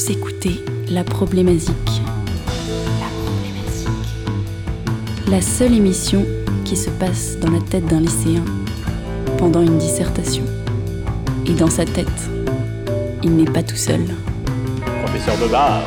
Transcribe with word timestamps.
Vous 0.00 0.12
écoutez 0.12 0.64
La 0.88 1.04
Problématique. 1.04 1.74
La 2.98 3.06
Problématique. 3.22 3.88
La 5.28 5.42
seule 5.42 5.74
émission 5.74 6.24
qui 6.64 6.74
se 6.74 6.88
passe 6.88 7.36
dans 7.38 7.50
la 7.50 7.60
tête 7.60 7.84
d'un 7.84 8.00
lycéen 8.00 8.42
pendant 9.36 9.60
une 9.60 9.76
dissertation. 9.76 10.44
Et 11.44 11.52
dans 11.52 11.68
sa 11.68 11.84
tête, 11.84 12.30
il 13.22 13.36
n'est 13.36 13.50
pas 13.50 13.62
tout 13.62 13.76
seul. 13.76 14.00
Professeur 15.04 15.36
de 15.36 15.52
bar. 15.52 15.82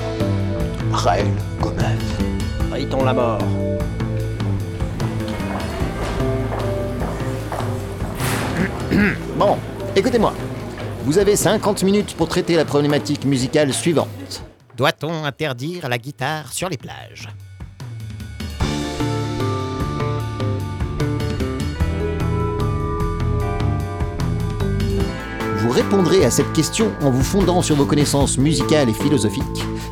Raël 0.91 1.25
Gomez. 1.59 1.98
Rayton 2.72 3.03
la 3.05 3.14
mort. 3.14 3.39
Bon, 9.39 9.58
écoutez-moi. 9.95 10.36
Vous 11.05 11.17
avez 11.17 11.35
50 11.35 11.84
minutes 11.84 12.16
pour 12.16 12.30
traiter 12.30 12.55
la 12.55 12.63
problématique 12.63 13.25
musicale 13.25 13.73
suivante. 13.73 14.41
Doit-on 14.77 15.25
interdire 15.25 15.89
la 15.89 15.98
guitare 15.98 16.53
sur 16.53 16.70
les 16.70 16.77
plages? 16.77 17.27
Vous 25.58 25.71
répondrez 25.71 26.23
à 26.23 26.31
cette 26.31 26.53
question 26.53 26.94
en 27.02 27.11
vous 27.11 27.23
fondant 27.23 27.61
sur 27.61 27.75
vos 27.75 27.85
connaissances 27.85 28.38
musicales 28.38 28.88
et 28.88 28.94
philosophiques, 28.94 29.44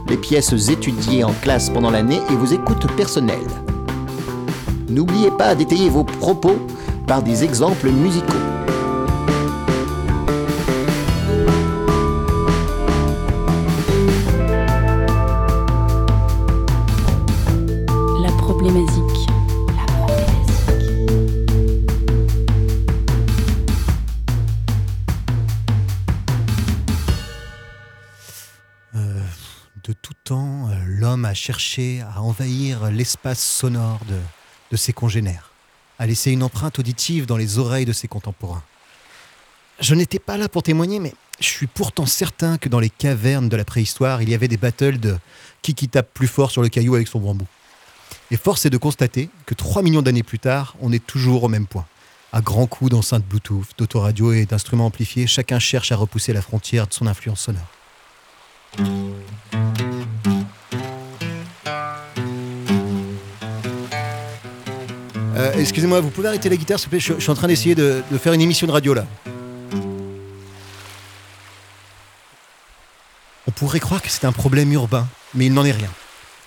les 0.08 0.18
pièces 0.18 0.70
étudiées 0.70 1.26
en 1.26 1.34
classe 1.34 1.70
pendant 1.70 1.92
l'année 1.92 2.22
et 2.30 2.36
vos 2.36 2.46
écoutes 2.46 2.90
personnelles. 2.96 3.40
N'oubliez 4.88 5.32
pas 5.32 5.56
d'étayer 5.56 5.90
vos 5.90 6.06
propos 6.06 6.58
par 7.06 7.22
des 7.22 7.44
exemples 7.44 7.90
musicaux. 7.90 8.51
A 31.32 31.34
cherché 31.34 32.02
à 32.02 32.22
envahir 32.22 32.92
l'espace 32.92 33.42
sonore 33.42 34.00
de, 34.08 34.20
de 34.70 34.78
ses 34.78 34.92
congénères, 34.92 35.52
à 35.98 36.06
laisser 36.06 36.32
une 36.32 36.44
empreinte 36.44 36.78
auditive 36.78 37.26
dans 37.26 37.38
les 37.38 37.58
oreilles 37.58 37.86
de 37.86 37.94
ses 37.94 38.10
contemporains. 38.10 38.64
Je 39.80 39.96
n'étais 39.96 40.20
pas 40.20 40.36
là 40.36 40.50
pour 40.50 40.62
témoigner, 40.62 41.00
mais 41.00 41.14
je 41.40 41.48
suis 41.48 41.68
pourtant 41.68 42.06
certain 42.06 42.58
que 42.58 42.68
dans 42.68 42.82
les 42.82 42.90
cavernes 42.90 43.48
de 43.48 43.56
la 43.56 43.64
préhistoire, 43.64 44.22
il 44.22 44.30
y 44.30 44.34
avait 44.34 44.50
des 44.50 44.58
battles 44.58 45.00
de 45.00 45.18
qui 45.62 45.74
qui 45.74 45.88
tape 45.88 46.14
plus 46.14 46.28
fort 46.28 46.52
sur 46.52 46.62
le 46.62 46.68
caillou 46.68 46.96
avec 46.96 47.08
son 47.08 47.20
bambou. 47.20 47.48
Et 48.30 48.36
force 48.38 48.66
est 48.66 48.70
de 48.70 48.78
constater 48.78 49.30
que 49.46 49.54
3 49.54 49.84
millions 49.84 50.02
d'années 50.02 50.24
plus 50.24 50.40
tard, 50.40 50.76
on 50.82 50.92
est 50.92 51.06
toujours 51.06 51.44
au 51.44 51.48
même 51.48 51.66
point. 51.66 51.86
À 52.34 52.42
grands 52.42 52.68
coups 52.68 52.92
d'enceintes 52.92 53.26
Bluetooth, 53.26 53.70
d'autoradio 53.78 54.34
et 54.34 54.46
d'instruments 54.46 54.88
amplifiés, 54.88 55.28
chacun 55.28 55.60
cherche 55.60 55.94
à 55.94 55.96
repousser 55.96 56.34
la 56.34 56.42
frontière 56.42 56.88
de 56.88 56.94
son 56.94 57.08
influence 57.08 57.40
sonore. 57.40 57.68
Euh, 65.42 65.54
Excusez-moi, 65.58 66.02
vous 66.02 66.12
pouvez 66.12 66.28
arrêter 66.28 66.50
la 66.50 66.56
guitare, 66.56 66.80
s'il 66.80 66.88
vous 66.88 66.92
plaît 66.92 67.00
je, 67.00 67.20
suis 67.20 67.32
en 67.32 67.36
train 67.36 67.48
d'essayer 67.48 67.74
de, 67.74 68.04
de 68.12 68.18
faire 68.18 68.34
une 68.34 68.42
émission 68.42 68.68
de 68.68 68.72
radio 68.72 68.94
là. 68.94 69.06
On 73.48 73.52
pourrait 73.52 73.80
croire 73.80 74.02
que 74.02 74.10
c'est 74.10 74.26
un 74.26 74.32
problème 74.32 74.72
urbain, 74.72 75.08
mais 75.34 75.48
il 75.48 75.54
n'en 75.54 75.66
est 75.66 75.72
rien. 75.72 75.90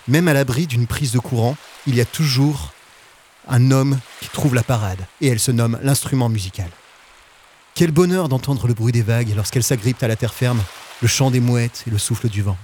Même 0.06 0.28
à 0.28 0.32
l'abri 0.32 0.66
d'une 0.66 0.86
prise 0.86 1.10
de 1.10 1.18
courant, 1.18 1.56
il 1.86 1.96
y 1.96 2.00
a 2.00 2.04
toujours 2.04 2.72
un 3.48 3.72
homme 3.72 3.98
qui 4.20 4.28
trouve 4.28 4.54
la 4.54 4.62
parade, 4.62 5.00
et 5.20 5.26
elle 5.26 5.40
se 5.40 5.50
nomme 5.50 5.78
l'instrument 5.82 6.28
musical. 6.28 6.68
Quel 7.74 7.90
bonheur 7.90 8.28
d'entendre 8.28 8.68
le 8.68 8.74
bruit 8.74 8.92
des 8.92 9.02
vagues 9.02 9.34
lorsqu'elles 9.34 9.64
s'agrippent 9.64 10.02
à 10.02 10.08
la 10.08 10.16
terre 10.16 10.34
ferme, 10.34 10.62
le 11.02 11.08
chant 11.08 11.32
des 11.32 11.40
mouettes 11.40 11.82
et 11.88 11.90
le 11.90 11.98
souffle 11.98 12.28
du 12.28 12.42
vent. 12.42 12.56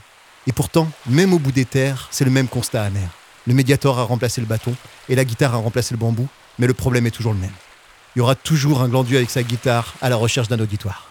Et 0.46 0.52
pourtant, 0.52 0.88
même 1.06 1.32
au 1.32 1.40
bout 1.40 1.52
des 1.52 1.64
terres, 1.64 2.08
c'est 2.12 2.24
le 2.24 2.30
même 2.30 2.46
constat 2.46 2.84
amer. 2.84 3.10
Le 3.50 3.56
médiator 3.56 3.98
a 3.98 4.04
remplacé 4.04 4.40
le 4.40 4.46
bâton 4.46 4.76
et 5.08 5.16
la 5.16 5.24
guitare 5.24 5.56
a 5.56 5.56
remplacé 5.56 5.92
le 5.92 5.98
bambou, 5.98 6.28
mais 6.60 6.68
le 6.68 6.72
problème 6.72 7.08
est 7.08 7.10
toujours 7.10 7.32
le 7.32 7.40
même. 7.40 7.50
Il 8.14 8.20
y 8.20 8.22
aura 8.22 8.36
toujours 8.36 8.80
un 8.80 8.86
glandier 8.88 9.16
avec 9.16 9.28
sa 9.28 9.42
guitare 9.42 9.94
à 10.00 10.08
la 10.08 10.14
recherche 10.14 10.46
d'un 10.46 10.60
auditoire. 10.60 11.10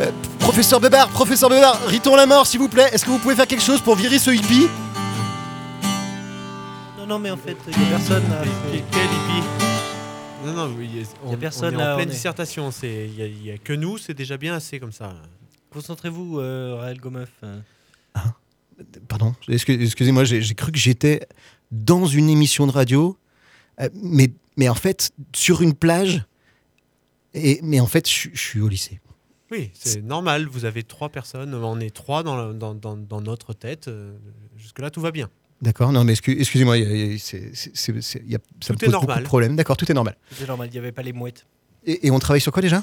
Euh, 0.00 0.12
professeur 0.38 0.78
Bébard, 0.78 1.08
professeur 1.08 1.50
Bébard, 1.50 1.80
ritons 1.88 2.14
la 2.14 2.26
mort 2.26 2.46
s'il 2.46 2.60
vous 2.60 2.68
plaît. 2.68 2.88
Est-ce 2.92 3.04
que 3.04 3.10
vous 3.10 3.18
pouvez 3.18 3.34
faire 3.34 3.48
quelque 3.48 3.64
chose 3.64 3.80
pour 3.80 3.96
virer 3.96 4.20
ce 4.20 4.30
hippie? 4.30 4.68
Non, 6.96 7.06
non, 7.08 7.18
mais 7.18 7.32
en 7.32 7.36
fait, 7.36 7.56
il 7.66 7.76
n'y 7.76 7.86
a 7.86 7.98
personne. 7.98 8.22
Quel 8.70 8.84
quel 8.92 9.02
hippie? 9.06 9.69
Non, 10.44 10.52
non, 10.52 10.74
on, 10.76 10.80
Y 10.80 11.34
a 11.34 11.36
personne, 11.36 11.74
on 11.76 11.78
est 11.78 11.82
là, 11.82 11.92
en 11.92 11.96
pleine 11.96 12.08
on 12.08 12.10
est- 12.10 12.14
dissertation. 12.14 12.70
Il 12.82 12.88
n'y 13.12 13.22
a, 13.22 13.26
il 13.26 13.44
y 13.44 13.50
a 13.50 13.58
que 13.58 13.72
nous, 13.72 13.98
c'est 13.98 14.14
déjà 14.14 14.36
bien 14.36 14.54
assez 14.54 14.80
comme 14.80 14.92
ça. 14.92 15.14
Concentrez-vous, 15.70 16.38
euh, 16.40 16.76
Raël 16.78 16.98
Gomeuf. 17.00 17.30
euh. 17.44 17.60
Pardon, 19.08 19.34
excu- 19.48 19.80
excusez-moi, 19.80 20.24
j'ai 20.24 20.40
j'ai 20.40 20.54
cru 20.54 20.72
que 20.72 20.78
j'étais 20.78 21.26
dans 21.70 22.06
une 22.06 22.30
émission 22.30 22.66
de 22.66 22.72
radio, 22.72 23.18
euh, 23.80 23.88
mais, 23.94 24.32
mais 24.56 24.68
en 24.70 24.74
fait, 24.74 25.10
sur 25.34 25.60
une 25.62 25.74
plage. 25.74 26.24
Et, 27.34 27.60
mais 27.62 27.78
en 27.78 27.86
fait, 27.86 28.08
je 28.08 28.30
suis- 28.34 28.60
au 28.60 28.68
lycée. 28.68 29.00
Oui, 29.52 29.70
c'est 29.74 30.02
normal. 30.02 30.46
Vous 30.46 30.64
avez 30.64 30.82
trois 30.82 31.08
personnes. 31.10 31.54
On 31.54 31.78
est 31.78 31.94
trois 31.94 32.22
dans, 32.22 32.52
dans- 32.54 32.74
dans 32.96 33.20
notre 33.20 33.52
tête. 33.52 33.88
euh, 33.88 34.16
Jusque-là, 34.56 34.90
tout 34.90 35.00
va 35.00 35.10
bien. 35.10 35.28
D'accord, 35.62 35.92
non, 35.92 36.04
mais 36.04 36.14
excu- 36.14 36.38
excusez-moi, 36.40 36.78
il 36.78 36.84
y 36.84 36.86
a- 36.86 36.94
il 36.94 37.12
y 37.12 37.14
a- 37.14 37.18
c'est- 37.18 37.50
c'est- 37.54 37.70
c'est- 37.74 38.00
c'est- 38.00 38.22
il 38.24 38.32
y 38.32 38.34
a- 38.34 38.38
ça 38.62 38.72
me 38.72 38.78
Tout 38.78 38.84
est 38.84 38.86
pose 38.86 38.94
beaucoup 38.94 39.06
normal. 39.06 39.22
de 39.22 39.28
problèmes. 39.28 39.56
D'accord, 39.56 39.76
tout 39.76 39.90
est 39.90 39.94
normal. 39.94 40.16
C'était 40.32 40.46
normal, 40.46 40.68
il 40.68 40.72
n'y 40.72 40.78
avait 40.78 40.92
pas 40.92 41.02
les 41.02 41.12
mouettes. 41.12 41.44
Et, 41.84 42.06
et 42.06 42.10
on 42.10 42.18
travaille 42.18 42.40
sur 42.40 42.52
quoi 42.52 42.62
déjà? 42.62 42.82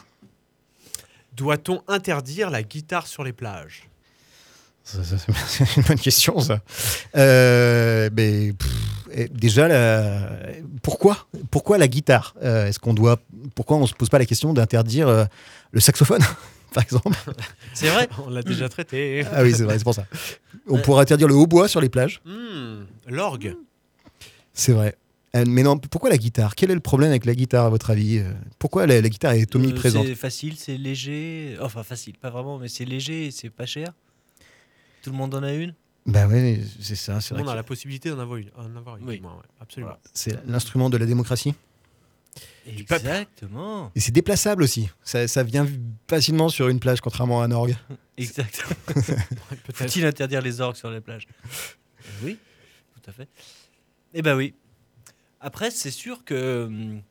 Doit-on 1.36 1.82
interdire 1.88 2.50
la 2.50 2.64
guitare 2.64 3.08
sur 3.08 3.24
les 3.24 3.34
plages? 3.34 3.88
C'est 4.84 5.76
une 5.78 5.84
bonne 5.84 6.00
question, 6.00 6.40
ça. 6.40 6.60
Euh, 7.16 8.10
mais, 8.16 8.54
pff, 8.54 9.30
déjà, 9.32 9.68
la- 9.68 10.30
pourquoi 10.82 11.28
Pourquoi 11.52 11.78
la 11.78 11.88
guitare? 11.88 12.34
Euh, 12.42 12.68
Est-ce 12.68 12.80
qu'on 12.80 12.94
doit 12.94 13.20
Pourquoi 13.54 13.78
on 13.78 13.86
se 13.86 13.94
pose 13.94 14.10
pas 14.10 14.18
la 14.20 14.26
question 14.26 14.54
d'interdire 14.54 15.08
euh, 15.10 15.26
le 15.72 15.80
saxophone, 15.82 16.22
par 16.74 16.84
exemple 16.84 17.18
C'est 17.74 17.90
vrai 17.90 18.08
On 18.26 18.30
l'a 18.30 18.42
déjà 18.44 18.70
traité. 18.70 19.24
Ah 19.32 19.44
oui, 19.44 19.54
c'est 19.54 19.64
vrai, 19.64 19.78
c'est 19.78 19.84
pour 19.84 19.94
ça. 19.96 20.06
On 20.68 20.80
pourrait 20.80 21.02
interdire 21.02 21.28
le 21.28 21.34
hautbois 21.36 21.68
sur 21.68 21.82
les 21.82 21.90
plages. 21.90 22.22
Hmm, 22.26 22.84
L'orgue. 23.08 23.56
C'est 24.54 24.74
vrai. 24.74 24.96
Euh, 25.36 25.44
mais 25.48 25.62
non, 25.64 25.78
pourquoi 25.78 26.10
la 26.10 26.18
guitare? 26.18 26.56
Quel 26.56 26.72
est 26.72 26.74
le 26.76 26.80
problème 26.80 27.10
avec 27.10 27.26
la 27.26 27.36
guitare, 27.36 27.66
à 27.66 27.70
votre 27.70 27.90
avis? 27.92 28.20
Euh, 28.20 28.32
Pourquoi 28.60 28.88
la, 28.88 29.02
la 29.02 29.10
guitare 29.10 29.34
est 29.34 29.54
omniprésente? 29.56 30.06
Euh, 30.06 30.10
C'est 30.10 30.16
facile, 30.16 30.56
c'est 30.58 30.78
léger. 30.78 31.58
Enfin, 31.62 31.84
facile, 31.84 32.18
pas 32.18 32.30
vraiment, 32.30 32.58
mais 32.58 32.68
c'est 32.70 32.86
léger 32.86 33.28
et 33.28 33.32
c'est 33.32 33.50
pas 33.50 33.66
cher. 33.66 33.94
Tout 35.04 35.12
le 35.12 35.18
monde 35.18 35.36
en 35.36 35.44
a 35.44 35.54
une? 35.54 35.74
Bah 36.06 36.28
ouais, 36.28 36.62
c'est 36.80 36.96
ça. 36.96 37.20
C'est 37.20 37.34
On 37.36 37.44
vrai 37.44 37.52
a 37.52 37.56
la 37.56 37.64
possibilité 37.64 38.10
d'en 38.10 38.20
avoir 38.20 38.38
une. 38.38 38.50
en 38.58 38.76
avoir 38.78 38.96
une, 38.98 39.06
Oui. 39.08 39.18
du 39.18 39.22
moins, 39.22 39.34
ouais, 39.36 39.44
absolument. 39.60 39.98
c'est 40.14 40.38
l'instrument 40.48 40.90
de 40.90 40.96
la 40.98 41.06
démocratie? 41.06 41.54
Peuple. 42.72 43.06
Exactement. 43.06 43.92
Et 43.96 44.00
c'est 44.00 44.12
déplaçable 44.12 44.64
aussi. 44.64 44.90
Ça, 45.04 45.28
ça 45.28 45.44
vient 45.44 45.68
facilement 46.10 46.50
sur 46.50 46.68
une 46.70 46.80
plage, 46.80 47.02
contrairement 47.02 47.42
à 47.42 47.46
un 47.46 47.52
orgue. 47.52 47.76
Exactement. 48.18 48.76
Faut-il 49.74 50.06
interdire 50.06 50.42
les 50.42 50.62
orgues 50.62 50.76
sur 50.76 50.90
les 50.90 51.02
plages? 51.02 51.28
Euh, 51.46 52.10
Oui, 52.24 52.38
tout 52.94 53.10
à 53.10 53.14
fait. 53.14 53.28
Eh 54.14 54.22
ben 54.22 54.36
oui. 54.36 54.54
Après, 55.40 55.70
c'est 55.70 55.92
sûr 55.92 56.26
que 56.26 56.66
hum, 56.66 57.02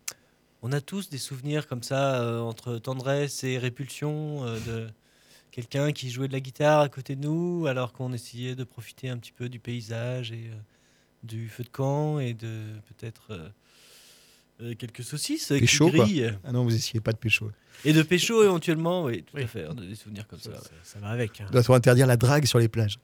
on 0.62 0.72
a 0.72 0.80
tous 0.80 1.08
des 1.08 1.18
souvenirs 1.18 1.66
comme 1.66 1.82
ça 1.82 2.20
euh, 2.20 2.40
entre 2.40 2.78
tendresse 2.78 3.44
et 3.44 3.58
répulsion 3.58 4.44
euh, 4.44 4.58
de 4.66 4.88
quelqu'un 5.52 5.92
qui 5.92 6.10
jouait 6.10 6.28
de 6.28 6.32
la 6.32 6.40
guitare 6.40 6.80
à 6.80 6.88
côté 6.88 7.14
de 7.14 7.22
nous 7.22 7.66
alors 7.66 7.92
qu'on 7.92 8.12
essayait 8.12 8.54
de 8.56 8.64
profiter 8.64 9.08
un 9.08 9.16
petit 9.16 9.32
peu 9.32 9.48
du 9.48 9.60
paysage 9.60 10.32
et 10.32 10.50
euh, 10.50 10.56
du 11.22 11.48
feu 11.48 11.62
de 11.62 11.68
camp 11.68 12.18
et 12.18 12.34
de 12.34 12.64
peut-être 12.88 13.52
euh, 14.60 14.70
euh, 14.70 14.74
quelques 14.74 15.02
saucisses 15.04 15.48
qui 15.48 15.60
Pécho, 15.60 15.90
quoi. 15.90 16.04
grillent. 16.04 16.32
Ah 16.44 16.52
non, 16.52 16.64
vous 16.64 16.74
essayez 16.74 17.00
pas 17.00 17.12
de 17.12 17.18
pécho. 17.18 17.50
Et 17.84 17.92
de 17.92 18.02
pécho 18.02 18.42
éventuellement, 18.42 19.04
oui, 19.04 19.22
tout 19.22 19.36
Oui. 19.36 19.42
à 19.42 19.46
fait. 19.46 19.66
On 19.68 19.72
a 19.72 19.84
des 19.86 19.94
souvenirs 19.94 20.26
comme 20.26 20.38
ça. 20.40 20.50
Ça, 20.82 20.98
va 20.98 21.08
avec. 21.08 21.40
hein. 21.40 21.46
Doit-on 21.52 21.74
interdire 21.74 22.06
la 22.06 22.16
drague 22.16 22.46
sur 22.46 22.58
les 22.58 22.68
plages 22.68 22.98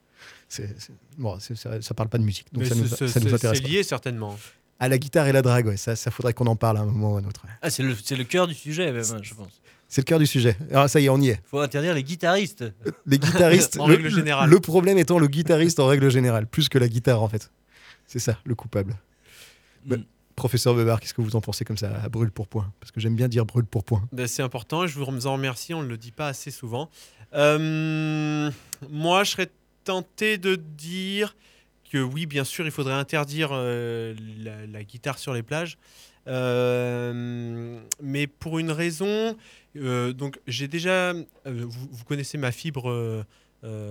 Bon, 1.18 1.38
ça, 1.40 1.80
ça 1.82 1.94
parle 1.94 2.08
pas 2.08 2.18
de 2.18 2.22
musique, 2.24 2.46
donc 2.52 2.62
Mais 2.64 2.68
ça 2.68 2.74
nous, 2.74 2.86
ça 2.86 3.04
nous 3.20 3.34
intéresse 3.34 3.58
C'est 3.58 3.62
pas. 3.62 3.68
lié 3.68 3.82
certainement. 3.82 4.38
À 4.78 4.88
la 4.88 4.98
guitare 4.98 5.26
et 5.28 5.32
la 5.32 5.42
drague, 5.42 5.66
ouais, 5.66 5.76
ça, 5.76 5.94
ça 5.96 6.10
faudrait 6.10 6.32
qu'on 6.34 6.46
en 6.46 6.56
parle 6.56 6.76
à 6.78 6.80
un 6.80 6.86
moment 6.86 7.14
ou 7.14 7.16
à 7.16 7.20
un 7.20 7.24
autre. 7.24 7.44
Ah, 7.62 7.70
c'est 7.70 7.82
le, 7.82 8.24
cœur 8.24 8.46
du 8.46 8.54
sujet, 8.54 8.92
même, 8.92 9.04
hein, 9.12 9.18
je 9.22 9.34
pense. 9.34 9.60
C'est 9.88 10.00
le 10.00 10.04
cœur 10.06 10.18
du 10.18 10.26
sujet. 10.26 10.56
Alors 10.70 10.88
ça 10.88 11.00
y 11.00 11.04
est, 11.06 11.08
on 11.08 11.20
y 11.20 11.28
est. 11.28 11.40
faut 11.44 11.60
interdire 11.60 11.94
les 11.94 12.02
guitaristes. 12.02 12.64
Les 13.06 13.18
guitaristes, 13.18 13.76
En 13.80 13.86
le, 13.86 13.94
règle 13.94 14.10
générale. 14.10 14.48
le 14.48 14.58
problème 14.60 14.96
étant 14.98 15.18
le 15.18 15.26
guitariste 15.26 15.78
en 15.80 15.86
règle 15.86 16.10
générale, 16.10 16.46
plus 16.46 16.68
que 16.68 16.78
la 16.78 16.88
guitare 16.88 17.22
en 17.22 17.28
fait. 17.28 17.50
C'est 18.06 18.18
ça, 18.18 18.38
le 18.44 18.54
coupable. 18.54 18.96
Bah, 19.84 19.96
Mm. 19.96 20.04
Professeur 20.42 20.74
Weber, 20.74 20.98
qu'est-ce 20.98 21.14
que 21.14 21.22
vous 21.22 21.36
en 21.36 21.40
pensez 21.40 21.64
comme 21.64 21.76
ça, 21.76 22.02
à 22.02 22.08
brûle 22.08 22.32
pour 22.32 22.48
point? 22.48 22.72
Parce 22.80 22.90
que 22.90 22.98
j'aime 22.98 23.14
bien 23.14 23.28
dire 23.28 23.46
brûle 23.46 23.64
pour 23.64 23.84
point. 23.84 24.08
Ben, 24.10 24.26
c'est 24.26 24.42
important, 24.42 24.88
je 24.88 24.98
vous 24.98 25.26
en 25.28 25.34
remercie, 25.34 25.72
on 25.72 25.84
ne 25.84 25.86
le 25.86 25.96
dit 25.96 26.10
pas 26.10 26.26
assez 26.26 26.50
souvent. 26.50 26.90
Euh, 27.32 28.50
moi, 28.90 29.22
je 29.22 29.30
serais 29.30 29.50
tenté 29.84 30.38
de 30.38 30.56
dire 30.56 31.36
que 31.92 31.98
oui, 31.98 32.26
bien 32.26 32.42
sûr, 32.42 32.64
il 32.64 32.72
faudrait 32.72 32.94
interdire 32.94 33.50
euh, 33.52 34.16
la, 34.38 34.66
la 34.66 34.82
guitare 34.82 35.18
sur 35.18 35.32
les 35.32 35.44
plages. 35.44 35.78
Euh, 36.26 37.78
mais 38.02 38.26
pour 38.26 38.58
une 38.58 38.72
raison, 38.72 39.36
donc 39.76 40.40
j'ai 40.48 40.66
déjà, 40.66 41.12
vous, 41.12 41.70
vous 41.70 42.04
connaissez 42.04 42.36
ma 42.36 42.50
fibre 42.50 43.24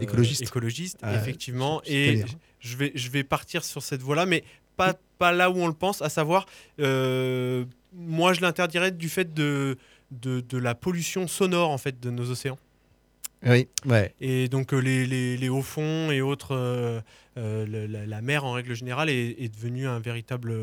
Écologiste. 0.01 0.41
écologiste, 0.41 0.97
Ah, 1.01 1.15
effectivement, 1.15 1.81
et 1.85 2.25
je 2.59 2.75
vais, 2.75 2.91
je 2.93 3.09
vais 3.09 3.23
partir 3.23 3.63
sur 3.63 3.81
cette 3.81 4.01
voie-là, 4.01 4.25
mais 4.25 4.43
pas, 4.77 4.95
pas 5.17 5.31
là 5.31 5.49
où 5.49 5.57
on 5.57 5.67
le 5.67 5.73
pense, 5.73 6.01
à 6.01 6.09
savoir, 6.09 6.45
euh, 6.79 7.65
moi 7.93 8.33
je 8.33 8.41
l'interdirais 8.41 8.91
du 8.91 9.09
fait 9.09 9.33
de, 9.33 9.77
de, 10.11 10.41
de 10.41 10.57
la 10.57 10.75
pollution 10.75 11.27
sonore 11.27 11.69
en 11.69 11.77
fait 11.77 11.99
de 11.99 12.09
nos 12.09 12.29
océans. 12.29 12.57
Oui, 13.43 13.67
ouais. 13.85 14.13
Et 14.21 14.47
donc 14.47 14.73
euh, 14.73 14.79
les, 14.79 15.07
les, 15.07 15.35
les 15.35 15.49
hauts 15.49 15.63
fonds 15.63 16.11
et 16.11 16.21
autres, 16.21 16.55
euh, 16.55 17.01
la, 17.35 18.05
la 18.05 18.21
mer 18.21 18.45
en 18.45 18.53
règle 18.53 18.75
générale 18.75 19.09
est, 19.09 19.35
est 19.39 19.49
devenue 19.49 19.87
un 19.87 19.99
véritable, 19.99 20.53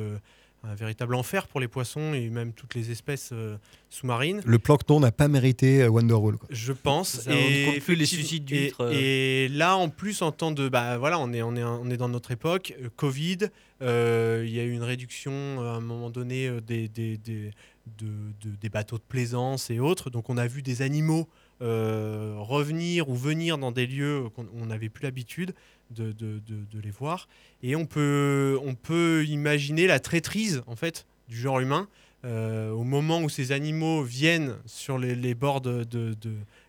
un 0.69 0.75
véritable 0.75 1.15
enfer 1.15 1.47
pour 1.49 1.61
les 1.61 1.69
poissons 1.69 2.13
et 2.15 2.29
même 2.31 2.53
toutes 2.53 2.75
les 2.75 2.91
espèces 2.91 3.31
euh, 3.33 3.57
sous-marines. 3.89 4.43
Le 4.45 4.59
plancton 4.59 5.01
n'a 5.01 5.11
pas 5.13 5.29
mérité 5.29 5.83
euh, 5.83 5.89
Wonderwall. 5.89 6.37
Quoi. 6.37 6.49
Je 6.51 6.73
pense. 6.73 7.21
Ça, 7.21 7.31
on 7.31 7.35
ne 7.35 7.73
compte 7.73 7.81
plus 7.85 7.95
les 7.95 8.07
suicides 8.07 8.43
et- 8.53 8.57
d'huîtres, 8.65 8.85
euh. 8.85 8.93
Et, 8.95 9.49
là, 9.49 9.77
en 9.77 9.89
plus, 9.89 10.21
en 10.23 10.31
temps 10.33 10.53
de, 10.53 10.69
bah 10.69 10.99
voilà, 10.99 11.19
on 11.19 11.33
est, 11.33 11.43
on 11.43 11.57
est, 11.57 11.65
on 11.65 11.89
est 11.91 11.97
dans 11.97 12.09
notre 12.09 12.31
époque, 12.31 12.75
euh, 12.83 12.89
Covid. 12.97 13.39
euh, 13.83 14.45
Il 14.47 14.53
y 14.55 14.61
a 14.61 14.65
eu 14.65 14.73
une 14.73 14.83
réduction 14.83 15.33
euh, 15.33 15.73
à 15.73 15.77
un 15.77 15.81
moment 15.81 16.11
donné 16.11 16.47
euh, 16.49 16.61
des, 16.61 16.89
des, 16.89 17.17
des, 17.17 17.51
de- 17.99 18.07
de- 18.43 18.57
des 18.61 18.69
bateaux 18.69 18.99
de 18.99 19.03
plaisance 19.09 19.71
et 19.71 19.81
autres. 19.81 20.11
Donc, 20.11 20.29
on 20.29 20.37
a 20.37 20.47
vu 20.47 20.61
des 20.63 20.83
animaux 20.83 21.29
euh, 21.61 22.35
revenir 22.39 23.09
ou 23.09 23.17
venir 23.17 23.59
dans 23.59 23.73
des 23.73 23.87
lieux 23.87 24.25
qu'on 24.37 24.47
on 24.55 24.67
n'avait 24.67 24.89
plus 24.89 25.03
l'habitude 25.03 25.55
de, 25.91 26.81
les 26.83 26.91
voir. 26.91 27.29
Et 27.63 27.77
on 27.77 27.87
peut, 27.87 28.59
on 28.63 28.75
peut 28.75 29.25
imaginer 29.27 29.87
la 29.87 30.01
traîtrise 30.01 30.63
en 30.67 30.77
fait 30.77 31.07
du 31.29 31.37
genre 31.37 31.61
humain 31.61 31.89
euh, 32.25 32.71
au 32.71 32.83
moment 32.83 33.21
où 33.21 33.29
ces 33.29 33.53
animaux 33.53 34.03
viennent 34.03 34.57
sur 34.67 34.99
les, 34.99 35.35
bords 35.35 35.61
de- 35.61 35.85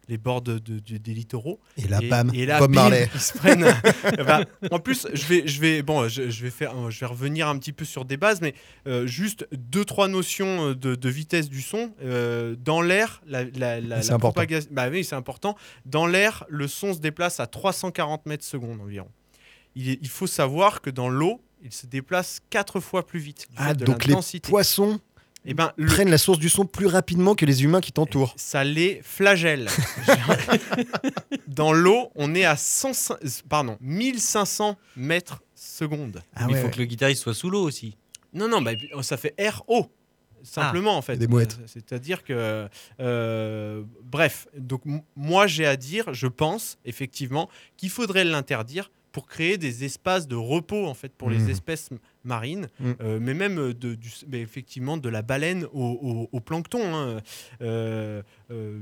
les 0.09 0.17
bords 0.17 0.41
de- 0.41 0.57
de- 0.59 0.79
de- 0.79 0.97
des 0.97 1.13
littoraux. 1.13 1.59
Et 1.77 1.87
là, 1.87 1.99
et, 2.01 2.09
bam, 2.09 2.31
et 2.33 2.45
là, 2.45 2.59
Bob 2.59 2.71
bim, 2.71 2.81
Marley. 2.81 3.09
ils 3.13 3.19
se 3.21 3.37
prennent. 3.37 3.65
Bah, 4.25 4.43
en 4.71 4.79
plus, 4.79 5.07
je 5.13 5.25
vais, 5.27 5.47
je 5.47 5.61
vais, 5.61 5.81
bon, 5.81 6.07
je, 6.09 6.29
je 6.29 6.43
vais 6.43 6.49
faire, 6.49 6.89
je 6.91 6.99
vais 6.99 7.05
revenir 7.05 7.47
un 7.47 7.57
petit 7.57 7.71
peu 7.73 7.85
sur 7.85 8.03
des 8.05 8.17
bases, 8.17 8.41
mais 8.41 8.53
euh, 8.87 9.07
juste 9.07 9.47
deux 9.53 9.85
trois 9.85 10.07
notions 10.07 10.73
de, 10.73 10.95
de 10.95 11.09
vitesse 11.09 11.49
du 11.49 11.61
son 11.61 11.93
Euh, 12.01 12.55
dans 12.59 12.81
l'air. 12.81 13.21
La, 13.27 13.43
la, 13.43 13.79
la, 13.79 14.01
C'est 14.01 14.09
la 14.09 14.15
important. 14.15 14.41
propaga- 14.41 14.67
Bah 14.71 14.89
oui, 14.89 15.03
c'est 15.03 15.15
important. 15.15 15.55
Dans 15.85 16.07
l'air, 16.07 16.43
le 16.49 16.67
son 16.67 16.93
se 16.93 16.99
déplace 16.99 17.39
à 17.39 17.47
340 17.47 18.25
mètres 18.25 18.43
secondes 18.45 18.81
environ. 18.81 19.07
Il, 19.75 19.89
est- 19.89 19.99
il 20.01 20.09
faut 20.09 20.27
savoir 20.27 20.81
que 20.81 20.89
dans 20.89 21.09
l'eau, 21.09 21.41
il 21.63 21.71
se 21.73 21.85
déplace 21.85 22.39
quatre 22.49 22.79
fois 22.79 23.05
plus 23.05 23.19
vite. 23.19 23.47
Ah, 23.57 23.73
donc 23.73 24.05
les 24.05 24.15
poissons 24.41 24.99
Eh 25.45 25.53
ben, 25.53 25.71
le- 25.77 25.87
prennent 25.87 26.09
la 26.09 26.17
source 26.17 26.37
du 26.39 26.49
son 26.49 26.65
plus 26.65 26.85
rapidement 26.87 27.33
que 27.33 27.45
les 27.45 27.63
humains 27.63 27.81
qui 27.81 27.91
t'entourent. 27.91 28.33
ça 28.37 28.63
les 28.63 29.01
flagelle. 29.03 29.69
Dans 31.47 31.73
l'eau, 31.73 32.11
on 32.15 32.35
est 32.35 32.45
à 32.45 32.55
100, 32.55 33.13
pardon, 33.47 33.77
1500 33.81 34.77
mètres 34.95 35.41
secondes. 35.55 36.21
Ah 36.35 36.45
Mais 36.45 36.51
il 36.51 36.53
ouais, 36.55 36.61
faut 36.61 36.67
ouais. 36.67 36.73
que 36.73 36.79
le 36.79 36.85
guitariste 36.85 37.23
soit 37.23 37.33
sous 37.33 37.49
l'eau 37.49 37.63
aussi. 37.63 37.95
Non, 38.33 38.47
non, 38.47 38.61
bah, 38.61 38.71
ça 39.01 39.17
fait 39.17 39.33
RO. 39.67 39.91
Simplement, 40.41 40.95
en 40.95 41.01
fait. 41.01 41.17
des 41.17 41.27
mouettes. 41.27 41.57
Euh, 41.59 41.65
C'est-à-dire 41.67 42.23
que. 42.23 42.69
euh, 43.01 43.83
bref, 44.03 44.47
donc 44.57 44.81
moi, 45.17 45.47
j'ai 45.47 45.65
à 45.65 45.75
dire, 45.75 46.13
je 46.13 46.27
pense, 46.27 46.77
effectivement, 46.85 47.49
qu'il 47.75 47.89
faudrait 47.89 48.23
l'interdire 48.23 48.89
pour 49.11 49.25
créer 49.27 49.57
des 49.57 49.83
espaces 49.83 50.27
de 50.27 50.35
repos, 50.37 50.85
en 50.87 50.93
fait, 50.93 51.11
pour 51.13 51.29
les 51.29 51.49
espèces 51.49 51.89
m- 52.23 52.29
marines, 52.29 52.67
Mhm. 52.79 52.95
euh, 53.01 53.19
mais 53.21 53.33
même 53.33 53.73
de, 53.73 53.95
du, 53.95 54.09
mais 54.27 54.39
effectivement 54.41 54.97
de 54.97 55.09
la 55.09 55.21
baleine 55.21 55.65
au, 55.73 55.83
au- 56.01 56.29
au 56.31 56.39
plancton. 56.39 56.81
hein. 56.83 57.19
Euh, 57.61 58.21
euh, 58.51 58.79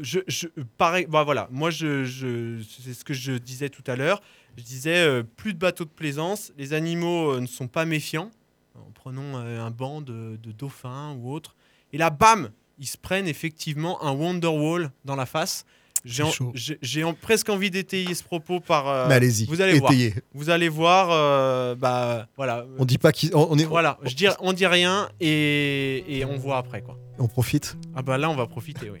je, 0.00 0.20
je, 0.26 0.48
pareil, 0.76 1.06
bah 1.08 1.22
voilà, 1.22 1.48
moi, 1.52 1.70
je, 1.70 2.04
je- 2.04 2.60
c'est 2.62 2.94
ce 2.94 3.04
que 3.04 3.14
je 3.14 3.32
disais 3.32 3.68
tout 3.68 3.84
à 3.86 3.94
l'heure. 3.96 4.20
Je 4.56 4.62
disais, 4.62 5.22
plus 5.36 5.52
de 5.54 5.58
bateaux 5.58 5.84
de 5.84 5.90
plaisance, 5.90 6.52
les 6.58 6.72
animaux 6.72 7.40
ne 7.40 7.46
sont 7.46 7.68
pas 7.68 7.84
méfiants. 7.84 8.30
En 8.76 8.90
prenons 8.92 9.36
un 9.36 9.70
banc 9.70 10.00
de, 10.00 10.36
de 10.42 10.50
dauphins 10.52 11.12
ou 11.20 11.32
autre. 11.32 11.54
Et 11.92 11.98
là, 11.98 12.10
bam, 12.10 12.50
ils 12.78 12.86
se 12.88 12.96
prennent 12.98 13.28
effectivement 13.28 14.02
un 14.02 14.10
Wonderwall 14.12 14.90
dans 15.04 15.14
la 15.16 15.26
face. 15.26 15.64
J'ai 16.04 17.02
en- 17.04 17.14
presque 17.14 17.48
envie 17.48 17.70
d'étayer 17.70 18.14
ce 18.14 18.22
propos 18.22 18.60
par. 18.60 18.88
euh, 18.88 19.06
Mais 19.08 19.14
allez-y, 19.14 19.46
vous 19.46 19.60
allez 19.60 19.78
voir. 19.78 19.92
Vous 20.34 20.50
allez 20.50 20.68
voir, 20.68 21.08
euh, 21.10 21.74
bah 21.74 22.26
voilà. 22.36 22.66
On 22.78 22.84
dit 22.84 22.98
pas 22.98 23.12
qui. 23.12 23.30
On, 23.34 23.48
on 23.50 23.58
est, 23.58 23.64
Voilà, 23.64 23.98
je 24.04 24.14
dis, 24.14 24.26
on 24.40 24.52
dit 24.52 24.66
rien 24.66 25.08
et, 25.20 26.04
et 26.08 26.24
on 26.24 26.36
voit 26.36 26.58
après 26.58 26.82
quoi. 26.82 26.98
on 27.18 27.26
profite. 27.28 27.76
Ah 27.96 28.02
bah 28.02 28.18
là 28.18 28.28
on 28.30 28.36
va 28.36 28.46
profiter, 28.46 28.90
oui. 28.90 28.98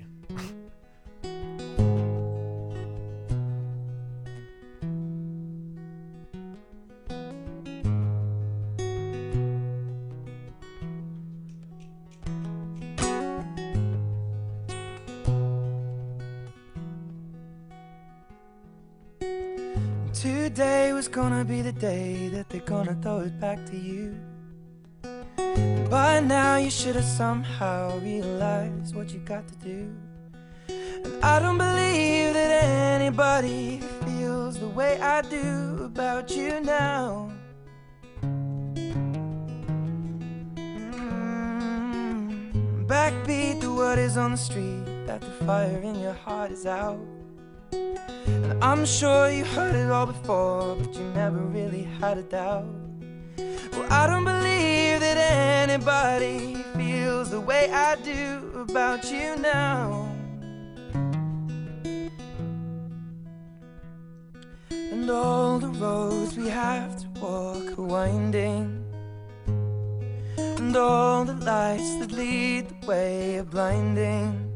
Day 21.84 22.28
that 22.28 22.48
they're 22.48 22.62
gonna 22.74 22.96
throw 23.02 23.18
it 23.20 23.38
back 23.38 23.58
to 23.66 23.76
you. 23.76 24.16
By 25.90 26.20
now, 26.20 26.56
you 26.56 26.70
should 26.70 26.96
have 26.96 27.04
somehow 27.04 27.98
realized 27.98 28.94
what 28.96 29.12
you 29.12 29.18
got 29.18 29.46
to 29.48 29.56
do. 29.56 29.80
And 30.68 31.12
I 31.22 31.38
don't 31.40 31.58
believe 31.58 32.32
that 32.38 32.50
anybody 33.00 33.82
feels 34.06 34.58
the 34.58 34.68
way 34.68 34.98
I 34.98 35.20
do 35.38 35.82
about 35.84 36.34
you 36.34 36.58
now. 36.60 37.30
Mm, 41.02 41.26
Backbeat 42.86 43.60
the 43.60 43.70
word 43.70 43.98
is 43.98 44.16
on 44.16 44.30
the 44.30 44.38
street 44.38 44.86
that 45.06 45.20
the 45.20 45.32
fire 45.44 45.82
in 45.82 45.96
your 46.00 46.14
heart 46.14 46.50
is 46.50 46.64
out. 46.64 47.13
And 47.74 48.62
I'm 48.62 48.86
sure 48.86 49.30
you 49.30 49.44
heard 49.44 49.74
it 49.74 49.90
all 49.90 50.06
before, 50.06 50.76
but 50.76 50.94
you 50.94 51.02
never 51.14 51.38
really 51.38 51.82
had 52.00 52.18
a 52.18 52.22
doubt. 52.22 52.66
Well, 53.72 53.92
I 53.92 54.06
don't 54.06 54.24
believe 54.24 55.00
that 55.00 55.16
anybody 55.68 56.62
feels 56.76 57.30
the 57.30 57.40
way 57.40 57.68
I 57.70 57.96
do 57.96 58.66
about 58.68 59.10
you 59.10 59.36
now. 59.36 60.08
And 64.70 65.10
all 65.10 65.58
the 65.58 65.68
roads 65.68 66.36
we 66.36 66.48
have 66.48 66.96
to 67.00 67.20
walk 67.20 67.78
are 67.78 67.82
winding. 67.82 68.84
And 70.36 70.76
all 70.76 71.24
the 71.24 71.34
lights 71.34 71.96
that 71.96 72.12
lead 72.12 72.68
the 72.68 72.86
way 72.86 73.38
are 73.38 73.44
blinding. 73.44 74.53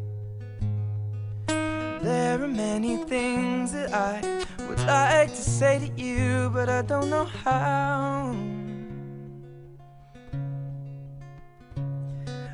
There 2.03 2.41
are 2.43 2.49
many 2.49 2.97
things 3.05 3.73
that 3.73 3.93
I 3.93 4.21
would 4.69 4.79
like 4.81 5.31
to 5.31 5.43
say 5.43 5.81
to 5.81 6.03
you, 6.03 6.49
but 6.55 6.69
I 6.69 6.83
don't 6.83 7.11
know 7.11 7.25
how. 7.25 8.37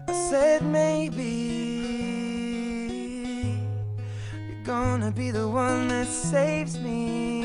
I 0.09 0.13
said 0.31 0.63
maybe 0.63 1.23
you're 4.49 4.65
gonna 4.65 5.11
be 5.11 5.31
the 5.31 5.47
one 5.47 5.89
that 5.89 6.07
saves 6.07 6.79
me. 6.81 7.44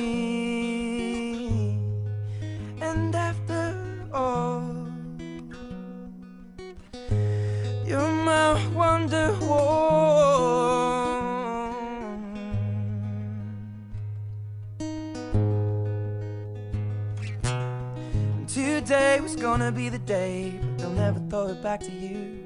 Gonna 19.69 19.81
be 19.83 19.89
the 19.89 19.99
day, 19.99 20.59
but 20.61 20.77
they'll 20.79 20.89
never 20.89 21.19
throw 21.29 21.47
it 21.49 21.61
back 21.61 21.79
to 21.79 21.91
you. 21.91 22.43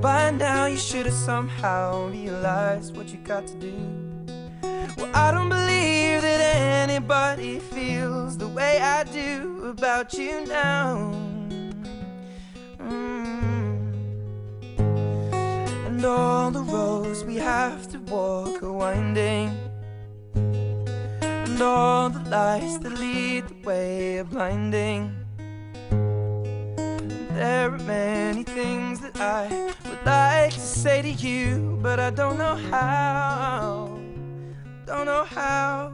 By 0.00 0.32
now, 0.32 0.66
you 0.66 0.76
should 0.76 1.06
have 1.06 1.14
somehow 1.14 2.08
realized 2.08 2.96
what 2.96 3.12
you 3.12 3.18
got 3.18 3.46
to 3.46 3.54
do. 3.54 3.74
Well, 4.96 5.10
I 5.14 5.30
don't 5.30 5.48
believe 5.48 6.22
that 6.22 6.56
anybody 6.88 7.60
feels 7.60 8.36
the 8.36 8.48
way 8.48 8.80
I 8.80 9.04
do 9.04 9.66
about 9.66 10.14
you 10.14 10.44
now. 10.46 11.14
Mm. 12.80 14.18
And 15.86 16.04
all 16.04 16.50
the 16.50 16.62
roads 16.62 17.22
we 17.22 17.36
have 17.36 17.86
to 17.92 18.00
walk 18.00 18.64
are 18.64 18.72
winding. 18.72 19.56
And 20.34 21.62
all 21.62 22.10
the 22.10 22.28
lights 22.28 22.78
that 22.78 22.98
lead 22.98 23.46
the 23.46 23.68
way 23.68 24.18
are 24.18 24.24
blinding. 24.24 25.21
There 27.34 27.72
are 27.72 27.78
many 27.78 28.42
things 28.42 29.00
that 29.00 29.16
I 29.18 29.48
would 29.84 30.04
like 30.04 30.52
to 30.52 30.60
say 30.60 31.00
to 31.02 31.10
you, 31.10 31.78
but 31.82 31.98
I 31.98 32.10
don't 32.10 32.36
know 32.36 32.56
how. 32.56 33.98
Don't 34.86 35.06
know 35.06 35.24
how. 35.24 35.92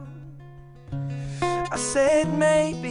I 1.41 1.77
said 1.77 2.27
maybe 2.37 2.89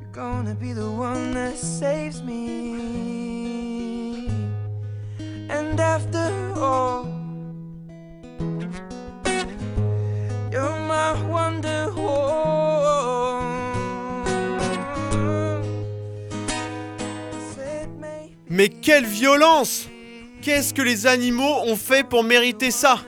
you're 0.00 0.12
gonna 0.12 0.54
be 0.54 0.72
the 0.72 0.90
one 0.90 1.32
that 1.34 1.56
saves 1.56 2.22
me. 2.22 2.44
And 5.48 5.80
after 5.80 6.52
all, 6.56 7.03
Mais 18.64 18.70
quelle 18.70 19.04
violence 19.04 19.90
Qu'est-ce 20.40 20.72
que 20.72 20.80
les 20.80 21.06
animaux 21.06 21.54
ont 21.66 21.76
fait 21.76 22.02
pour 22.02 22.24
mériter 22.24 22.70
ça? 22.70 22.98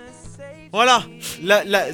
Voilà. 0.70 1.02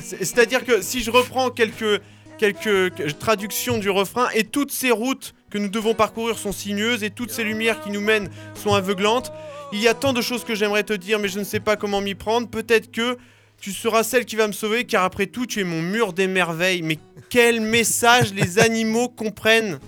C'est-à-dire 0.02 0.64
que 0.64 0.82
si 0.82 1.00
je 1.00 1.12
reprends 1.12 1.48
quelques, 1.50 2.00
quelques 2.38 2.92
que- 2.92 3.10
traductions 3.12 3.78
du 3.78 3.88
refrain, 3.88 4.28
et 4.34 4.42
toutes 4.42 4.72
ces 4.72 4.90
routes 4.90 5.32
que 5.48 5.58
nous 5.58 5.68
devons 5.68 5.94
parcourir 5.94 6.38
sont 6.38 6.50
sinueuses, 6.50 7.04
et 7.04 7.10
toutes 7.10 7.30
ces 7.30 7.44
lumières 7.44 7.80
qui 7.80 7.90
nous 7.90 8.00
mènent 8.00 8.30
sont 8.56 8.74
aveuglantes, 8.74 9.30
il 9.72 9.78
y 9.80 9.86
a 9.86 9.94
tant 9.94 10.12
de 10.12 10.22
choses 10.22 10.42
que 10.42 10.56
j'aimerais 10.56 10.82
te 10.82 10.92
dire, 10.94 11.20
mais 11.20 11.28
je 11.28 11.38
ne 11.38 11.44
sais 11.44 11.60
pas 11.60 11.76
comment 11.76 12.00
m'y 12.00 12.16
prendre. 12.16 12.48
Peut-être 12.48 12.90
que 12.90 13.16
tu 13.62 13.72
seras 13.72 14.02
celle 14.02 14.24
qui 14.24 14.34
va 14.34 14.48
me 14.48 14.52
sauver, 14.52 14.82
car 14.84 15.04
après 15.04 15.26
tout, 15.26 15.46
tu 15.46 15.60
es 15.60 15.64
mon 15.64 15.80
mur 15.80 16.12
des 16.12 16.26
merveilles. 16.26 16.82
Mais 16.82 16.98
quel 17.30 17.60
message 17.60 18.34
les 18.34 18.58
animaux 18.58 19.08
comprennent 19.08 19.78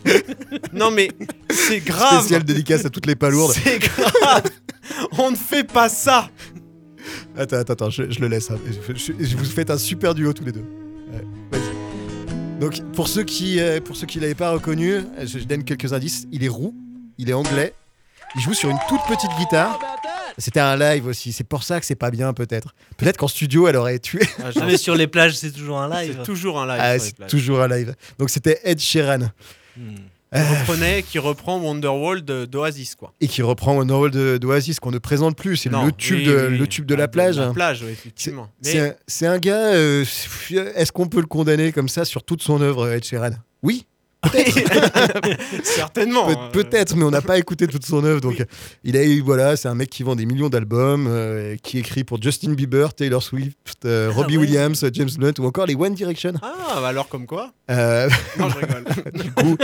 Non 0.72 0.92
mais 0.92 1.10
c'est 1.50 1.80
grave 1.84 2.20
Spécial 2.20 2.44
dédicace 2.44 2.84
à 2.84 2.90
toutes 2.90 3.06
les 3.06 3.16
palourdes. 3.16 3.52
c'est 3.64 3.80
grave 3.80 4.44
On 5.18 5.32
ne 5.32 5.36
fait 5.36 5.64
pas 5.64 5.88
ça 5.88 6.30
Attends, 7.36 7.56
attends, 7.56 7.72
attends, 7.72 7.90
je, 7.90 8.08
je 8.10 8.20
le 8.20 8.28
laisse. 8.28 8.50
hein. 8.52 8.58
Je, 8.94 9.36
vous 9.36 9.44
faites 9.44 9.70
un 9.70 9.76
super 9.76 10.14
duo 10.14 10.32
tous 10.32 10.44
les 10.44 10.52
deux. 10.52 10.64
Ouais. 11.12 11.58
Donc, 12.60 12.80
pour 12.92 13.08
ceux 13.08 13.24
qui 13.24 13.58
euh, 13.58 13.80
pour 13.80 13.96
ceux 13.96 14.06
qui 14.06 14.20
l'avaient 14.20 14.36
pas 14.36 14.52
reconnu, 14.52 15.00
je, 15.20 15.40
je 15.40 15.44
donne 15.44 15.64
quelques 15.64 15.92
indices. 15.92 16.26
Il 16.30 16.44
est 16.44 16.48
roux, 16.48 16.74
il 17.18 17.28
est 17.28 17.32
anglais, 17.34 17.74
il 18.36 18.40
joue 18.40 18.54
sur 18.54 18.70
une 18.70 18.78
toute 18.88 19.00
petite 19.08 19.30
guitare. 19.36 19.78
C'était 20.38 20.60
un 20.60 20.76
live 20.76 21.06
aussi, 21.06 21.32
c'est 21.32 21.44
pour 21.44 21.62
ça 21.62 21.78
que 21.80 21.86
c'est 21.86 21.94
pas 21.94 22.10
bien 22.10 22.32
peut-être. 22.32 22.74
Peut-être 22.96 23.16
qu'en 23.16 23.28
studio 23.28 23.68
elle 23.68 23.76
aurait 23.76 23.98
tué. 24.00 24.20
Ah, 24.42 24.50
Ah, 24.56 24.64
mais 24.66 24.76
sur 24.76 24.94
les 24.96 25.06
plages, 25.06 25.36
c'est 25.36 25.52
toujours 25.52 25.78
un 25.80 25.88
live. 25.88 26.16
C'est 26.18 26.24
toujours 26.24 26.60
un 26.60 26.66
live. 26.66 26.80
Ah, 26.80 26.98
c'est 26.98 27.26
toujours 27.28 27.60
un 27.62 27.68
live. 27.68 27.94
Donc 28.18 28.30
c'était 28.30 28.60
Ed 28.64 28.80
Sheeran 28.80 29.30
Hmm. 29.76 29.96
Qui 30.32 30.40
reprenait, 30.40 31.02
qui 31.04 31.18
reprend 31.20 31.58
Wonderwall 31.60 32.24
de- 32.24 32.44
d'Oasis 32.44 32.94
quoi. 32.96 33.12
et 33.20 33.28
qui 33.28 33.40
reprend 33.42 33.76
Wonderwall 33.76 34.10
de 34.10 34.36
d'Oasis 34.36 34.80
qu'on 34.80 34.90
ne 34.90 34.98
présente 34.98 35.36
plus. 35.36 35.56
C'est 35.56 35.68
le 35.68 35.92
tube 35.92 36.18
oui, 36.18 36.24
de 36.26 36.48
oui, 36.50 36.58
le 36.58 36.66
tube 36.66 36.86
de 36.86 36.94
Ah, 36.94 36.98
la 36.98 37.08
plage. 37.08 37.38
La 37.38 37.50
plage, 37.52 37.82
oui, 37.82 37.90
effectivement. 37.92 38.48
C'est 38.60 38.74
Mais 38.74 38.80
un, 38.90 38.94
c'est 39.06 39.26
un 39.28 39.38
gars. 39.38 39.74
euh, 39.74 40.04
Est-ce 40.74 40.90
qu'on 40.90 41.06
peut 41.06 41.20
le 41.20 41.26
condamner 41.26 41.70
comme 41.70 41.88
ça 41.88 42.04
sur 42.04 42.22
toute 42.24 42.42
son 42.42 42.60
œuvre, 42.62 42.88
Ed 42.90 43.04
Sheeran? 43.04 43.30
Oui, 43.62 43.86
certainement. 45.62 46.26
Peut-. 46.26 46.62
Peut-être, 46.64 46.96
mais 46.96 47.04
on 47.04 47.10
n'a 47.10 47.22
pas 47.22 47.38
écouté 47.38 47.66
toute 47.66 47.84
son 47.84 48.04
œuvre. 48.04 48.20
Donc, 48.20 48.44
il 48.84 48.96
a 48.96 49.04
eu, 49.04 49.20
voilà, 49.20 49.56
c'est 49.56 49.68
un 49.68 49.74
mec 49.74 49.90
qui 49.90 50.02
vend 50.02 50.16
des 50.16 50.26
millions 50.26 50.48
d'albums, 50.48 51.06
euh, 51.08 51.56
qui 51.62 51.78
écrit 51.78 52.04
pour 52.04 52.20
Justin 52.22 52.52
Bieber, 52.52 52.94
Taylor 52.94 53.22
Swift, 53.22 53.84
euh, 53.84 54.10
Robbie 54.14 54.36
ouais. 54.36 54.44
Williams, 54.44 54.84
James 54.92 55.10
Blunt 55.16 55.32
ou 55.38 55.44
encore 55.46 55.66
les 55.66 55.74
One 55.74 55.94
Direction. 55.94 56.32
Ah, 56.42 56.80
bah 56.80 56.88
alors 56.88 57.08
comme 57.08 57.26
quoi? 57.26 57.52
Euh, 57.70 58.08
Non, 58.38 58.48
je 58.48 58.56
rigole. 58.58 58.84
du, 59.14 59.32
coup, 59.32 59.56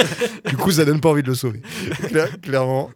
du 0.49 0.57
coup, 0.57 0.71
ça 0.73 0.85
donne 0.85 1.01
pas 1.01 1.11
envie 1.11 1.23
de 1.23 1.29
le 1.29 1.35
sauver. 1.35 1.61
Cla- 2.09 2.41
clairement. 2.41 2.91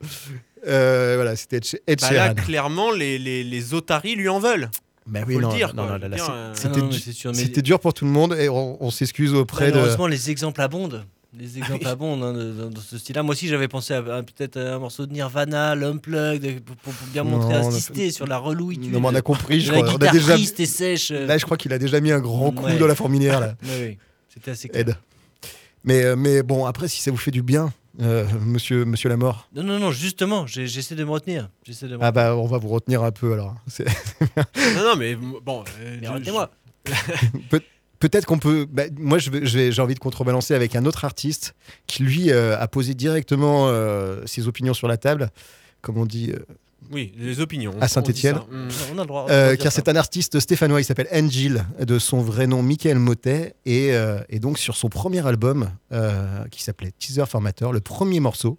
Euh, 0.66 1.12
voilà, 1.16 1.36
c'était 1.36 1.60
Ed, 1.86 2.00
Bah 2.00 2.10
là, 2.12 2.28
Sheeran. 2.30 2.34
clairement, 2.34 2.90
les, 2.90 3.18
les, 3.18 3.44
les 3.44 3.74
otaries 3.74 4.14
lui 4.16 4.28
en 4.28 4.38
veulent. 4.38 4.70
Bah 5.06 5.20
Faut 5.30 5.38
le 5.38 5.48
dire. 5.48 5.74
non, 5.74 5.86
là, 5.86 5.98
là, 5.98 6.08
dire, 6.08 6.26
euh, 6.30 6.52
c'était 6.54 6.80
Ah 6.80 7.30
mais 7.34 7.44
dur 7.62 7.78
pour 7.78 7.92
tout 7.92 8.06
le 8.06 8.10
monde 8.10 8.34
et 8.38 8.48
on, 8.48 8.82
on 8.82 8.90
s'excuse 8.90 9.34
auprès 9.34 9.66
de. 9.70 9.72
Malheureusement, 9.76 10.06
les 10.06 10.30
exemples 10.30 10.62
abondent. 10.62 11.04
Les 11.38 11.58
exemples 11.58 11.82
oui. 11.84 11.90
abondent 11.90 12.22
hein, 12.22 12.32
dans, 12.32 12.70
dans 12.70 12.80
ce 12.80 12.96
style-là. 12.98 13.22
Moi 13.22 13.32
aussi, 13.32 13.48
j'avais 13.48 13.68
pensé 13.68 13.92
à, 13.94 13.98
à 13.98 14.22
peut-être 14.22 14.56
un 14.58 14.78
morceau 14.78 15.06
de 15.06 15.12
Nirvana, 15.12 15.74
l'Unplugged, 15.74 16.60
pour, 16.64 16.92
bien 17.12 17.24
montrer, 17.24 17.54
Non, 17.60 17.68
insister 17.68 18.10
sur 18.10 18.26
la 18.26 18.38
relouitude. 18.38 18.92
Non, 18.92 19.00
mais 19.00 19.08
on 19.08 19.14
a 19.14 19.20
compris, 19.22 19.60
je 19.60 19.72
la 19.72 19.82
crois. 19.82 19.94
On 19.94 20.06
a 20.06 20.10
déjà... 20.12 20.34
triste 20.34 20.60
et 20.60 20.66
sèche. 20.66 21.10
euh. 21.10 21.26
Là, 21.26 21.36
je 21.38 21.44
crois 21.44 21.56
qu'il 21.56 21.72
a 21.72 21.78
déjà 21.78 22.00
mis 22.00 22.12
un 22.12 22.20
grand 22.20 22.52
coup 22.52 22.64
Ouais. 22.64 22.78
dans 22.78 22.86
la 22.86 22.94
fourmilière. 22.94 23.40
Là. 23.40 23.54
Oui, 23.62 23.70
oui, 23.80 23.98
c'était 24.28 24.50
assez 24.52 24.68
clair. 24.68 24.82
Ed. 24.88 24.96
Mais, 25.84 26.02
euh, 26.04 26.16
mais 26.16 26.42
bon, 26.42 26.66
après, 26.66 26.88
si 26.88 27.02
ça 27.02 27.10
vous 27.10 27.16
fait 27.16 27.30
du 27.30 27.42
bien, 27.42 27.72
euh, 28.00 28.24
monsieur, 28.40 28.84
monsieur 28.84 29.08
Lamort, 29.08 29.48
Non, 29.54 29.62
non, 29.62 29.78
non, 29.78 29.90
justement, 29.90 30.46
j'ai- 30.46 30.66
j'essaie 30.66 30.94
de 30.94 31.04
me 31.04 31.10
retenir. 31.10 31.48
J'essaie 31.64 31.86
de 31.88 31.96
me 31.96 32.02
ah 32.02 32.10
bah, 32.12 32.34
on 32.36 32.46
va 32.46 32.58
vous 32.58 32.68
retenir 32.68 33.02
un 33.02 33.10
peu 33.12 33.32
alors. 33.32 33.54
Non, 34.38 34.82
non, 34.84 34.96
mais 34.96 35.14
bon. 35.16 35.62
euh, 35.80 35.98
Mais 36.00 36.06
je- 36.06 36.12
retenez-moi. 36.12 36.50
Peut-être 38.04 38.26
qu'on 38.26 38.38
peut. 38.38 38.66
bah, 38.70 38.82
moi, 38.98 39.16
je 39.16 39.30
vais- 39.30 39.46
je 39.46 39.56
vais- 39.58 39.72
j'ai 39.72 39.80
envie 39.80 39.94
de 39.94 39.98
contrebalancer 39.98 40.52
avec 40.54 40.76
un 40.76 40.84
autre 40.84 41.06
artiste 41.06 41.54
qui, 41.86 42.02
lui, 42.02 42.30
euh, 42.30 42.54
a 42.60 42.68
posé 42.68 42.92
directement 42.92 43.68
euh, 43.68 44.20
ses 44.26 44.46
opinions 44.46 44.74
sur 44.74 44.88
la 44.88 44.98
table, 44.98 45.30
comme 45.80 45.96
on 45.96 46.04
dit, 46.04 46.30
euh, 46.32 46.40
Oui, 46.92 47.14
les 47.16 47.40
opinions. 47.40 47.74
À 47.80 47.88
Saint-Étienne. 47.88 48.36
Mm. 48.50 48.68
On 48.92 48.98
a 48.98 49.00
le 49.00 49.06
droit. 49.06 49.22
on 49.24 49.28
a 49.28 49.30
le 49.30 49.30
droit 49.30 49.30
euh, 49.30 49.50
de 49.52 49.54
dire 49.56 49.62
car 49.62 49.72
c'est 49.72 49.88
un 49.88 49.96
artiste 49.96 50.38
stéphanois, 50.38 50.82
il 50.82 50.84
s'appelle 50.84 51.08
Angel, 51.14 51.64
de 51.80 51.98
son 51.98 52.20
vrai 52.20 52.46
nom 52.46 52.62
Michael 52.62 52.98
Motet, 52.98 53.54
et, 53.64 53.94
euh, 53.94 54.18
et 54.28 54.38
donc 54.38 54.58
sur 54.58 54.76
son 54.76 54.90
premier 54.90 55.26
album, 55.26 55.70
euh, 55.92 56.44
qui 56.50 56.62
s'appelait 56.62 56.92
Teaser 56.98 57.24
Formateur, 57.26 57.72
le 57.72 57.80
premier 57.80 58.20
morceau 58.20 58.58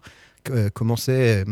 euh, 0.49 0.69
commençait. 0.71 1.45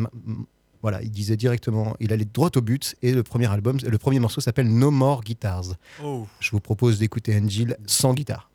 Voilà, 0.84 1.02
il 1.02 1.10
disait 1.12 1.38
directement, 1.38 1.96
il 2.02 2.12
allait 2.12 2.26
droit 2.26 2.52
au 2.58 2.62
but, 2.62 2.96
et 3.02 3.14
le 3.14 3.24
premier 3.24 3.50
album, 3.50 3.78
le 3.82 3.98
premier 3.98 4.20
morceau 4.20 4.42
s'appelle 4.42 4.68
No 4.68 4.92
More 4.92 5.24
Guitars. 5.24 5.76
Oh, 6.04 6.28
Je 6.42 6.52
vous 6.52 6.60
propose 6.60 7.00
d'écouter 7.00 7.36
Angel 7.42 7.78
sans 7.88 8.14
guitare. 8.14 8.52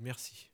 merci. 0.00 0.48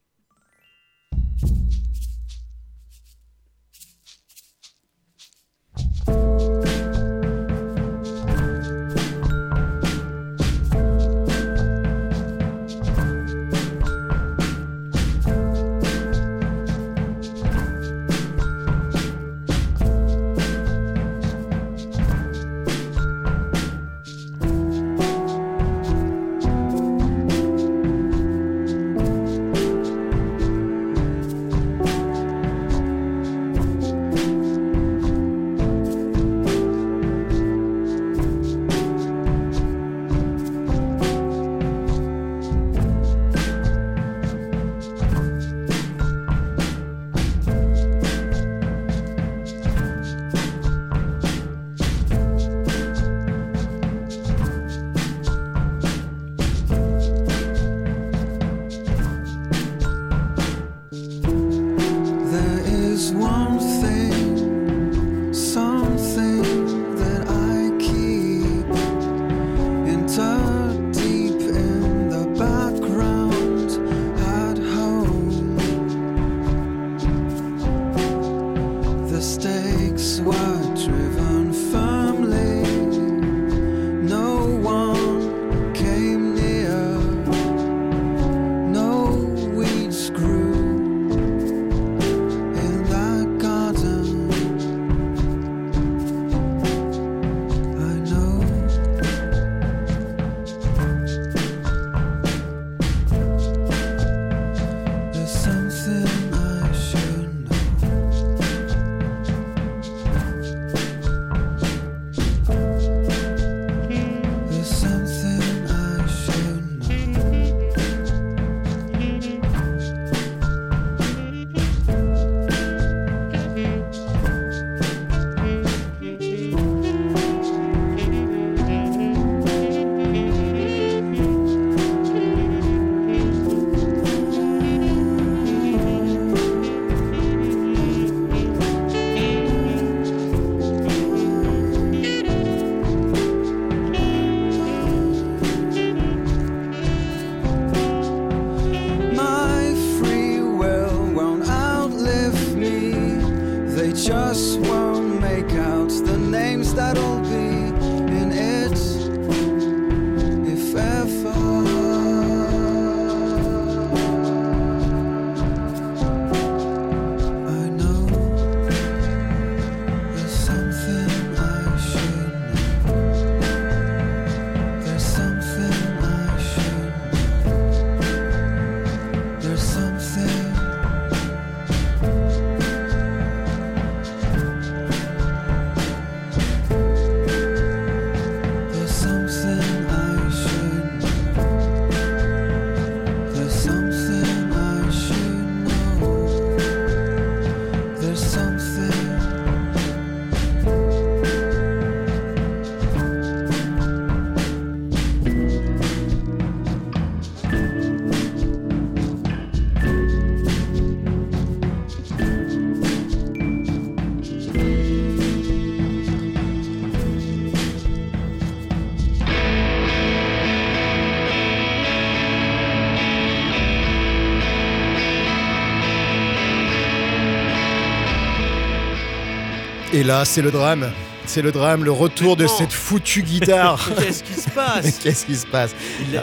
Et 229.96 230.04
là, 230.04 230.26
c'est 230.26 230.42
le 230.42 230.50
drame. 230.50 230.92
C'est 231.24 231.40
le 231.40 231.52
drame, 231.52 231.82
le 231.82 231.90
retour 231.90 232.36
de 232.36 232.46
cette 232.46 232.70
foutue 232.70 233.22
guitare. 233.22 233.82
Qu'est-ce 233.98 234.22
qui 234.22 234.34
se 234.34 234.50
passe 234.50 234.98
Qu'est-ce 235.02 235.24
qui 235.24 235.34
se 235.34 235.46
passe 235.46 235.74
Il, 236.02 236.18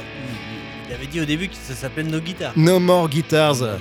avait 0.94 1.08
dit 1.08 1.20
au 1.20 1.26
début 1.26 1.48
que 1.48 1.56
ça 1.56 1.74
s'appelait 1.74 2.04
No 2.04 2.20
Guitar. 2.20 2.54
No 2.56 2.80
more 2.80 3.10
guitars. 3.10 3.56
Guitar. 3.56 3.80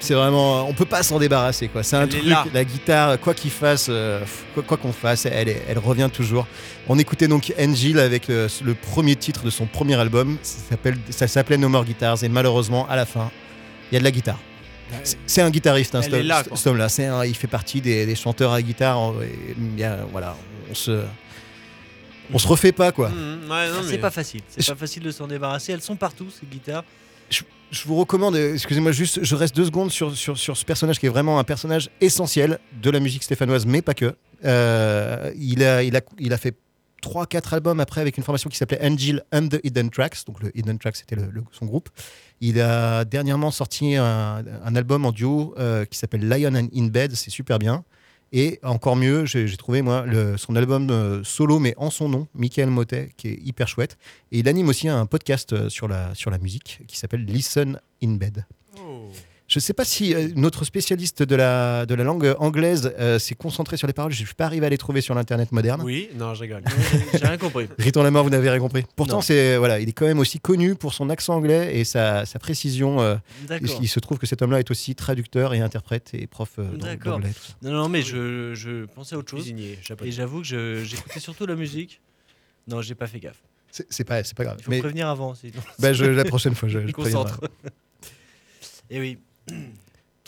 C'est 0.00 0.12
vraiment, 0.12 0.68
on 0.68 0.74
peut 0.74 0.84
pas 0.84 1.02
s'en 1.02 1.18
débarrasser 1.18 1.68
quoi. 1.68 1.82
C'est 1.82 1.96
un 1.96 2.02
Elle 2.02 2.08
truc, 2.10 2.52
la 2.52 2.64
guitare, 2.64 3.18
quoi 3.20 3.32
qu'il 3.32 3.50
fasse, 3.50 3.86
euh, 3.88 4.20
quoi 4.66 4.76
qu'on 4.76 4.92
fasse, 4.92 5.24
elle, 5.24 5.78
revient 5.82 6.10
toujours. 6.12 6.46
On 6.86 6.98
écoutait 6.98 7.28
donc 7.28 7.54
Angel 7.58 8.00
avec 8.00 8.28
le, 8.28 8.48
le 8.62 8.74
premier 8.74 9.16
titre 9.16 9.44
de 9.44 9.50
son 9.50 9.64
premier 9.64 9.94
album. 9.94 10.36
Ça 10.42 10.58
s'appelle, 10.68 10.98
ça 11.08 11.26
s'appelait 11.26 11.56
No 11.56 11.70
More 11.70 11.86
Guitars 11.86 12.22
et 12.22 12.28
malheureusement 12.28 12.86
à 12.90 12.96
la 12.96 13.06
fin, 13.06 13.30
il 13.90 13.94
y 13.94 13.96
a 13.96 14.00
de 14.00 14.04
la 14.04 14.10
guitare. 14.10 14.38
C'est- 15.26 15.42
un 15.42 15.50
guitariste, 15.50 15.94
hein, 15.94 15.98
Elle 16.00 16.04
cet, 16.04 16.12
homme-là. 16.12 16.28
Il 17.26 17.34
fait 17.34 17.46
partie 17.48 17.80
des, 17.80 18.06
des 18.06 18.14
chanteurs 18.14 18.52
à 18.52 18.62
guitare. 18.62 19.12
et 19.22 19.84
a- 19.84 20.04
voilà, 20.10 20.36
on 20.70 20.74
se, 20.74 21.02
on 22.32 22.38
se 22.38 22.46
refait 22.48 22.72
pas 22.72 22.92
quoi. 22.92 23.08
Mmh, 23.10 23.12
ouais, 23.12 23.48
Ah, 23.50 23.66
C'est 23.84 23.92
mais- 23.92 23.98
pas 23.98 24.10
facile. 24.10 24.40
C'est 24.48 24.62
Je- 24.64 24.70
pas 24.72 24.76
facile 24.78 25.02
de 25.02 25.10
s'en 25.10 25.26
débarrasser. 25.26 25.72
Elles 25.72 25.82
sont 25.82 25.96
partout 25.96 26.26
ces 26.30 26.46
guitares. 26.46 26.84
Je 27.30 27.86
vous 27.86 27.96
recommande, 27.96 28.36
euh, 28.36 28.52
excusez-moi 28.52 28.92
juste, 28.92 29.20
je 29.24 29.34
reste 29.34 29.56
deux 29.56 29.64
secondes 29.64 29.90
sur, 29.90 30.14
sur, 30.14 30.36
sur 30.36 30.56
ce 30.58 30.64
personnage 30.64 30.98
qui 30.98 31.06
est 31.06 31.08
vraiment 31.08 31.38
un 31.38 31.44
personnage 31.44 31.88
essentiel 32.02 32.58
de 32.82 32.90
la 32.90 33.00
musique 33.00 33.22
stéphanoise, 33.22 33.64
mais 33.64 33.80
pas 33.80 33.94
que. 33.94 34.14
Euh, 34.44 35.30
il, 35.38 35.64
a, 35.64 35.82
il, 35.82 35.96
a, 35.96 36.02
il 36.18 36.34
a 36.34 36.36
fait 36.36 36.54
3-4 37.02 37.54
albums 37.54 37.80
après 37.80 38.00
avec 38.00 38.16
une 38.16 38.22
formation 38.22 38.48
qui 38.48 38.56
s'appelait 38.56 38.84
Angel 38.84 39.22
and 39.32 39.48
the 39.48 39.60
Hidden 39.64 39.90
Tracks, 39.90 40.24
donc 40.26 40.40
le 40.42 40.56
Hidden 40.56 40.78
Tracks 40.78 40.96
c'était 40.96 41.16
le- 41.16 41.30
son 41.50 41.66
groupe. 41.66 41.88
Il 42.40 42.60
a 42.60 43.04
dernièrement 43.04 43.50
sorti 43.50 43.96
un, 43.96 44.44
album 44.74 45.04
en 45.04 45.12
duo 45.12 45.54
euh, 45.58 45.84
qui 45.84 45.98
s'appelle 45.98 46.28
Lion 46.28 46.54
and 46.54 46.68
in 46.74 46.86
Bed, 46.86 47.14
c'est 47.14 47.30
super 47.30 47.58
bien. 47.58 47.84
Et 48.32 48.58
encore 48.62 48.96
mieux, 48.96 49.26
j'ai 49.26 49.56
trouvé 49.58 49.82
moi 49.82 50.06
son 50.38 50.56
album 50.56 50.88
euh, 50.90 51.22
solo, 51.22 51.58
mais 51.58 51.74
en 51.76 51.90
son 51.90 52.08
nom, 52.08 52.28
Michael 52.34 52.70
Motet, 52.70 53.10
qui 53.18 53.28
est 53.28 53.38
hyper 53.44 53.68
chouette. 53.68 53.98
Et 54.32 54.38
il 54.38 54.48
anime 54.48 54.68
aussi 54.68 54.88
un 54.88 55.04
podcast 55.04 55.52
euh, 55.52 55.68
sur 55.68 55.86
la, 55.86 56.14
sur 56.14 56.30
la 56.30 56.38
musique 56.38 56.80
qui 56.88 56.96
s'appelle 56.96 57.26
Listen 57.26 57.78
in 58.02 58.14
Bed. 58.14 58.46
Je 59.52 59.58
ne 59.58 59.60
sais 59.60 59.74
pas 59.74 59.84
si 59.84 60.14
euh, 60.14 60.28
notre 60.34 60.64
spécialiste 60.64 61.22
de 61.22 61.36
la, 61.36 61.84
de 61.84 61.94
la 61.94 62.04
langue 62.04 62.34
anglaise 62.38 62.94
euh, 62.98 63.18
s'est 63.18 63.34
concentré 63.34 63.76
sur 63.76 63.86
les 63.86 63.92
paroles. 63.92 64.10
Je 64.10 64.22
ne 64.22 64.24
suis 64.26 64.34
pas 64.34 64.46
arrivé 64.46 64.64
à 64.64 64.70
les 64.70 64.78
trouver 64.78 65.02
sur 65.02 65.14
l'internet 65.14 65.52
moderne. 65.52 65.82
Oui, 65.84 66.08
non, 66.14 66.32
je 66.32 66.40
rigole. 66.40 66.62
J'ai 67.12 67.26
rien 67.26 67.36
compris. 67.36 67.68
Riton 67.78 68.02
Lamar, 68.02 68.24
vous 68.24 68.30
n'avez 68.30 68.48
rien 68.48 68.60
compris. 68.60 68.82
Pourtant, 68.96 69.20
c'est 69.20 69.58
voilà, 69.58 69.78
il 69.78 69.90
est 69.90 69.92
quand 69.92 70.06
même 70.06 70.20
aussi 70.20 70.40
connu 70.40 70.74
pour 70.74 70.94
son 70.94 71.10
accent 71.10 71.34
anglais 71.34 71.76
et 71.78 71.84
sa, 71.84 72.24
sa 72.24 72.38
précision. 72.38 73.02
euh, 73.02 73.16
D'accord. 73.46 73.78
il 73.82 73.88
se 73.88 74.00
trouve 74.00 74.16
que 74.18 74.26
cet 74.26 74.40
homme-là 74.40 74.58
est 74.60 74.70
aussi 74.70 74.94
traducteur 74.94 75.52
et 75.52 75.60
interprète 75.60 76.12
et 76.14 76.26
prof 76.26 76.52
euh, 76.58 76.96
d'anglais. 76.96 77.28
Non, 77.60 77.72
non, 77.72 77.88
mais 77.90 78.00
je, 78.00 78.54
je 78.54 78.86
pensais 78.86 79.16
à 79.16 79.18
autre 79.18 79.30
chose. 79.30 79.40
Cuisinier. 79.42 79.78
Et 80.02 80.12
j'avoue 80.12 80.38
que 80.40 80.46
je- 80.46 80.82
j'écoutais 80.82 81.20
surtout 81.20 81.44
la 81.44 81.56
musique. 81.56 82.00
Non, 82.68 82.80
j'ai 82.80 82.94
pas 82.94 83.06
fait 83.06 83.20
gaffe. 83.20 83.42
C'est 83.70 83.86
c'est 83.90 84.04
pas, 84.04 84.24
c'est 84.24 84.34
pas 84.36 84.44
grave. 84.44 84.56
Il 84.60 84.64
faut 84.64 84.70
Mais 84.70 84.78
prévenir 84.80 85.08
avant. 85.08 85.34
Sinon, 85.34 85.60
je- 85.92 86.04
la 86.06 86.24
prochaine 86.24 86.54
fois, 86.54 86.70
je, 86.70 86.78
je 86.78 86.82
je 86.84 86.86
me 86.86 86.92
préviendrai. 86.92 87.32
concentre. 87.32 87.50
Et 88.88 88.98
oui. 88.98 89.18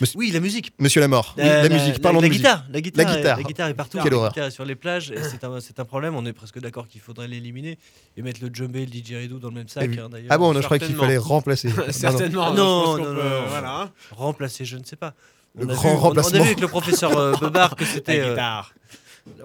Monsieur- 0.01 0.19
Oui, 0.19 0.29
la 0.31 0.41
musique. 0.41 0.73
Monsieur 0.77 0.99
Lamort, 0.99 1.35
oui, 1.37 1.43
Euh, 1.45 1.63
la, 1.63 1.69
musique, 1.69 2.01
parlons 2.01 2.19
la 2.19 2.23
de 2.27 2.29
musique. 2.29 2.43
guitare, 2.43 2.65
la 2.69 2.81
guitare, 2.81 3.05
La 3.05 3.11
est- 3.13 3.15
guitare. 3.17 3.37
la 3.37 3.43
guitare 3.43 3.67
est 3.69 3.73
partout. 3.73 3.97
Quelle 4.03 4.11
la 4.11 4.17
horreur. 4.17 4.31
guitare 4.31 4.47
est 4.47 4.51
sur 4.51 4.65
les 4.65 4.75
plages, 4.75 5.09
et 5.11 5.15
c'est 5.61 5.79
un, 5.79 5.85
problème. 5.85 6.15
On 6.15 6.25
est 6.25 6.33
presque 6.33 6.59
d'accord 6.59 6.85
qu'il 6.89 6.99
faudrait 6.99 7.29
l'éliminer 7.29 7.77
et 8.17 8.21
mettre 8.21 8.41
le 8.43 8.49
djembé 8.53 8.79
et 8.81 8.85
le 8.85 8.91
didgeridoo 8.91 9.39
dans 9.39 9.47
le 9.47 9.53
même 9.53 9.69
sac. 9.69 9.85
Eh 9.85 9.87
oui. 9.87 9.99
hein. 9.99 10.09
Ah 10.29 10.37
bon, 10.37 10.51
je 10.53 10.59
crois 10.59 10.79
qu'il 10.79 10.95
fallait 10.95 11.17
remplacer. 11.17 11.69
Non, 11.77 11.85
non. 11.85 11.91
Certainement. 11.93 12.53
Non, 12.53 12.55
pense 12.55 12.97
non, 12.97 12.97
non, 12.97 13.03
peut- 13.05 13.23
non. 13.23 13.45
Voilà. 13.47 13.81
hein. 13.83 13.91
Remplacer, 14.11 14.65
je 14.65 14.75
ne 14.75 14.83
sais 14.83 14.97
pas. 14.97 15.13
Le 15.57 15.65
On 15.65 15.69
a 15.69 15.73
grand 15.73 15.89
vu- 15.91 15.95
on- 15.95 15.97
On, 15.97 16.01
remplacement. 16.01 16.39
a 16.39 16.41
vu 16.41 16.45
avec 16.47 16.59
le 16.59 16.67
professeur 16.67 17.17
euh, 17.17 17.33
Bebard 17.41 17.75
que 17.77 17.85
c'était. 17.85 18.17
La 18.17 18.25
euh, 18.25 18.29
guitare. 18.31 18.73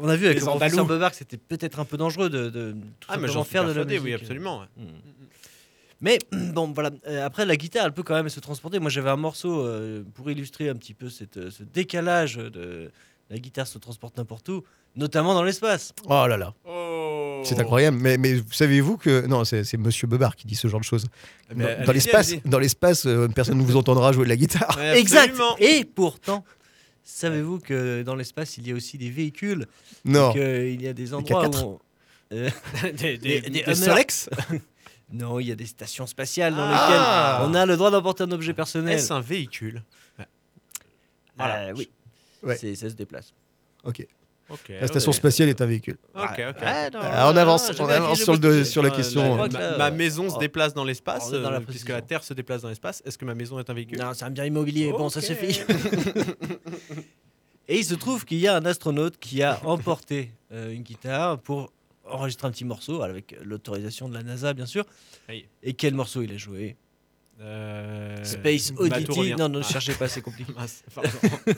on 0.00 0.08
a 0.08 0.16
vu 0.16 0.24
avec 0.26 0.38
Les 0.38 0.40
le 0.40 0.46
professeur. 0.46 0.84
Bebard 0.84 1.12
que 1.12 1.16
c'était 1.16 1.36
peut-être 1.36 1.78
un 1.78 1.84
peu 1.84 1.96
dangereux 1.96 2.28
de, 2.28 2.50
de 2.50 2.72
tout 2.98 3.06
Ah, 3.08 3.18
mais 3.18 3.28
j'en 3.28 3.44
suis 3.44 3.52
faire 3.52 3.64
de 3.64 3.72
la 3.72 3.84
musique. 3.84 4.00
oui, 4.02 4.14
absolument. 4.14 4.62
Mais 6.00 6.18
bon, 6.32 6.72
voilà. 6.72 6.90
Euh, 7.06 7.24
après, 7.26 7.44
la 7.46 7.56
guitare, 7.56 7.86
elle 7.86 7.92
peut 7.92 8.02
quand 8.02 8.14
même 8.14 8.28
se 8.28 8.40
transporter. 8.40 8.78
Moi, 8.78 8.90
j'avais 8.90 9.10
un 9.10 9.16
morceau 9.16 9.60
euh, 9.60 10.02
pour 10.14 10.30
illustrer 10.30 10.68
un 10.68 10.74
petit 10.76 10.94
peu 10.94 11.08
cette, 11.08 11.36
euh, 11.36 11.50
ce 11.50 11.62
décalage 11.62 12.36
de 12.36 12.90
la 13.30 13.38
guitare 13.38 13.66
se 13.66 13.78
transporte 13.78 14.16
n'importe 14.16 14.48
où, 14.48 14.64
notamment 14.96 15.34
dans 15.34 15.42
l'espace. 15.44 15.92
Oh 16.06 16.26
là 16.26 16.36
là, 16.36 16.52
Oh. 16.66 17.42
c'est 17.44 17.58
incroyable. 17.60 17.96
Mais, 18.00 18.18
mais 18.18 18.40
savez-vous 18.50 18.96
que. 18.96 19.26
Non, 19.26 19.44
c'est 19.44 19.76
Monsieur 19.76 20.06
Bebard 20.08 20.34
qui 20.36 20.46
dit 20.46 20.56
ce 20.56 20.66
genre 20.68 20.80
de 20.80 20.84
choses. 20.84 21.06
Eh 21.50 21.54
ben, 21.54 21.84
Dans- 21.84 21.92
l'espace, 21.92 22.34
dans 22.44 22.58
l'espace, 22.58 23.06
euh, 23.06 23.28
personne 23.28 23.58
ne 23.58 23.62
vous 23.62 23.76
entendra 23.76 24.10
jouer 24.12 24.24
de 24.24 24.28
la 24.30 24.36
guitare. 24.36 24.74
Ouais, 24.78 24.98
Exact. 24.98 25.34
Et 25.60 25.84
pourtant, 25.84 26.44
savez-vous 27.04 27.58
que 27.60 28.02
dans 28.02 28.14
l'espace, 28.16 28.56
il 28.58 28.66
y 28.66 28.72
a 28.72 28.74
aussi 28.74 28.98
des 28.98 29.10
véhicules? 29.10 29.66
Non. 30.04 30.32
qu'il 30.32 30.82
y 30.82 30.88
a 30.88 30.92
des 30.92 31.14
endroits 31.14 31.46
K4. 31.46 31.62
où. 31.64 31.66
on- 31.68 31.78
Euh, 32.32 32.48
Des, 32.82 32.92
des, 32.92 33.18
Des- 33.18 33.40
des 33.40 33.50
des 33.50 33.60
Hummers. 33.62 33.76
Solex? 33.76 34.30
non, 35.12 35.40
il 35.40 35.48
y 35.48 35.52
a 35.52 35.56
des 35.56 35.66
stations 35.66 36.06
spatiales 36.06 36.54
dans 36.54 36.62
Ah. 36.62 37.38
lesquelles 37.40 37.50
on 37.50 37.54
a 37.54 37.66
le 37.66 37.76
droit 37.76 37.90
d'emporter 37.90 38.22
un 38.24 38.30
objet 38.32 38.54
personnel. 38.54 38.94
Est-ce 38.94 39.12
un 39.12 39.20
véhicule 39.20 39.82
Voilà. 41.36 41.68
Euh, 41.68 41.72
oui. 41.76 41.90
Ouais. 42.42 42.56
Ça 42.56 42.88
se 42.90 42.94
déplace. 42.94 43.32
Ok. 43.84 44.06
La 44.68 44.88
station 44.88 45.12
spatiale 45.12 45.48
est 45.48 45.60
un 45.60 45.66
véhicule. 45.66 45.96
Ok, 46.12 46.24
ok. 46.50 46.56
Ah, 46.62 46.90
non, 46.90 46.98
Ah, 47.00 47.30
on 47.32 47.36
avance, 47.36 47.68
non, 47.68 47.84
on 47.84 47.88
j'ai 47.88 47.94
avance 47.94 48.18
vérifié, 48.18 48.24
sur, 48.64 48.82
le 48.82 48.88
la 48.88 48.94
Euh, 48.94 48.96
question. 48.96 49.48
Que 49.48 49.78
ma, 49.78 49.86
euh, 49.86 49.90
maison 49.92 50.28
se 50.28 50.34
oh, 50.34 50.38
déplace 50.38 50.74
dans 50.74 50.82
l'espace, 50.82 51.30
la 51.30 51.38
euh, 51.38 51.50
puisque 51.60 51.66
précision. 51.66 51.94
la 51.94 52.02
Terre 52.02 52.24
se 52.24 52.34
déplace 52.34 52.62
dans 52.62 52.68
l'espace. 52.68 53.00
Est-ce 53.06 53.16
que 53.16 53.24
ma 53.24 53.36
maison 53.36 53.60
est 53.60 53.70
un 53.70 53.74
véhicule? 53.74 53.98
Non, 53.98 54.12
c'est 54.12 54.24
un 54.24 54.30
bien 54.30 54.44
immobilier. 54.44 54.90
Bon, 54.90 55.08
ça 55.08 55.20
suffit. 55.20 55.60
Et 57.68 57.78
il 57.78 57.84
se 57.84 57.94
trouve 57.94 58.24
qu'il 58.24 58.38
y 58.38 58.48
a 58.48 58.56
un 58.56 58.64
astronaute 58.64 59.18
qui 59.18 59.44
a 59.44 59.60
emporté 59.64 60.32
euh, 60.52 60.72
une 60.72 60.82
guitare 60.82 61.38
pour 61.38 61.70
enregistrer 62.12 62.46
un 62.48 62.50
petit 62.50 62.64
morceau 62.64 63.02
avec 63.02 63.36
l'autorisation 63.42 64.08
de 64.08 64.14
la 64.14 64.22
NASA, 64.22 64.52
bien 64.54 64.66
sûr. 64.66 64.84
Oui. 65.28 65.46
Et 65.62 65.74
quel 65.74 65.94
morceau 65.94 66.22
il 66.22 66.32
a 66.32 66.36
joué? 66.36 66.76
Euh, 67.42 68.22
Space 68.22 68.70
Oddity. 68.76 69.34
Non, 69.34 69.48
ne 69.48 69.60
Ah. 69.60 69.62
cherchez 69.62 69.94
pas, 69.94 70.08
c'est 70.08 70.20
compliqué. 70.20 70.52
Mince, 70.56 70.82
Pardon. 70.94 71.08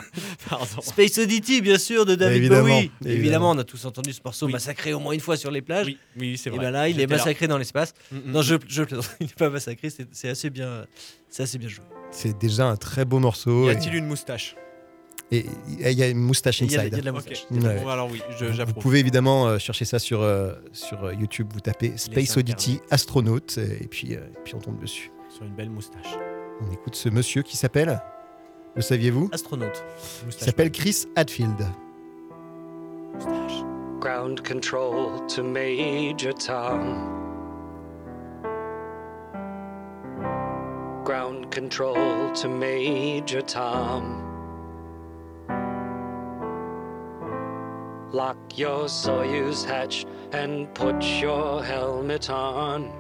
Pardon. 0.49 0.81
Space 0.81 1.19
Oddity, 1.19 1.61
bien 1.61 1.77
sûr, 1.79 2.07
de 2.07 2.15
David 2.15 2.37
Évidemment, 2.37 2.63
Bowie. 2.69 2.91
évidemment. 3.01 3.19
Évidemment, 3.19 3.51
on 3.51 3.59
a 3.59 3.65
tous 3.65 3.85
entendu 3.85 4.13
ce 4.13 4.21
morceau 4.25 4.47
Oui. 4.47 4.53
massacré 4.53 4.93
au 4.95 5.01
moins 5.01 5.13
une 5.13 5.19
fois 5.21 5.37
sur 5.37 5.51
les 5.51 5.61
plages. 5.61 5.87
Oui, 5.87 5.99
oui, 6.17 6.39
c'est 6.39 6.51
Et 6.51 6.53
vrai. 6.53 6.67
ben 6.67 6.71
là, 6.71 6.89
il 6.89 7.01
est 7.01 7.07
là. 7.07 7.17
massacré 7.17 7.49
dans 7.49 7.59
l'espace. 7.59 7.95
Mm, 8.13 8.17
mm, 8.17 8.31
Non, 8.33 8.43
je, 8.43 8.55
je 8.69 8.83
plaisante. 8.85 9.11
il 9.21 9.27
n'est 9.27 9.33
pas 9.33 9.51
massacré. 9.51 9.89
C'est 10.13 10.29
assez 10.29 10.51
bien, 10.51 10.87
c'est 11.29 11.43
assez 11.43 11.59
bien 11.59 11.69
joué. 11.69 11.85
C'est 12.13 12.39
déjà 12.39 12.67
un 12.67 12.77
très 12.77 13.05
beau 13.05 13.19
morceau. 13.19 13.65
Y 13.65 13.69
Et 13.69 13.71
a-t-il 13.73 13.95
une 13.97 14.07
moustache? 14.07 14.55
Et- 15.33 15.47
il 15.69 15.93
y 15.99 16.03
a 16.03 16.09
une 16.09 16.19
moustache 16.19 16.61
Il 16.61 16.71
y 16.71 16.75
y 16.75 16.77
a 16.77 16.81
inside. 16.83 16.95
de 16.97 17.03
la 17.05 17.13
moustache. 17.13 17.47
Ouais. 17.51 17.59
Bon, 17.83 17.89
alors 17.89 18.09
oui, 18.11 18.21
je- 18.39 18.45
Vous- 18.45 18.51
Vous 18.51 18.57
j'approuve. 18.57 18.83
pouvez 18.83 18.99
évidemment 19.01 19.47
euh, 19.49 19.59
chercher 19.59 19.85
ça 19.85 19.99
sur, 19.99 20.21
euh, 20.23 20.53
sur 20.73 21.05
euh, 21.05 21.15
YouTube. 21.15 21.49
Vous 21.53 21.61
tapez 21.61 21.93
Space 21.97 22.37
Oddity 22.37 22.81
astronaute 22.91 23.59
et 23.59 23.87
puis, 23.89 24.15
euh, 24.15 24.19
et 24.21 24.39
puis 24.45 24.55
on 24.55 24.59
tombe 24.61 24.79
dessus. 24.81 25.11
Sur 25.31 25.45
une 25.45 25.55
belle 25.55 25.71
moustache. 25.71 26.17
On 26.61 26.71
écoute 26.73 26.95
ce 26.95 27.09
monsieur 27.09 27.43
qui 27.43 27.57
s'appelle, 27.57 28.01
le 28.77 28.83
saviez-vous? 28.83 29.31
Astronaute. 29.33 29.83
Il 30.21 30.27
Moustache 30.27 30.45
s'appelle 30.47 30.71
Chris 30.71 31.07
Hadfield. 31.17 31.67
Ground 34.01 34.41
control 34.47 35.25
to 35.29 35.43
Major 35.43 36.35
Tom. 36.35 37.09
Ground 41.05 41.53
control 41.53 42.33
to 42.41 42.49
Major 42.49 43.43
Tom. 43.45 44.22
Lock 48.13 48.59
your 48.59 48.85
Soyuz 48.89 49.65
hatch 49.65 50.05
and 50.33 50.73
put 50.75 51.03
your 51.03 51.65
helmet 51.65 52.29
on. 52.29 52.93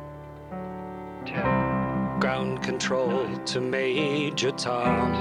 Ten, 1.26 2.18
Ground 2.18 2.62
control 2.62 3.26
to 3.44 3.60
Major 3.60 4.52
Tom. 4.52 5.12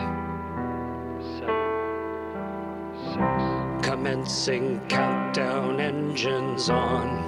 Commencing 3.83 4.79
countdown 4.87 5.81
engines 5.81 6.69
on. 6.69 7.27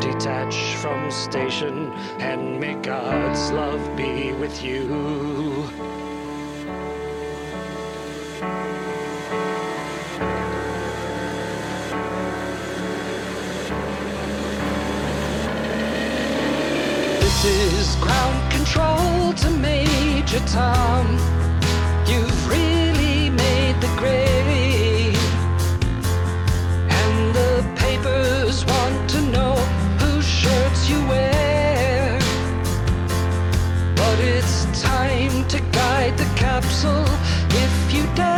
Detach 0.00 0.74
from 0.74 1.10
station 1.10 1.90
and 2.18 2.60
may 2.60 2.74
God's 2.74 3.50
love 3.52 3.96
be 3.96 4.34
with 4.34 4.62
you. 4.62 5.83
This 17.44 17.90
is 17.90 17.96
ground 17.96 18.50
control 18.50 19.34
to 19.34 19.50
Major 19.50 20.40
Tom. 20.46 21.06
You've 22.06 22.48
really 22.48 23.28
made 23.28 23.76
the 23.82 23.94
grade. 23.98 25.14
And 26.88 27.34
the 27.34 27.62
papers 27.76 28.64
want 28.64 29.10
to 29.10 29.20
know 29.20 29.56
whose 30.00 30.26
shirts 30.26 30.88
you 30.88 31.06
wear. 31.06 32.18
But 33.94 34.18
it's 34.20 34.64
time 34.80 35.46
to 35.48 35.60
guide 35.70 36.16
the 36.16 36.30
capsule 36.36 37.04
if 37.50 37.94
you 37.94 38.06
dare. 38.14 38.33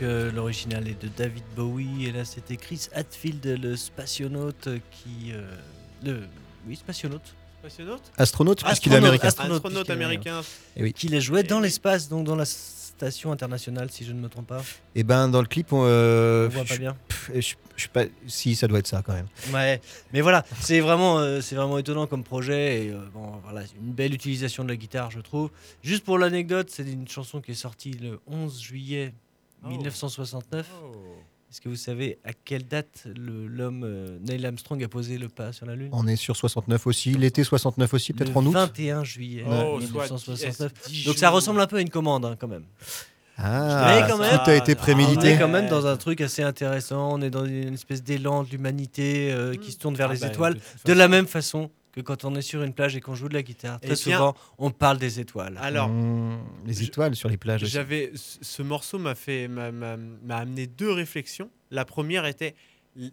Donc 0.00 0.08
euh, 0.08 0.32
l'original 0.32 0.88
est 0.88 1.00
de 1.02 1.08
David 1.16 1.42
Bowie 1.54 2.06
et 2.06 2.12
là 2.12 2.24
c'était 2.24 2.56
Chris 2.56 2.86
Hadfield, 2.94 3.44
le 3.62 3.76
spationaute 3.76 4.68
qui, 4.90 5.32
euh, 5.32 5.42
le, 6.04 6.20
oui 6.66 6.76
spationaute, 6.76 7.34
Spationaute? 7.60 8.10
Astronaute, 8.16 8.64
puisqu'il 8.64 8.92
est 8.94 8.96
américain. 8.96 9.28
astronaute, 9.28 9.90
américain. 9.90 10.40
Eh 10.76 10.82
oui. 10.82 10.92
qui 10.94 11.08
les 11.08 11.20
jouait 11.20 11.42
dans 11.42 11.60
l'espace, 11.60 12.08
donc 12.08 12.24
dans 12.24 12.36
la 12.36 12.46
station 12.46 13.32
internationale 13.32 13.90
si 13.90 14.04
je 14.06 14.12
ne 14.12 14.20
me 14.20 14.28
trompe 14.30 14.46
pas. 14.46 14.62
Et 14.94 15.02
ben 15.04 15.28
dans 15.28 15.42
le 15.42 15.46
clip, 15.46 15.70
on, 15.72 15.82
euh, 15.84 16.46
On 16.46 16.48
voit 16.50 16.64
pas 16.64 16.74
je- 16.74 16.80
bien. 16.80 16.96
pff, 17.08 17.30
je, 17.34 17.54
je 17.76 17.80
suis 17.80 17.88
pas. 17.90 18.04
Si, 18.26 18.54
ça 18.56 18.66
doit 18.66 18.78
être 18.78 18.86
ça 18.86 19.02
quand 19.04 19.12
même. 19.12 19.26
Ouais, 19.52 19.82
mais 20.14 20.22
voilà, 20.22 20.46
c'est 20.60 20.80
vraiment, 20.80 21.18
euh, 21.18 21.42
c'est 21.42 21.54
vraiment 21.56 21.76
étonnant 21.76 22.06
comme 22.06 22.24
projet. 22.24 22.86
Et, 22.86 22.90
euh, 22.90 23.00
bon, 23.12 23.34
voilà, 23.44 23.60
une 23.78 23.92
belle 23.92 24.14
utilisation 24.14 24.64
de 24.64 24.70
la 24.70 24.76
guitare, 24.76 25.10
je 25.10 25.20
trouve. 25.20 25.50
Juste 25.82 26.04
pour 26.04 26.16
l'anecdote, 26.16 26.70
c'est 26.70 26.84
une 26.90 27.06
chanson 27.08 27.42
qui 27.42 27.50
est 27.50 27.54
sortie 27.54 27.90
le 27.92 28.18
11 28.26 28.58
juillet 28.62 29.12
Oh. 29.64 29.68
1969. 29.68 30.66
Est-ce 31.50 31.60
que 31.60 31.68
vous 31.68 31.74
savez 31.76 32.18
à 32.24 32.32
quelle 32.32 32.68
date 32.68 33.06
le- 33.16 33.48
l'homme 33.48 33.82
euh, 33.84 34.18
Neil 34.20 34.46
Armstrong 34.46 34.82
a 34.84 34.88
posé 34.88 35.18
le 35.18 35.28
pas 35.28 35.52
sur 35.52 35.66
la 35.66 35.74
Lune? 35.74 35.88
On 35.92 36.06
est 36.06 36.14
sur 36.14 36.36
69 36.36 36.86
aussi, 36.86 37.10
l'été 37.14 37.42
69 37.42 37.92
aussi, 37.92 38.12
peut-être 38.12 38.36
en 38.36 38.46
août. 38.46 38.52
21 38.52 39.02
juillet 39.02 39.42
Oh, 39.46 39.80
soit 39.80 40.04
1969. 40.04 40.72
10 40.86 41.04
Donc 41.06 41.16
ça 41.18 41.28
ressemble 41.30 41.60
un 41.60 41.66
peu 41.66 41.76
à 41.78 41.80
une 41.80 41.90
commande 41.90 42.24
hein, 42.24 42.36
quand 42.38 42.46
même. 42.46 42.62
Ah, 43.36 44.00
Mais 44.02 44.08
quand 44.08 44.18
même- 44.18 44.38
tout 44.44 44.50
a 44.50 44.54
été 44.54 44.72
On 44.72 44.80
prémédité. 44.80 45.28
est 45.30 45.38
quand 45.38 45.48
même 45.48 45.68
dans 45.68 45.86
un 45.86 45.96
truc 45.96 46.20
assez 46.20 46.42
intéressant. 46.42 47.12
On 47.14 47.20
est 47.22 47.30
dans 47.30 47.46
une 47.46 47.74
espèce 47.74 48.02
d'élan 48.02 48.44
de 48.44 48.50
l'humanité 48.50 49.32
euh, 49.32 49.54
qui 49.56 49.72
se 49.72 49.78
tourne 49.78 49.94
vers 49.96 50.10
Ah 50.10 50.14
les 50.14 50.20
bah, 50.20 50.26
étoiles. 50.28 50.56
de 50.84 50.92
la 50.92 51.08
même 51.08 51.26
façon 51.26 51.70
que 51.92 52.00
quand 52.00 52.24
on 52.24 52.34
est 52.36 52.42
sur 52.42 52.62
une 52.62 52.72
plage 52.72 52.94
et 52.96 53.00
qu'on 53.00 53.14
joue 53.14 53.28
de 53.28 53.34
la 53.34 53.42
guitare. 53.42 53.78
Eh 53.82 53.86
Très 53.86 53.96
souvent, 53.96 54.34
on 54.58 54.70
parle 54.70 54.98
des 54.98 55.18
étoiles. 55.20 55.58
Alors, 55.60 55.88
Mmh, 55.88 56.38
les 56.66 56.74
je- 56.74 56.84
étoiles 56.84 57.16
sur 57.16 57.28
les 57.28 57.36
plages. 57.36 57.64
J'avais 57.64 58.12
ce 58.14 58.38
ce 58.42 58.62
morceau 58.62 58.98
m'a 58.98 59.14
fait 59.14 59.48
m'a- 59.48 59.96
amené 60.30 60.66
deux 60.66 60.92
réflexions. 60.92 61.50
La 61.70 61.84
première 61.84 62.26
était 62.26 62.54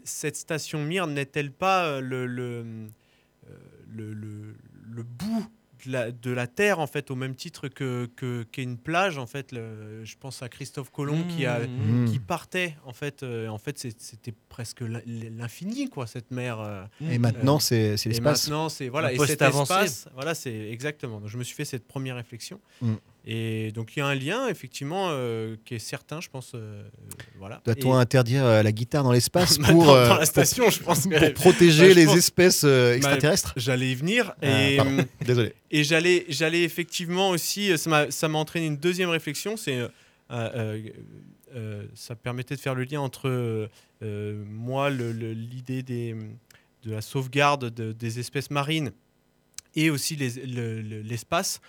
cette 0.04 0.36
station 0.36 0.84
Mir 0.84 1.08
n'est-elle 1.08 1.52
pas 1.52 1.86
euh, 1.86 2.02
le 2.02 2.26
le, 2.26 2.44
euh, 3.50 3.56
le, 3.88 4.14
le- 4.14 4.56
le 4.90 5.04
bout 5.04 5.46
la, 5.86 6.12
de 6.12 6.32
la 6.32 6.48
terre 6.48 6.80
en 6.80 6.88
fait 6.88 7.12
au 7.12 7.16
même 7.16 7.36
titre 7.36 7.68
que 7.68 8.10
que- 8.16 8.44
qu'est 8.52 8.64
une 8.64 8.78
plage 8.78 9.18
en 9.18 9.28
fait 9.28 9.52
le- 9.52 10.04
je 10.04 10.16
pense 10.20 10.42
à 10.42 10.50
Christophe 10.50 10.90
Colomb 10.92 11.24
qui 11.28 11.46
a 11.46 11.60
Mmh. 11.60 12.06
qui 12.12 12.20
partait 12.20 12.76
en 12.86 12.94
fait 12.94 13.24
euh, 13.24 13.48
en 13.48 13.58
fait 13.58 13.78
c'était 13.78 14.34
presque 14.50 14.82
l'in- 14.82 15.02
l'infini 15.06 15.90
quoi 15.90 16.08
cette 16.08 16.32
mer 16.32 16.60
euh, 16.60 16.84
Et 17.02 17.18
maintenant, 17.20 17.60
c'est 17.60 17.92
l'espace. 18.06 18.48
maintenant, 18.48 18.70
c'est 18.70 18.90
voilà, 18.90 19.10
Un 19.10 19.12
et 19.12 19.18
cet 19.28 19.42
espace, 19.42 20.08
voilà, 20.14 20.34
c'est 20.36 20.70
exactement. 20.72 21.20
Donc, 21.20 21.30
je 21.30 21.38
me 21.38 21.44
suis 21.44 21.56
fait 21.56 21.66
cette 21.66 21.88
première 21.88 22.16
réflexion. 22.16 22.60
Mm. 22.82 22.94
Et 23.30 23.74
donc, 23.74 23.96
il 23.96 24.00
y 24.00 24.02
a 24.02 24.06
un 24.08 24.16
lien, 24.16 24.48
effectivement, 24.48 25.08
euh, 25.10 25.58
qui 25.66 25.76
est 25.76 25.80
certain, 25.80 26.22
je 26.22 26.30
pense. 26.30 26.54
euh, 26.56 26.88
voilà. 27.38 27.62
Doit-on 27.66 27.94
Et- 27.98 28.02
interdire 28.02 28.46
euh, 28.46 28.64
la 28.64 28.72
guitare 28.72 29.04
dans 29.04 29.12
l'espace 29.12 29.58
Bah, 29.60 29.68
pour, 29.70 29.86
dans- 29.88 29.96
euh, 29.96 30.08
dans 30.08 30.18
la 30.18 30.26
station, 30.26 30.70
je 30.70 30.80
pense 30.82 31.02
pour 31.02 31.12
que- 31.12 31.30
protéger 31.34 31.90
bah, 31.90 31.94
les 31.94 32.06
pense- 32.06 32.18
espèces 32.18 32.62
euh, 32.64 32.92
Bah, 32.92 32.96
extraterrestres 32.96 33.54
J'allais 33.58 33.92
y 33.92 33.96
venir. 33.96 34.34
Ah, 34.42 34.70
et 34.70 34.78
pardon. 34.78 35.06
Désolé. 35.26 35.54
et 35.72 35.84
j'allais, 35.84 36.26
j'allais 36.30 36.64
effectivement 36.64 37.32
aussi, 37.32 37.70
euh, 37.70 37.76
ça 37.76 37.90
m'a, 37.90 38.12
ça 38.12 38.30
m'a 38.30 38.38
entraîné 38.38 38.68
une 38.68 38.78
deuxième 38.78 39.10
réflexion. 39.10 39.58
C'est, 39.58 39.78
euh, 39.78 39.90
euh, 40.32 40.82
euh, 41.54 41.84
ça 41.96 42.16
permettait 42.16 42.56
de 42.56 42.62
faire 42.62 42.76
le 42.76 42.86
lien 42.86 43.02
entre 43.02 43.28
euh, 43.28 43.68
euh, 44.04 44.42
moi, 44.48 44.90
le- 44.90 45.12
le- 45.12 45.34
l'idée 45.34 45.84
des, 45.84 46.16
de 46.84 46.92
la 46.92 47.02
sauvegarde 47.02 47.74
de- 47.74 47.92
des 47.92 48.20
espèces 48.20 48.52
marines 48.52 48.92
et 49.76 49.90
aussi 49.90 50.16
les- 50.16 50.46
le- 50.46 50.82
le- 50.82 51.02
l'espace. 51.02 51.60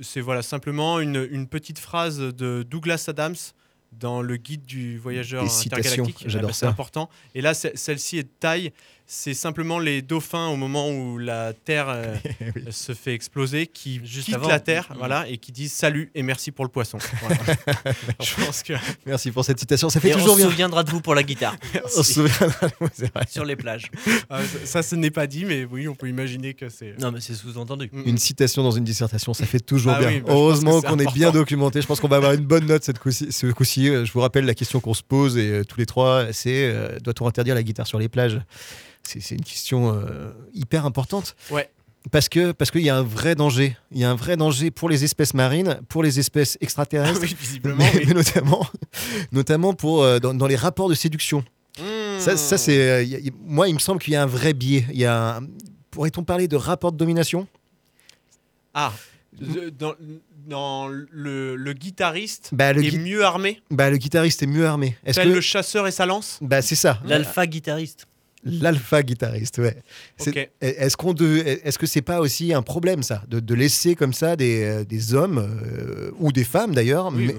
C'est 0.00 0.20
voilà 0.20 0.42
simplement 0.42 0.98
une, 1.00 1.26
une 1.30 1.46
petite 1.46 1.78
phrase 1.78 2.18
de 2.18 2.64
Douglas 2.68 3.04
Adams 3.08 3.36
dans 3.92 4.22
le 4.22 4.36
guide 4.36 4.64
du 4.64 4.98
voyageur 4.98 5.44
Des 5.44 5.66
intergalactique. 5.66 6.24
j'adore 6.26 6.48
bah, 6.50 6.54
c'est 6.54 6.64
ça. 6.66 6.68
important. 6.70 7.08
Et 7.34 7.42
là, 7.42 7.54
c'est- 7.54 7.76
celle-ci 7.76 8.18
est 8.18 8.22
de 8.24 8.28
taille. 8.40 8.72
C'est 9.06 9.34
simplement 9.34 9.78
les 9.78 10.00
dauphins 10.00 10.46
au 10.48 10.56
moment 10.56 10.88
où 10.90 11.18
la 11.18 11.52
Terre 11.52 11.86
euh, 11.90 12.14
se 12.70 12.94
fait 12.94 13.12
exploser 13.12 13.66
qui 13.66 14.00
Juste 14.04 14.26
quittent 14.26 14.36
avant. 14.36 14.48
la 14.48 14.58
Terre, 14.60 14.86
Mhm. 14.90 14.96
voilà, 14.98 15.28
et 15.28 15.36
qui 15.36 15.52
disent 15.52 15.72
salut 15.72 16.10
et 16.14 16.22
merci 16.22 16.50
pour 16.50 16.64
le 16.64 16.70
poisson. 16.70 16.96
Voilà. 17.20 17.36
Je 18.20 18.44
pense 18.44 18.62
que 18.62 18.72
Merci 19.04 19.30
pour 19.30 19.44
cette 19.44 19.58
citation. 19.58 19.90
Ça 19.90 20.00
fait 20.00 20.10
Et 20.10 20.14
on 20.14 20.18
toujours 20.18 20.34
se 20.36 20.40
bien. 20.40 20.50
souviendra 20.50 20.82
de 20.82 20.90
vous 20.90 21.00
pour 21.02 21.14
la 21.14 21.22
guitare 21.22 21.56
On 21.84 22.02
se 22.02 22.14
souviendra. 22.14 22.68
Ouais, 22.80 22.88
c'est 22.94 23.12
vrai. 23.12 23.24
sur 23.28 23.44
les 23.44 23.56
plages. 23.56 23.90
Ah, 24.30 24.40
ça, 24.64 24.82
ce 24.82 24.94
n'est 24.94 25.10
pas 25.10 25.26
dit, 25.26 25.44
mais 25.44 25.64
oui, 25.64 25.88
on 25.88 25.94
peut 25.94 26.08
imaginer 26.08 26.54
que 26.54 26.68
c'est. 26.70 26.98
Non, 26.98 27.12
mais 27.12 27.20
c'est 27.20 27.34
sous-entendu. 27.34 27.90
Une 27.92 28.18
citation 28.18 28.62
dans 28.62 28.70
une 28.70 28.84
dissertation, 28.84 29.34
ça 29.34 29.44
fait 29.46 29.60
toujours 29.60 29.92
Ah 29.94 29.98
bien. 30.00 30.08
oui, 30.08 30.20
bah, 30.20 30.32
Heureusement 30.32 30.80
qu'on 30.80 30.98
est 30.98 31.12
bien 31.12 31.30
documenté. 31.32 31.82
Je 31.82 31.86
pense 31.86 32.00
qu'on 32.00 32.08
va 32.08 32.16
avoir 32.16 32.32
une 32.32 32.46
bonne 32.46 32.66
note 32.66 32.82
cette 32.84 32.98
coup-ci- 32.98 33.30
ce 33.30 33.46
coup-ci. 33.48 33.88
Euh, 33.90 34.04
Je 34.06 34.12
vous 34.12 34.20
rappelle 34.20 34.46
la 34.46 34.54
question 34.54 34.80
qu'on 34.80 34.94
se 34.94 35.02
pose 35.02 35.36
et 35.36 35.48
euh, 35.50 35.64
tous 35.64 35.78
les 35.78 35.86
trois, 35.86 36.32
c'est 36.32 36.64
euh, 36.72 36.98
doit-on 37.00 37.26
interdire 37.26 37.54
la 37.54 37.62
guitare 37.62 37.86
sur 37.86 37.98
les 37.98 38.08
plages? 38.08 38.40
C'est 39.04 39.34
une 39.34 39.42
question 39.44 39.92
euh, 39.94 40.30
hyper 40.54 40.86
importante. 40.86 41.34
Ouais. 41.50 41.68
Parce 42.10 42.28
que 42.28 42.50
parce 42.52 42.70
qu'il 42.72 42.82
y 42.82 42.90
a 42.90 42.96
un 42.96 43.02
vrai 43.02 43.34
danger. 43.36 43.76
Il 43.92 43.98
y 43.98 44.04
a 44.04 44.10
un 44.10 44.14
vrai 44.16 44.36
danger 44.36 44.70
pour 44.72 44.88
les 44.88 45.04
espèces 45.04 45.34
marines, 45.34 45.80
pour 45.88 46.02
les 46.02 46.18
espèces 46.18 46.56
Ah 46.60 46.64
extraterrestres, 46.64 47.20
oui, 47.22 47.36
visiblement. 47.38 47.76
mais, 47.78 47.92
oui. 47.94 48.04
mais 48.08 48.14
notamment, 48.14 48.66
notamment 49.30 49.72
pour 49.74 50.02
euh, 50.02 50.18
dans, 50.18 50.34
dans 50.34 50.46
les 50.48 50.56
rapports 50.56 50.88
de 50.88 50.94
séduction. 50.94 51.44
Mm. 51.78 52.18
Ça, 52.18 52.36
ça 52.36 52.58
c'est 52.58 53.04
euh, 53.04 53.30
moi, 53.44 53.68
il 53.68 53.74
me 53.74 53.78
semble 53.78 54.00
qu'il 54.00 54.12
y 54.12 54.16
a 54.16 54.22
un 54.22 54.26
vrai 54.26 54.52
biais. 54.52 54.84
Il 54.92 54.98
y 54.98 55.04
a 55.04 55.36
un- 55.36 55.46
pourrait-on 55.92 56.24
parler 56.24 56.48
de 56.48 56.56
rapport 56.56 56.90
de 56.92 56.96
domination? 56.96 57.46
Ah, 58.74 58.92
dans, 59.78 59.94
dans 60.46 60.88
le, 60.88 61.54
le 61.56 61.72
guitariste 61.72 62.50
Bah, 62.52 62.72
le 62.72 62.82
est 62.84 62.88
gui- 62.90 62.98
mieux 62.98 63.24
armé, 63.24 63.60
Bah, 63.70 63.90
le 63.90 63.96
guitariste 63.96 64.42
est 64.42 64.46
mieux 64.46 64.66
armé. 64.66 64.96
Est-ce 65.04 65.20
que 65.20 65.28
le 65.28 65.40
chasseur 65.40 65.86
et 65.86 65.90
sa 65.92 66.06
lance? 66.06 66.38
bah 66.40 66.62
c'est 66.62 66.74
ça, 66.74 67.00
L'alpha 67.04 67.46
guitariste. 67.46 68.06
L'alpha 68.44 69.02
guitariste, 69.02 69.58
ouais. 69.58 69.76
Est-ce 70.60 70.96
qu'on 70.96 71.14
est-ce 71.14 71.78
que 71.78 71.86
c'est 71.86 72.02
pas 72.02 72.20
aussi 72.20 72.52
un 72.52 72.62
problème 72.62 73.02
ça, 73.02 73.22
de, 73.28 73.40
de 73.40 73.54
laisser 73.54 73.94
comme 73.94 74.12
ça 74.12 74.36
des, 74.36 74.62
euh, 74.64 74.84
des 74.84 75.14
hommes 75.14 75.38
euh, 75.38 76.10
ou 76.18 76.32
des 76.32 76.44
femmes 76.44 76.74
d'ailleurs 76.74 77.12
Oui, 77.14 77.26
mais-. 77.28 77.36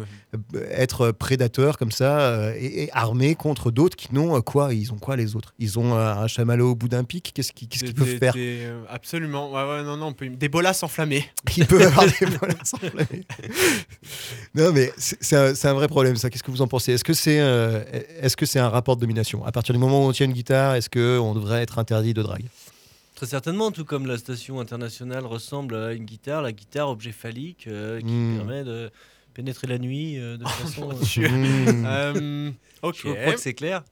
Être 0.72 1.12
prédateurs 1.12 1.78
comme 1.78 1.91
ça 1.91 2.19
euh, 2.22 2.54
et, 2.58 2.84
et 2.84 2.89
armés 2.93 3.36
contre 3.36 3.72
d'autres 3.72 3.96
qui 3.96 4.13
n'ont 4.13 4.36
euh, 4.36 4.41
quoi? 4.41 4.74
Ils 4.74 4.91
ont 4.91 4.98
quoi 4.98 5.15
les 5.15 5.36
autres? 5.36 5.54
Ils 5.60 5.78
ont 5.80 5.93
euh, 5.96 6.13
un 6.13 6.28
chamallow 6.28 6.72
au 6.72 6.76
bout 6.76 6.88
d'un 6.88 7.04
pic? 7.04 7.32
Qu'est-ce 7.34 7.52
qu'ils 7.54 7.67
peuvent 7.93 8.17
faire? 8.17 8.34
des- 8.34 8.67
Absolument. 8.89 9.52
Ouais, 9.52 9.63
ouais, 9.78 9.84
non, 9.84 9.98
non, 9.98 10.08
on 10.08 10.13
peut- 10.13 10.30
des 10.30 10.50
bolasses 10.50 10.84
enflammées. 10.84 11.26
Ils 11.58 11.65
peuvent 11.67 11.82
avoir 11.82 12.06
des 12.06 12.26
menaces 12.26 12.74
enflammées. 12.74 13.26
Non, 14.56 14.72
mais 14.74 14.91
c'est 14.98 15.36
un, 15.36 15.56
c'est 15.56 15.67
un 15.67 15.74
vrai 15.74 15.88
problème, 15.88 16.15
ça. 16.15 16.30
Qu'est-ce 16.30 16.43
que 16.43 16.52
vous 16.52 16.62
en 16.62 16.67
pensez? 16.67 16.91
Est-ce 16.93 17.04
que 17.04 17.13
c'est 17.13 17.39
euh, 17.39 17.84
est-ce 18.22 18.38
que 18.38 18.46
c'est 18.46 18.60
un 18.60 18.69
rapport 18.69 18.96
de 18.96 19.02
domination? 19.02 19.46
À 19.46 19.52
partir 19.52 19.74
du 19.74 19.80
moment 19.80 20.06
où 20.06 20.10
on 20.10 20.12
tient 20.12 20.26
une 20.26 20.34
guitare, 20.34 20.76
est-ce 20.76 20.89
qu'on 20.89 21.34
devrait 21.34 21.62
être 21.62 21.80
interdit 21.80 22.13
de 22.13 22.22
drague? 22.22 22.46
Très 23.15 23.28
certainement, 23.28 23.72
tout 23.72 23.86
comme 23.86 24.06
la 24.08 24.17
station 24.17 24.60
internationale 24.60 25.26
ressemble 25.26 25.76
à 25.76 25.93
une 25.93 26.06
guitare, 26.06 26.41
la 26.41 26.52
guitare 26.52 26.89
objet 26.89 27.12
phallique 27.12 27.65
euh, 27.67 28.00
qui 28.02 28.06
Mm. 28.08 28.38
permet 28.38 28.63
de 28.63 28.91
pénétrer 29.34 29.67
la 29.67 29.78
nuit 29.78 30.17
euh, 30.19 30.38
de 30.38 30.46
façon. 30.48 30.88
mon 30.89 30.93
Dieu. 30.93 31.28
Mmh. 31.30 31.86
Euh, 31.86 32.52
ok. 32.82 32.96
Je 33.04 33.13
crois 33.13 33.34
que 33.34 33.39
c'est 33.39 33.54
clair. 33.54 33.84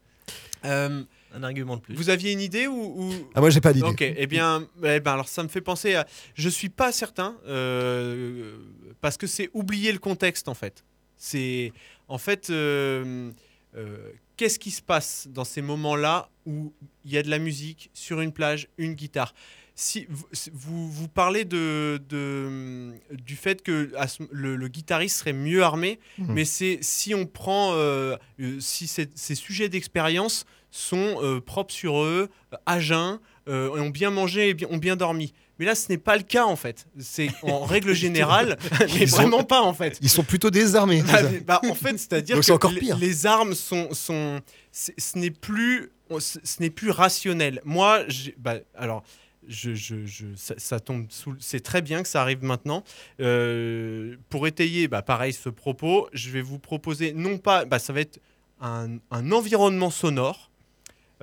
Euh, 0.66 1.04
Un 1.34 1.44
argument 1.44 1.78
de 1.78 1.82
plus. 1.82 1.96
vous 1.96 2.10
aviez 2.10 2.32
une 2.34 2.40
idée 2.42 2.68
ou, 2.68 2.74
ou- 3.10 3.14
Ah, 3.34 3.40
moi, 3.42 3.50
j'ai 3.50 3.62
pas 3.62 3.74
d'idée. 3.74 3.88
Ok, 3.88 4.02
eh 4.02 4.28
bien, 4.28 4.68
eh 4.84 5.00
ben, 5.00 5.14
alors 5.14 5.28
ça 5.28 5.42
me 5.44 5.48
fait 5.48 5.62
penser 5.62 5.96
à. 5.96 6.06
Je 6.36 6.50
suis 6.50 6.70
pas 6.70 6.92
certain 6.92 7.36
euh, 7.48 8.58
parce 9.02 9.18
que 9.18 9.28
c'est 9.28 9.50
oublier 9.54 9.92
le 9.92 10.00
contexte 10.00 10.48
en 10.48 10.54
fait. 10.54 10.84
C'est 11.18 11.74
en 12.08 12.18
fait 12.18 12.50
euh, 12.50 13.32
euh, 13.76 14.12
qu'est-ce 14.38 14.60
qui 14.60 14.72
se 14.72 14.82
passe 14.82 15.28
dans 15.32 15.44
ces 15.44 15.62
moments-là 15.62 16.30
où 16.46 16.74
il 17.06 17.12
y 17.12 17.18
a 17.18 17.24
de 17.24 17.30
la 17.30 17.40
musique 17.40 17.90
sur 17.94 18.22
une 18.22 18.32
plage, 18.34 18.68
une 18.78 18.94
guitare? 18.94 19.34
Si 19.84 20.06
vous, 20.12 20.26
vous, 20.54 20.92
vous 20.92 21.08
parlez 21.08 21.44
de, 21.44 22.00
de- 22.08 22.92
du 23.12 23.36
fait 23.36 23.64
que 23.64 23.92
le, 24.32 24.56
le 24.56 24.68
guitariste 24.68 25.18
serait 25.18 25.34
mieux 25.34 25.64
armé, 25.64 26.00
Mhm. 26.20 26.34
mais 26.36 26.46
c'est 26.46 26.78
si 26.82 27.16
on 27.16 27.26
prend 27.26 27.72
euh, 27.74 28.16
euh, 28.40 28.60
si 28.60 28.86
ces- 28.86 29.10
sujets 29.36 29.70
d'expérience 29.70 30.46
sont 30.70 31.18
euh, 31.24 31.42
propres 31.42 31.74
sur 31.74 32.04
eux, 32.04 32.30
à 32.68 32.80
jeun, 32.80 33.20
euh, 33.50 33.70
ont 33.72 33.90
bien 33.90 34.12
mangé 34.12 34.50
et 34.50 34.54
bien- 34.54 34.68
ont 34.70 34.78
bien 34.78 34.96
dormi. 34.96 35.34
Mais 35.58 35.66
là, 35.66 35.74
ce 35.74 35.90
n'est 35.90 35.98
pas 35.98 36.16
le 36.16 36.22
cas 36.24 36.46
en 36.46 36.56
fait. 36.56 36.86
C'est 37.00 37.30
en 37.42 37.66
règle 37.66 37.96
générale, 37.96 38.58
mais 39.00 39.06
vraiment 39.06 39.44
pas 39.44 39.62
en 39.64 39.74
fait. 39.74 39.98
Ils 40.04 40.10
sont 40.10 40.24
plutôt 40.24 40.52
désarmés. 40.52 41.02
Bah, 41.02 41.22
bah, 41.48 41.62
en 41.68 41.74
fait, 41.74 41.98
c'est-à-dire 41.98 42.40
que 42.40 42.52
encore 42.52 42.72
les- 42.72 42.82
pire. 42.82 42.98
les 43.00 43.26
armes 43.26 43.56
sont, 43.56 43.92
sont 43.96 44.42
ce 44.72 44.92
n'est 45.18 45.32
plus, 45.32 45.90
ce 46.20 46.38
n'est 46.60 46.70
plus 46.70 46.92
rationnel. 46.92 47.62
Moi, 47.66 48.04
bah, 48.38 48.58
alors. 48.76 49.04
Je, 49.48 49.74
je- 49.74 50.06
je- 50.06 50.36
ça, 50.36 50.54
ça 50.58 50.80
tombe 50.80 51.08
sous. 51.10 51.36
C'est 51.40 51.62
très 51.62 51.82
bien 51.82 52.04
que 52.04 52.08
ça 52.10 52.22
arrive 52.22 52.44
maintenant. 52.44 52.84
Euh, 53.20 54.16
pour 54.30 54.46
étayer, 54.48 54.88
bah, 54.88 55.02
pareil, 55.02 55.34
ce 55.34 55.50
propos, 55.50 56.08
je 56.14 56.30
vais 56.30 56.42
vous 56.42 56.60
proposer 56.60 57.14
non 57.14 57.38
pas, 57.38 57.66
bah, 57.66 57.80
ça 57.80 57.92
va 57.94 58.02
être 58.02 58.20
un, 58.60 58.98
un 59.10 59.32
environnement 59.32 59.90
sonore 59.90 60.52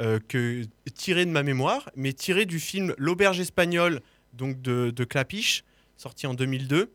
euh, 0.01 0.19
que 0.29 0.65
tiré 0.95 1.25
de 1.27 1.31
ma 1.31 1.43
mémoire, 1.43 1.89
mais 1.97 2.13
tiré 2.13 2.45
du 2.47 2.59
film 2.61 2.95
L'auberge 2.99 3.39
espagnole, 3.41 4.01
donc 4.33 4.61
de, 4.63 4.91
de 4.91 5.05
Clapiche, 5.05 5.65
sorti 5.97 6.27
en 6.27 6.35
2002. 6.35 6.91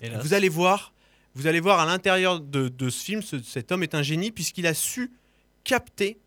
Hélas. 0.00 0.22
Vous 0.24 0.34
allez 0.34 0.48
voir, 0.48 0.92
vous 1.34 1.46
allez 1.46 1.60
voir 1.60 1.78
à 1.80 1.86
l'intérieur 1.86 2.40
de, 2.40 2.68
de 2.68 2.90
ce 2.90 3.04
film, 3.04 3.22
ce- 3.22 3.40
cet 3.42 3.70
homme 3.72 3.82
est 3.84 3.94
un 3.94 4.02
génie 4.02 4.30
puisqu'il 4.32 4.66
a 4.66 4.74
su 4.74 5.10
capter 5.64 6.18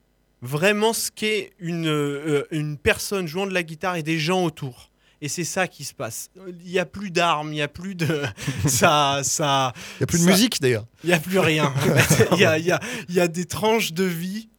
vraiment 0.41 0.93
ce 0.93 1.11
qu'est 1.11 1.51
une, 1.59 1.87
euh, 1.87 2.43
une 2.51 2.77
personne 2.77 3.27
jouant 3.27 3.47
de 3.47 3.53
la 3.53 3.63
guitare 3.63 3.95
et 3.95 4.03
des 4.03 4.19
gens 4.19 4.43
autour. 4.43 4.89
Et 5.23 5.27
c'est 5.29 5.43
ça 5.43 5.67
qui 5.67 5.83
se 5.83 5.93
passe. 5.93 6.29
Il 6.63 6.71
n'y 6.71 6.79
a 6.79 6.85
plus 6.85 7.11
d'armes, 7.11 7.49
il 7.49 7.55
n'y 7.57 7.61
a 7.61 7.67
plus 7.67 7.93
de... 7.93 8.23
ça, 8.67 9.21
ça, 9.23 9.71
Il 9.97 9.99
n'y 9.99 10.03
a 10.03 10.07
plus 10.07 10.17
de 10.19 10.23
ça- 10.23 10.29
musique 10.31 10.59
d'ailleurs. 10.61 10.85
il 11.03 11.07
n'y 11.09 11.13
a 11.13 11.19
plus 11.19 11.37
rien. 11.39 11.71
Il 12.31 12.39
y 12.39 12.45
a, 12.45 12.57
il 12.57 12.65
y 12.65 12.71
a- 12.71 12.79
il 13.07 13.13
y 13.15 13.19
a 13.19 13.27
des 13.27 13.45
tranches 13.45 13.93
de 13.93 14.03
vie 14.03 14.49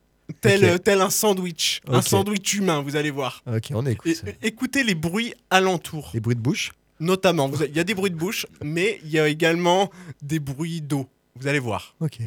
tel, 0.40 0.78
tel 0.80 1.00
un 1.00 1.10
sandwich. 1.10 1.80
Un 1.88 2.00
sandwich 2.00 2.54
humain, 2.54 2.80
vous 2.80 2.94
allez 2.94 3.10
voir. 3.10 3.42
Ok, 3.52 3.70
on 3.74 3.84
écoute. 3.86 4.22
Écoutez 4.40 4.84
les 4.84 4.94
bruits 4.94 5.34
alentours. 5.50 6.10
Les 6.14 6.20
bruits 6.20 6.36
de 6.36 6.40
bouche. 6.40 6.70
Notamment, 7.00 7.50
il 7.68 7.74
y 7.76 7.80
a 7.80 7.84
des 7.84 7.94
bruits 7.94 8.12
de 8.12 8.16
bouche, 8.16 8.46
mais 8.62 9.00
il 9.02 9.10
y 9.10 9.18
a 9.18 9.26
également 9.26 9.90
des 10.22 10.38
bruits 10.38 10.80
d'eau. 10.80 11.08
Vous 11.34 11.48
allez 11.48 11.58
voir. 11.58 11.96
Ok. 11.98 12.18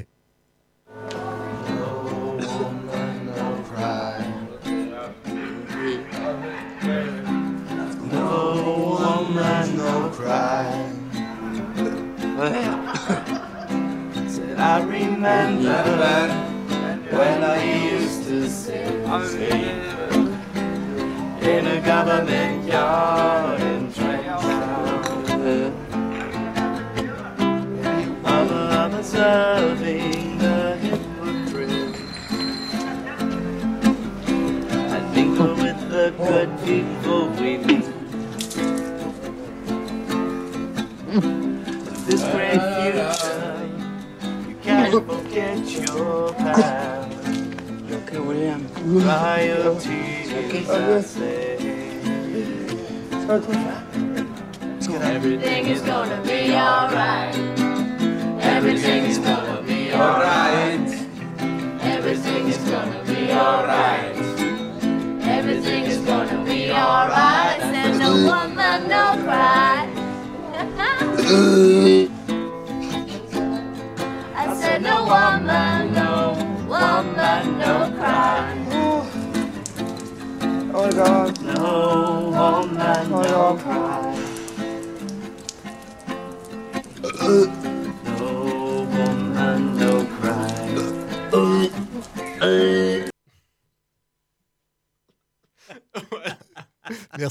Than 15.25 16.19
when 17.11 17.43
I 17.43 17.63
used 17.91 18.23
to 18.27 18.49
sit 18.49 18.91
in 21.41 21.67
a 21.67 21.81
government 21.85 22.67
yard 22.67 23.61
in 23.61 23.91
Trenchtown. 23.91 25.73
I'm, 28.25 28.49
I'm 28.49 28.93
observing 28.93 30.37
the 30.37 30.77
hypocrite. 30.77 31.95
I 34.91 34.99
mingle 35.13 35.55
with 35.55 35.89
the 35.89 36.13
good 36.17 36.49
people 36.63 37.29
we 37.29 37.57
meet. 37.57 37.85
This 42.05 42.21
great 42.21 42.61
future, 42.61 43.69
you 44.47 44.55
can't 44.61 44.93
forget 44.93 45.87
your 45.87 46.33
past. 46.33 47.11
Okay, 47.91 48.19
William. 48.19 48.67
Dry 49.01 49.45
your 49.45 49.79
tears, 49.79 50.69
I 50.69 51.01
say. 51.01 51.57
Everything 55.01 55.65
is 55.65 55.81
gonna 55.81 56.21
be 56.21 56.53
alright. 56.53 57.35
Everything 58.39 59.05
is 59.05 59.17
gonna 59.17 59.63
be 59.63 59.91
alright. 59.91 61.07
Everything 61.81 62.47
is 62.47 62.57
gonna 62.59 63.03
be 63.07 63.31
alright. 63.31 64.15
Everything 65.23 65.85
is 65.85 65.97
gonna 65.97 66.45
be 66.45 66.71
alright. 66.71 67.59
Said 67.61 67.97
no 67.97 68.13
woman, 68.29 68.87
no 68.87 69.23
cry. 69.23 69.94
I 71.27 72.07
said 74.59 74.83
no 74.83 75.05
woman, 75.05 75.94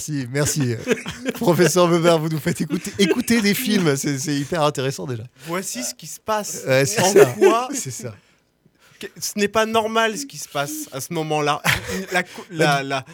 Merci, 0.08 0.28
merci. 0.30 0.74
Professeur 1.34 1.88
Weber, 1.88 2.18
vous 2.18 2.28
nous 2.28 2.38
faites 2.38 2.60
écouter, 2.60 2.92
écouter 2.98 3.40
des 3.40 3.54
films, 3.54 3.96
c'est 3.96 4.18
c'est 4.18 4.34
hyper 4.34 4.62
intéressant 4.62 5.06
déjà. 5.06 5.24
Voici 5.46 5.82
ce 5.82 5.94
qui 5.94 6.06
se 6.06 6.20
passe. 6.20 6.62
Ouais, 6.66 6.84
c'est 6.84 7.00
en 7.00 7.12
ça. 7.12 7.24
quoi 7.26 7.68
C'est 7.74 7.90
ça. 7.90 8.14
que- 9.00 9.06
ce 9.18 9.32
n'est 9.38 9.48
pas 9.48 9.66
normal 9.66 10.18
ce 10.18 10.26
qui 10.26 10.36
se 10.38 10.48
passe 10.48 10.88
à 10.92 11.00
ce 11.00 11.12
moment-là. 11.14 11.62
La, 12.12 12.22
co- 12.22 12.44
la, 12.50 12.82
la- 12.82 13.04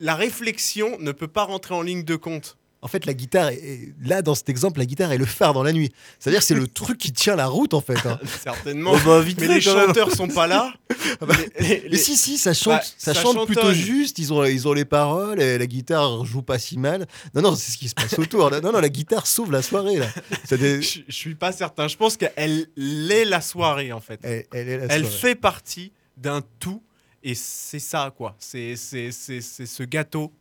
la 0.00 0.14
réflexion 0.14 0.96
ne 1.00 1.12
peut 1.12 1.28
pas 1.28 1.44
rentrer 1.44 1.74
en 1.74 1.82
ligne 1.82 2.04
de 2.04 2.16
compte. 2.16 2.56
En 2.84 2.88
fait, 2.88 3.06
la 3.06 3.14
guitare, 3.14 3.50
est- 3.50 3.54
est- 3.58 3.94
là, 4.04 4.22
dans 4.22 4.34
cet 4.34 4.48
exemple, 4.48 4.80
la 4.80 4.86
guitare 4.86 5.12
est 5.12 5.16
le 5.18 5.24
phare 5.24 5.54
dans 5.54 5.62
la 5.62 5.72
nuit. 5.72 5.92
C'est-à-dire, 6.18 6.42
c'est 6.42 6.54
le 6.56 6.66
truc 6.68 6.98
qui 6.98 7.12
tient 7.12 7.36
la 7.36 7.46
route, 7.46 7.74
en 7.74 7.80
fait. 7.80 8.04
hein. 8.06 8.18
Certainement. 8.42 8.92
Oh 8.94 8.98
bah, 9.06 9.20
vite 9.20 9.40
mais 9.40 9.46
les 9.46 9.60
chanteurs 9.60 10.10
sont 10.10 10.26
pas 10.28 10.46
là. 10.48 10.74
Ah 11.20 11.26
bah, 11.26 11.34
Les- 11.60 11.66
les- 11.80 11.88
Mais 11.90 11.96
si, 11.96 12.16
si, 12.16 12.38
ça 12.38 12.52
chante, 12.54 12.74
Ouais, 12.74 12.86
ça 12.98 13.14
ça 13.14 13.20
chante 13.22 13.46
plutôt 13.46 13.72
juste. 13.72 14.18
Ils 14.18 14.32
ont, 14.32 14.44
ils 14.44 14.66
ont 14.66 14.72
les 14.72 14.84
paroles, 14.84 15.40
et 15.40 15.58
la 15.58 15.66
guitare 15.66 16.24
joue 16.24 16.42
pas 16.42 16.58
si 16.58 16.76
mal. 16.78 17.06
Non, 17.34 17.42
non, 17.42 17.54
c'est 17.54 17.70
ce 17.72 17.78
qui 17.78 17.88
se 17.88 17.94
passe 17.94 18.18
autour. 18.18 18.50
là. 18.50 18.60
Non, 18.60 18.72
non, 18.72 18.80
la 18.80 18.88
guitare 18.88 19.26
sauve 19.26 19.52
la 19.52 19.62
soirée, 19.62 19.96
là. 19.98 20.08
Des- 20.50 20.82
Je, 20.82 21.00
je 21.06 21.12
suis 21.14 21.34
pas 21.34 21.52
certain. 21.52 21.86
Je 21.88 21.96
pense 21.96 22.16
qu'elle 22.16 22.66
est 22.76 23.24
la 23.24 23.40
soirée 23.40 23.92
en 23.92 24.00
fait. 24.00 24.18
Elle, 24.22 24.44
elle 24.52 24.68
est 24.68 24.78
la 24.78 24.84
Elle 24.94 25.02
soirée. 25.06 25.18
fait 25.18 25.34
partie 25.36 25.92
d'un 26.16 26.42
tout 26.58 26.82
et 27.22 27.34
c'est 27.34 27.78
ça 27.78 28.12
quoi. 28.16 28.34
C'est 28.38 28.74
c'est 28.76 29.12
c'est 29.12 29.40
c'est 29.40 29.66
ce 29.66 29.82
gâteau, 29.84 30.32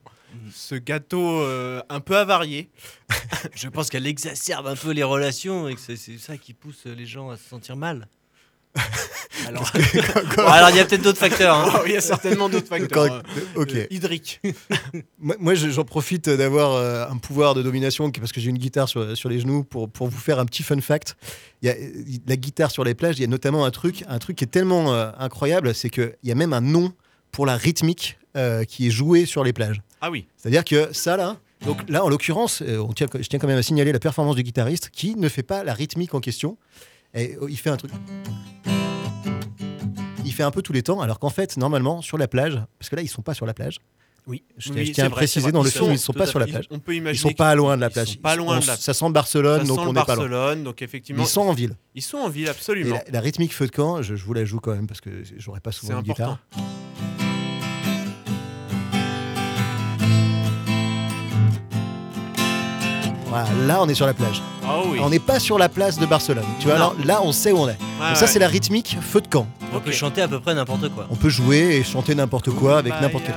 ce 0.53 0.75
gâteau 0.75 1.41
euh, 1.41 1.81
un 1.89 1.99
peu 1.99 2.17
avarié. 2.17 2.69
Je 3.55 3.67
pense 3.69 3.89
qu'elle 3.89 4.07
exacerbe 4.07 4.67
un 4.67 4.75
peu 4.75 4.91
les 4.91 5.03
relations 5.03 5.67
et 5.67 5.75
que 5.75 5.81
c'est 5.81 5.97
ça 6.17 6.37
qui 6.37 6.53
pousse 6.53 6.85
les 6.85 7.05
gens 7.05 7.29
à 7.29 7.37
se 7.37 7.47
sentir 7.47 7.75
mal. 7.75 8.07
Alors, 9.47 9.69
Bon, 10.37 10.43
alors 10.45 10.69
il 10.69 10.75
y 10.75 10.79
a 10.79 10.85
peut-être 10.85 11.01
d'autres 11.01 11.17
facteurs. 11.17 11.55
hein. 11.55 11.71
Oh, 11.75 11.83
il 11.85 11.93
y 11.93 11.97
a 11.97 12.01
certainement 12.01 12.47
d'autres 12.47 12.67
facteurs. 12.67 13.07
Quand- 13.07 13.13
euh, 13.15 13.61
ok. 13.61 13.73
euh, 13.73 13.87
hydriques. 13.89 14.39
Moi, 15.19 15.35
moi, 15.39 15.55
je- 15.55 15.69
j'en 15.69 15.83
profite 15.83 16.29
d'avoir 16.29 16.73
euh, 16.73 17.05
un 17.09 17.17
pouvoir 17.17 17.53
de 17.53 17.63
domination 17.63 18.09
parce 18.11 18.31
que 18.31 18.39
j'ai 18.39 18.49
une 18.49 18.57
guitare 18.59 18.87
sur, 18.87 19.17
sur 19.17 19.29
les 19.29 19.39
genoux 19.39 19.63
pour, 19.63 19.89
pour 19.89 20.07
vous 20.07 20.17
faire 20.19 20.39
un 20.39 20.45
petit 20.45 20.63
fun 20.63 20.79
fact. 20.79 21.15
Il 21.61 21.67
y 21.67 21.71
a, 21.71 21.75
la 22.27 22.35
guitare 22.37 22.71
sur 22.71 22.83
les 22.83 22.93
plages, 22.93 23.17
il 23.17 23.21
y 23.21 23.25
a 23.25 23.27
notamment 23.27 23.65
un 23.65 23.71
truc, 23.71 24.03
un 24.07 24.19
truc 24.19 24.37
qui 24.37 24.43
est 24.43 24.47
tellement 24.47 24.93
euh, 24.93 25.11
incroyable, 25.17 25.73
c'est 25.73 25.89
qu'il 25.89 26.13
y 26.23 26.31
a 26.31 26.35
même 26.35 26.53
un 26.53 26.61
nom 26.61 26.93
pour 27.31 27.45
la 27.45 27.57
rythmique 27.57 28.19
euh, 28.37 28.63
qui 28.63 28.87
est 28.87 28.91
jouée 28.91 29.25
sur 29.25 29.43
les 29.43 29.53
plages. 29.53 29.81
Ah 30.01 30.09
oui. 30.11 30.25
C'est-à-dire 30.37 30.65
que 30.65 30.89
ça, 30.93 31.15
là, 31.17 31.37
donc 31.65 31.87
là, 31.89 32.03
en 32.03 32.09
l'occurrence, 32.09 32.61
euh, 32.61 32.83
je 32.97 33.27
tiens 33.27 33.39
quand 33.39 33.47
même 33.47 33.57
à 33.57 33.63
signaler 33.63 33.91
la 33.91 33.99
performance 33.99 34.35
du 34.35 34.43
guitariste 34.43 34.89
qui 34.91 35.15
ne 35.15 35.29
fait 35.29 35.43
pas 35.43 35.63
la 35.63 35.73
rythmique 35.73 36.13
en 36.15 36.19
question. 36.19 36.57
Et, 37.13 37.35
euh, 37.41 37.47
il 37.49 37.57
fait 37.57 37.69
un 37.69 37.77
truc. 37.77 37.91
Il 40.25 40.33
fait 40.33 40.43
un 40.43 40.51
peu 40.51 40.61
tous 40.61 40.73
les 40.73 40.81
temps, 40.83 41.01
alors 41.01 41.19
qu'en 41.19 41.29
fait, 41.29 41.57
normalement, 41.57 42.01
sur 42.01 42.17
la 42.17 42.27
plage, 42.27 42.59
parce 42.79 42.89
que 42.89 42.95
là, 42.95 43.01
ils 43.01 43.07
sont 43.09 43.21
pas 43.21 43.33
sur 43.33 43.45
la 43.45 43.53
plage. 43.53 43.77
Oui. 44.27 44.43
Je, 44.57 44.71
Oui, 44.71 44.91
tiens 44.91 45.05
à 45.05 45.09
vrai, 45.09 45.17
préciser 45.17 45.51
dans 45.51 45.63
le 45.63 45.69
Ils 45.69 45.71
film, 45.71 45.85
sont- 45.85 45.91
ils 45.91 45.99
sont 45.99 46.13
tout 46.13 46.19
pas 46.19 46.27
sur 46.27 46.37
la 46.39 46.45
plage. 46.45 46.65
On 46.69 46.77
peut 46.79 46.93
Ils 46.93 46.97
imaginer 46.97 47.29
sont 47.31 47.35
pas 47.35 47.53
loin 47.55 47.75
de 47.75 47.81
la 47.81 47.87
ils 47.87 47.91
plage. 47.93 48.07
sont 48.09 48.19
pas 48.19 48.35
loin 48.35 48.59
de 48.59 48.67
la- 48.67 48.77
Ça 48.77 48.93
sent 48.93 49.09
Barcelone, 49.09 49.61
Ça 49.61 49.67
donc 49.67 49.79
sent 49.79 49.85
on 49.87 49.93
n'est 49.93 50.03
pas 50.05 50.15
loin. 50.15 50.55
Donc 50.57 50.81
effectivement. 50.83 51.23
Ils 51.23 51.27
sont 51.27 51.41
en 51.41 51.53
ville. 51.53 51.75
Ils 51.95 52.03
sont 52.03 52.17
en 52.17 52.29
ville, 52.29 52.45
Et 52.45 52.49
absolument. 52.49 52.95
la, 53.07 53.11
la 53.11 53.19
rythmique 53.19 53.51
feu 53.53 53.65
de 53.65 53.71
camp, 53.71 54.01
je, 54.03 54.15
je 54.15 54.23
vous 54.23 54.33
la 54.33 54.45
joue 54.45 54.59
quand 54.59 54.75
même 54.75 54.85
parce 54.87 55.01
que 55.01 55.09
j'aurais 55.37 55.59
pas 55.59 55.71
souvent 55.71 55.93
une 55.93 55.99
important. 56.11 56.37
guitare. 56.53 56.65
Voilà, 63.31 63.47
là 63.65 63.81
on 63.81 63.87
est 63.87 63.93
sur 63.93 64.05
la 64.05 64.13
plage. 64.13 64.41
Ah 64.61 64.81
oui. 64.85 64.99
On 65.01 65.09
n'est 65.09 65.19
pas 65.19 65.39
sur 65.39 65.57
la 65.57 65.69
place 65.69 65.97
de 65.97 66.05
Barcelone. 66.05 66.43
Tu 66.59 66.67
vois, 66.67 66.77
là, 66.77 66.91
là, 67.05 67.21
on 67.23 67.31
sait 67.31 67.53
où 67.53 67.59
on 67.59 67.67
est. 67.69 67.71
Ouais, 67.71 67.77
Donc 67.77 68.17
ça 68.17 68.23
ouais. 68.23 68.27
c'est 68.27 68.39
la 68.39 68.49
rythmique 68.49 68.97
feu 68.99 69.21
de 69.21 69.27
camp. 69.27 69.47
On 69.73 69.79
peut 69.79 69.93
chanter 69.93 70.21
à 70.21 70.27
peu 70.27 70.41
près 70.41 70.53
n'importe 70.53 70.89
quoi. 70.89 71.07
On 71.09 71.15
peut 71.15 71.29
jouer 71.29 71.77
et 71.77 71.83
chanter 71.83 72.13
n'importe 72.13 72.49
quoi 72.51 72.79
avec 72.79 72.91
n'importe 72.99 73.23
quel. 73.25 73.35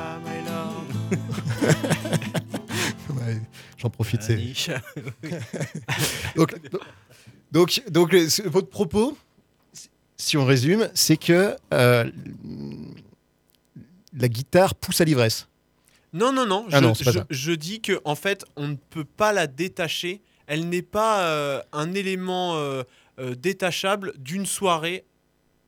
Ouais, 3.17 3.41
J'en 3.79 3.89
profite. 3.89 4.23
donc, 6.37 6.55
donc, 7.53 7.83
donc, 7.89 8.15
votre 8.47 8.69
propos, 8.69 9.17
si 10.17 10.37
on 10.37 10.45
résume, 10.45 10.89
c'est 10.95 11.17
que 11.17 11.57
euh, 11.73 12.11
la 14.19 14.29
guitare 14.29 14.75
pousse 14.75 15.01
à 15.01 15.05
l'ivresse. 15.05 15.47
Non, 16.15 16.33
non, 16.33 16.47
non. 16.47 16.65
Ah 16.73 16.79
je, 16.79 16.83
non, 16.85 16.95
je- 17.29 17.53
dis 17.53 17.81
que 17.83 18.01
en 18.07 18.15
fait, 18.15 18.45
on 18.57 18.69
ne 18.69 18.77
peut 18.77 19.05
pas 19.05 19.33
la 19.35 19.47
détacher. 19.47 20.23
Elle 20.47 20.69
n'est 20.69 20.83
pas 20.83 21.27
euh, 21.27 21.61
un 21.73 21.93
élément 21.93 22.57
euh, 22.57 22.83
euh, 23.19 23.35
détachable 23.35 24.13
d'une 24.19 24.47
soirée 24.47 25.05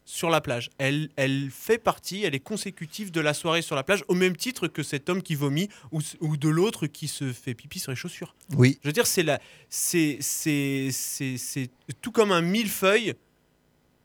sur 0.04 0.30
la 0.30 0.40
plage. 0.40 0.70
Elle, 0.78 1.08
elle 1.16 1.50
fait 1.50 1.78
partie, 1.78 2.22
elle 2.22 2.34
est 2.36 2.40
consécutive 2.40 3.10
de 3.10 3.20
la 3.20 3.34
soirée 3.34 3.60
sur 3.62 3.74
la 3.74 3.82
plage, 3.82 4.04
au 4.06 4.14
même 4.14 4.36
titre 4.36 4.68
que 4.68 4.84
cet 4.84 5.08
homme 5.08 5.20
qui 5.20 5.34
vomit 5.34 5.68
ou, 5.90 6.00
ou 6.20 6.36
de 6.36 6.48
l'autre 6.48 6.86
qui 6.86 7.08
se 7.08 7.32
fait 7.32 7.54
pipi 7.54 7.80
sur 7.80 7.90
les 7.90 7.96
chaussures. 7.96 8.36
Oui. 8.56 8.78
Je 8.82 8.88
veux 8.88 8.92
dire, 8.92 9.06
c'est 9.06 9.24
la, 9.24 9.40
c'est, 9.68 10.18
c'est, 10.20 10.90
c'est, 10.92 11.36
c'est 11.38 11.70
tout 12.00 12.12
comme 12.12 12.30
un 12.30 12.40
millefeuille. 12.42 13.14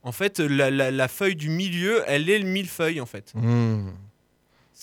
En 0.02 0.12
fait, 0.12 0.40
la, 0.40 0.72
la- 0.72 0.90
la 0.90 1.08
feuille 1.08 1.36
du 1.36 1.50
milieu, 1.50 2.04
elle 2.08 2.28
est 2.32 2.40
le 2.40 2.48
millefeuille 2.48 3.00
en 3.00 3.06
fait. 3.06 3.32
Hmm. 3.36 3.90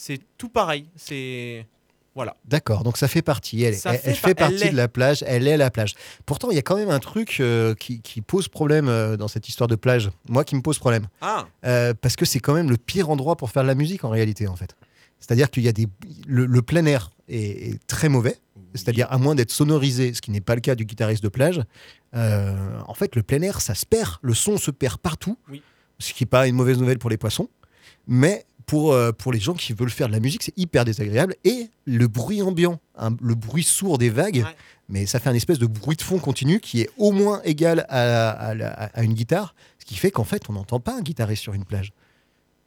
C'est 0.01 0.21
tout 0.39 0.49
pareil. 0.49 0.87
C'est 0.95 1.67
voilà. 2.15 2.37
D'accord, 2.45 2.83
donc 2.85 2.97
ça 2.99 3.07
fait 3.09 3.21
partie. 3.23 3.63
Elle, 3.63 3.75
Ça 3.77 3.93
elle- 3.95 3.99
fait 4.01 4.11
elle 4.11 4.15
fait, 4.17 4.35
par- 4.35 4.49
elle 4.49 4.55
partie 4.57 4.71
de 4.73 4.77
la 4.77 4.89
plage. 4.89 5.25
Elle 5.27 5.47
est 5.49 5.57
la 5.57 5.71
plage. 5.73 5.95
Pourtant, 6.25 6.51
il 6.51 6.55
y 6.57 6.59
a 6.59 6.63
quand 6.63 6.77
même 6.77 6.89
un 6.91 6.99
truc 7.01 7.39
euh, 7.41 7.75
qui, 7.75 8.01
qui 8.01 8.21
pose 8.21 8.47
problème 8.49 8.89
euh, 8.89 9.17
dans 9.17 9.27
cette 9.29 9.49
histoire 9.49 9.67
de 9.69 9.75
plage. 9.77 10.11
Moi, 10.29 10.45
qui 10.45 10.55
me 10.57 10.63
pose 10.63 10.79
problème. 10.79 11.07
Ah. 11.21 11.47
Euh, 11.67 11.95
parce 12.01 12.15
que 12.17 12.25
c'est 12.25 12.39
quand 12.41 12.55
même 12.55 12.71
le 12.71 12.77
pire 12.77 13.11
endroit 13.11 13.37
pour 13.37 13.51
faire 13.51 13.63
de 13.65 13.69
la 13.69 13.75
musique 13.75 14.05
en 14.05 14.09
réalité, 14.11 14.47
en 14.49 14.55
fait. 14.57 14.75
C'est-à-dire 15.21 15.51
qu'il 15.51 15.65
y 15.65 15.69
a 15.69 15.73
des 15.73 15.89
le, 16.29 16.47
le 16.47 16.63
plein 16.63 16.87
air 16.87 17.11
est, 17.29 17.71
est 17.71 17.87
très 17.89 18.09
mauvais. 18.09 18.37
C'est-à-dire 18.75 19.09
à 19.11 19.19
moins 19.19 19.35
d'être 19.35 19.51
sonorisé, 19.53 20.15
ce 20.15 20.21
qui 20.21 20.31
n'est 20.31 20.41
pas 20.41 20.55
le 20.55 20.61
cas 20.61 20.75
du 20.77 20.85
guitariste 20.85 21.23
de 21.25 21.29
plage. 21.29 21.61
en 22.15 22.95
fait, 22.95 23.17
le 23.17 23.23
plein 23.25 23.43
air, 23.43 23.61
ça 23.61 23.75
se 23.75 23.85
perd. 23.87 24.17
Le 24.23 24.35
son 24.35 24.59
se 24.59 24.71
perd 24.71 24.99
partout. 24.99 25.37
Oui. 25.51 25.63
Ce 25.99 26.13
qui 26.13 26.23
n'est 26.25 26.29
pas 26.29 26.47
une 26.47 26.55
mauvaise 26.55 26.79
nouvelle 26.79 26.99
pour 26.99 27.11
les 27.11 27.17
poissons, 27.17 27.49
mais 28.07 28.45
pour, 28.69 28.93
euh, 28.93 29.11
pour 29.11 29.33
les 29.33 29.41
gens 29.41 29.55
qui 29.55 29.73
veulent 29.73 29.91
faire 29.91 30.07
de 30.07 30.13
la 30.13 30.21
musique, 30.21 30.43
c'est 30.45 30.57
hyper 30.57 30.85
désagréable. 30.85 31.35
Et 31.45 31.69
le 31.87 32.07
bruit 32.07 32.41
ambiant, 32.43 32.79
hein, 32.97 33.17
le 33.21 33.35
bruit 33.35 33.65
sourd 33.65 33.99
des 33.99 34.11
vagues, 34.11 34.45
Ouais. 34.45 34.57
mais 34.89 35.07
ça 35.07 35.19
fait 35.19 35.29
un 35.31 35.35
espèce 35.35 35.59
de 35.59 35.67
bruit 35.67 35.97
de 35.97 36.03
fond 36.03 36.19
continu 36.19 36.61
qui 36.61 36.83
est 36.83 36.91
au 36.99 37.11
moins 37.11 37.41
égal 37.45 37.85
à, 37.89 38.31
à 38.95 39.03
une 39.03 39.15
guitare, 39.15 39.55
ce 39.81 39.85
qui 39.87 39.97
fait 39.97 40.11
qu'en 40.13 40.25
fait, 40.25 40.43
on 40.49 40.53
n'entend 40.53 40.79
pas 40.81 40.95
un 40.97 41.01
guitariste 41.01 41.43
sur 41.43 41.55
une 41.55 41.65
plage. 41.65 41.93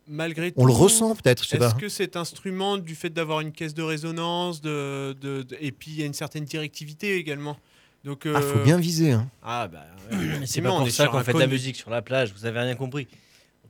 Malgré 0.07 0.51
On 0.57 0.65
le 0.65 0.73
tout, 0.73 0.79
ressent 0.79 1.15
peut-être, 1.15 1.43
Est-ce 1.53 1.75
que 1.75 1.87
cet 1.87 2.17
instrument, 2.17 2.77
du 2.77 2.95
fait 2.95 3.11
d'avoir 3.11 3.39
une 3.39 3.51
caisse 3.51 3.73
de 3.75 3.83
résonance, 3.83 4.59
de, 4.59 5.15
de- 5.21 5.43
de- 5.43 5.57
et 5.61 5.71
puis 5.71 5.91
il 5.91 5.99
y 5.99 6.03
a 6.03 6.05
une 6.05 6.13
certaine 6.13 6.43
directivité 6.43 7.15
également. 7.15 7.55
Donc, 8.03 8.23
Ah, 8.25 8.41
faut 8.41 8.57
euh, 8.59 8.63
bien 8.63 8.77
viser. 8.77 9.11
hein. 9.11 9.29
Ah 9.43 9.67
bah. 9.67 9.85
ouais, 10.11 10.41
c'est 10.47 10.61
pas 10.61 10.71
on 10.71 10.79
pour 10.79 10.87
est 10.87 10.91
ça 10.91 11.07
qu'on 11.07 11.19
fait 11.21 11.33
de 11.33 11.39
la 11.39 11.45
musique 11.47 11.75
sur 11.75 11.91
la 11.91 12.01
plage, 12.01 12.33
vous 12.35 12.45
avez 12.47 12.59
rien 12.59 12.73
compris. 12.75 13.07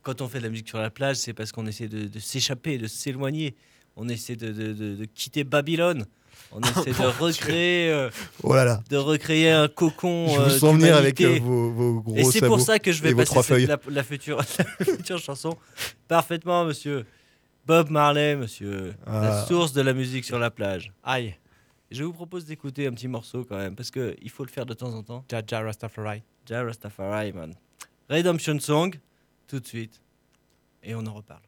Quand 0.03 0.21
on 0.21 0.27
fait 0.27 0.39
de 0.39 0.43
la 0.43 0.49
musique 0.49 0.67
sur 0.69 0.79
la 0.79 0.89
plage, 0.89 1.17
c'est 1.17 1.33
parce 1.33 1.51
qu'on 1.51 1.65
essaie 1.67 1.87
de, 1.87 2.07
de 2.07 2.19
s'échapper, 2.19 2.77
de 2.77 2.87
s'éloigner. 2.87 3.55
On 3.95 4.07
essaie 4.09 4.35
de, 4.35 4.51
de- 4.51 4.73
de- 4.73 4.95
de 4.95 5.05
quitter 5.05 5.43
Babylone. 5.43 6.05
On 6.53 6.59
essaie 6.61 6.91
de 6.91 7.05
recréer, 7.19 7.91
euh, 7.91 8.09
Oh 8.43 8.53
là 8.55 8.65
là. 8.65 8.81
de 8.89 8.97
recréer 8.97 9.51
un 9.51 9.67
cocon. 9.67 10.27
Je 10.29 10.35
vous 10.35 10.41
euh, 10.41 10.49
sens 10.59 10.75
venir 10.75 10.95
avec 10.95 11.19
euh, 11.21 11.39
vos, 11.41 11.71
vos 11.71 12.01
gros 12.01 12.15
Et 12.15 12.23
c'est 12.23 12.45
pour 12.45 12.59
ça 12.61 12.79
que 12.79 12.91
je 12.91 13.01
vais 13.03 13.13
passer 13.13 13.41
cette- 13.43 13.67
la, 13.67 13.77
la 13.89 14.03
future, 14.03 14.37
la 14.79 14.85
future 14.85 15.19
chanson 15.19 15.57
parfaitement, 16.07 16.65
monsieur. 16.65 17.05
Bob 17.65 17.89
Marley, 17.89 18.35
monsieur. 18.35 18.93
La 19.05 19.41
Ah. 19.43 19.45
source 19.45 19.71
de 19.73 19.81
la 19.81 19.93
musique 19.93 20.25
sur 20.25 20.39
la 20.39 20.49
plage. 20.49 20.91
Aïe. 21.03 21.35
Je 21.91 22.03
vous 22.03 22.13
propose 22.13 22.45
d'écouter 22.45 22.87
un 22.87 22.93
petit 22.93 23.07
morceau 23.09 23.43
quand 23.47 23.57
même, 23.57 23.75
parce 23.75 23.91
qu'il 23.91 24.29
faut 24.29 24.43
le 24.45 24.49
faire 24.49 24.65
de 24.65 24.73
temps 24.73 24.93
en 24.93 25.03
temps. 25.03 25.25
Jaja 25.29 25.59
Rastafari. 25.61 26.23
Ja 26.49 26.63
Rastafari, 26.63 27.33
man. 27.33 27.53
Redemption 28.09 28.59
Song, 28.59 28.95
tout 29.51 29.59
de 29.59 29.67
suite. 29.67 29.99
Et 30.81 30.95
on 30.95 31.05
en 31.05 31.13
reparle. 31.13 31.41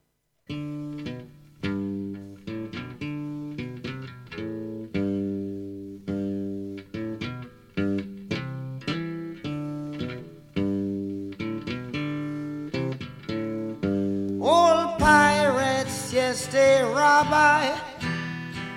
Old 14.42 14.98
pirates, 15.00 16.12
yes, 16.12 16.48
they 16.48 16.84
rob 16.84 17.28
I, 17.32 17.72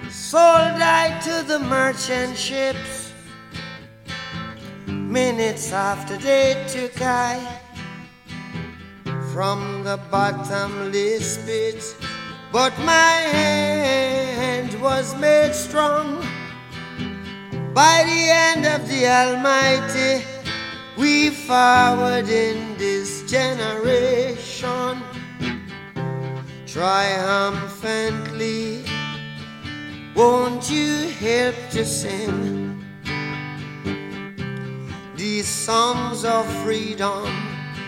sold 0.08 0.80
I 0.80 1.18
to 1.24 1.42
the 1.48 1.58
merchant 1.58 2.36
ships. 2.36 3.12
Minutes 4.86 5.72
after 5.72 6.16
they 6.16 6.64
took 6.68 7.02
I 7.02 7.65
from 9.36 9.84
the 9.84 10.00
bottomless 10.10 11.36
pit, 11.44 11.94
but 12.50 12.72
my 12.78 13.20
hand 13.36 14.72
was 14.80 15.14
made 15.20 15.54
strong 15.54 16.22
by 17.74 18.02
the 18.06 18.32
hand 18.32 18.64
of 18.64 18.88
the 18.88 19.06
Almighty. 19.06 20.24
We 20.96 21.28
forward 21.28 22.30
in 22.30 22.78
this 22.78 23.30
generation 23.30 25.02
triumphantly. 26.66 28.86
Won't 30.14 30.70
you 30.70 31.10
help 31.20 31.56
to 31.72 31.84
sing 31.84 32.82
these 35.14 35.46
songs 35.46 36.24
of 36.24 36.46
freedom? 36.64 37.55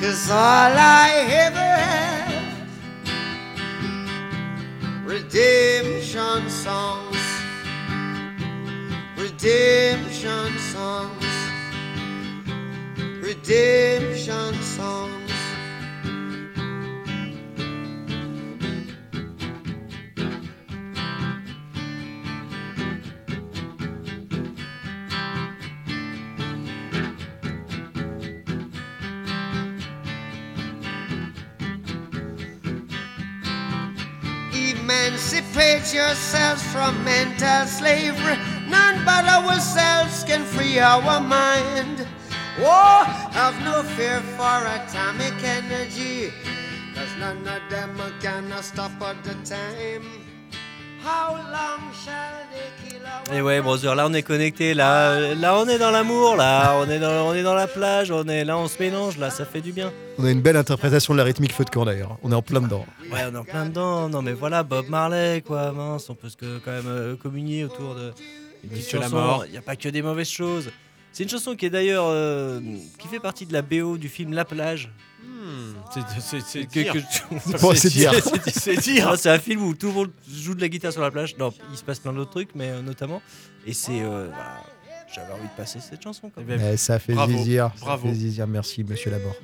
Cause 0.00 0.30
all 0.30 0.38
I 0.38 1.10
ever 1.28 1.58
have 1.58 2.68
redemption 5.04 6.48
songs, 6.48 7.18
redemption 9.18 10.58
songs, 10.58 11.26
redemption 13.22 14.54
songs. 14.62 15.19
Yourselves 35.92 36.62
from 36.72 37.02
mental 37.04 37.66
slavery. 37.66 38.36
None 38.68 39.04
but 39.04 39.24
ourselves 39.24 40.22
can 40.24 40.44
free 40.44 40.78
our 40.78 41.20
mind. 41.20 42.06
Oh, 42.58 43.02
have 43.32 43.58
no 43.64 43.82
fear 43.82 44.20
for 44.36 44.58
atomic 44.76 45.34
energy. 45.42 46.32
Cause 46.94 47.08
none 47.18 47.46
of 47.48 47.62
them 47.70 47.98
can 48.20 48.52
stop 48.62 48.92
at 49.02 49.24
the 49.24 49.34
time. 49.44 50.19
Et 53.32 53.40
ouais, 53.40 53.60
brother, 53.60 53.94
là 53.94 54.06
on 54.08 54.12
est 54.12 54.22
connecté, 54.22 54.74
là, 54.74 55.34
là 55.34 55.56
on 55.56 55.68
est 55.68 55.78
dans 55.78 55.90
l'amour, 55.92 56.34
là, 56.36 56.74
on 56.80 56.90
est 56.90 56.98
dans, 56.98 57.28
on 57.28 57.34
est 57.34 57.42
dans 57.44 57.54
la 57.54 57.68
plage, 57.68 58.10
on 58.10 58.24
est 58.26 58.44
là, 58.44 58.58
on 58.58 58.66
se 58.66 58.78
mélange, 58.82 59.18
là, 59.18 59.30
ça 59.30 59.44
fait 59.44 59.60
du 59.60 59.72
bien. 59.72 59.92
On 60.18 60.24
a 60.24 60.30
une 60.30 60.40
belle 60.42 60.56
interprétation 60.56 61.12
de 61.14 61.18
la 61.18 61.24
rythmique 61.24 61.52
feu 61.52 61.64
de 61.64 61.70
camp 61.70 61.84
d'ailleurs. 61.84 62.18
On 62.24 62.32
est 62.32 62.34
en 62.34 62.42
plein 62.42 62.60
dedans. 62.60 62.84
Ouais, 63.12 63.20
on 63.30 63.34
est 63.34 63.38
en 63.38 63.44
plein 63.44 63.66
dedans. 63.66 64.08
Non, 64.08 64.20
mais 64.20 64.32
voilà, 64.32 64.62
Bob 64.64 64.88
Marley, 64.88 65.42
quoi, 65.46 65.70
mince, 65.72 66.10
on 66.10 66.14
peut 66.14 66.28
se 66.28 66.36
que- 66.36 66.58
quand 66.64 66.72
même 66.72 66.88
euh, 66.88 67.16
communier 67.16 67.64
autour 67.64 67.94
de 67.94 68.12
une 68.64 68.70
petite 68.70 68.84
Monsieur 68.84 68.98
la 68.98 69.04
chanson. 69.04 69.16
mort. 69.16 69.44
Il 69.46 69.52
n'y 69.52 69.58
a 69.58 69.62
pas 69.62 69.76
que 69.76 69.88
des 69.88 70.02
mauvaises 70.02 70.28
choses. 70.28 70.70
C'est 71.12 71.22
une 71.22 71.28
chanson 71.30 71.54
qui 71.54 71.66
est 71.66 71.70
d'ailleurs 71.70 72.06
euh, 72.08 72.60
qui 72.98 73.06
fait 73.08 73.20
partie 73.20 73.46
de 73.46 73.52
la 73.52 73.62
BO 73.62 73.96
du 73.96 74.08
film 74.08 74.32
La 74.32 74.44
Plage. 74.44 74.90
C'est- 75.92 76.66
dire. 76.66 76.94
c'est 77.76 77.88
dire. 77.88 78.12
C'est- 78.44 78.58
C'est 78.58 78.76
dire. 78.76 79.14
C'est 79.18 79.30
un 79.30 79.38
film 79.38 79.62
où 79.64 79.74
tout 79.74 79.88
le 79.88 79.92
monde 79.92 80.10
joue 80.32 80.54
de 80.54 80.60
la 80.60 80.68
guitare 80.68 80.92
sur 80.92 81.02
la 81.02 81.10
plage. 81.10 81.36
Non, 81.38 81.52
il 81.72 81.76
se 81.78 81.82
passe 81.84 81.98
plein 81.98 82.12
d'autres 82.12 82.30
trucs, 82.30 82.54
mais 82.54 82.68
euh, 82.68 82.82
notamment. 82.82 83.22
Et 83.66 83.72
c'est. 83.72 84.02
euh, 84.02 84.28
voilà, 84.32 84.60
J'avais 85.14 85.32
envie 85.32 85.42
de 85.48 85.56
passer 85.56 85.78
cette 85.80 86.02
chanson. 86.02 86.30
Quand 86.34 86.42
même. 86.44 86.60
Eh, 86.72 86.76
ça 86.76 86.98
fait 86.98 87.14
Bravo, 87.14 87.32
plaisir. 87.32 87.70
bravo. 87.80 88.06
Ça 88.08 88.12
fait 88.12 88.18
plaisir. 88.20 88.46
Merci, 88.46 88.84
monsieur 88.84 89.10
Laborde. 89.10 89.34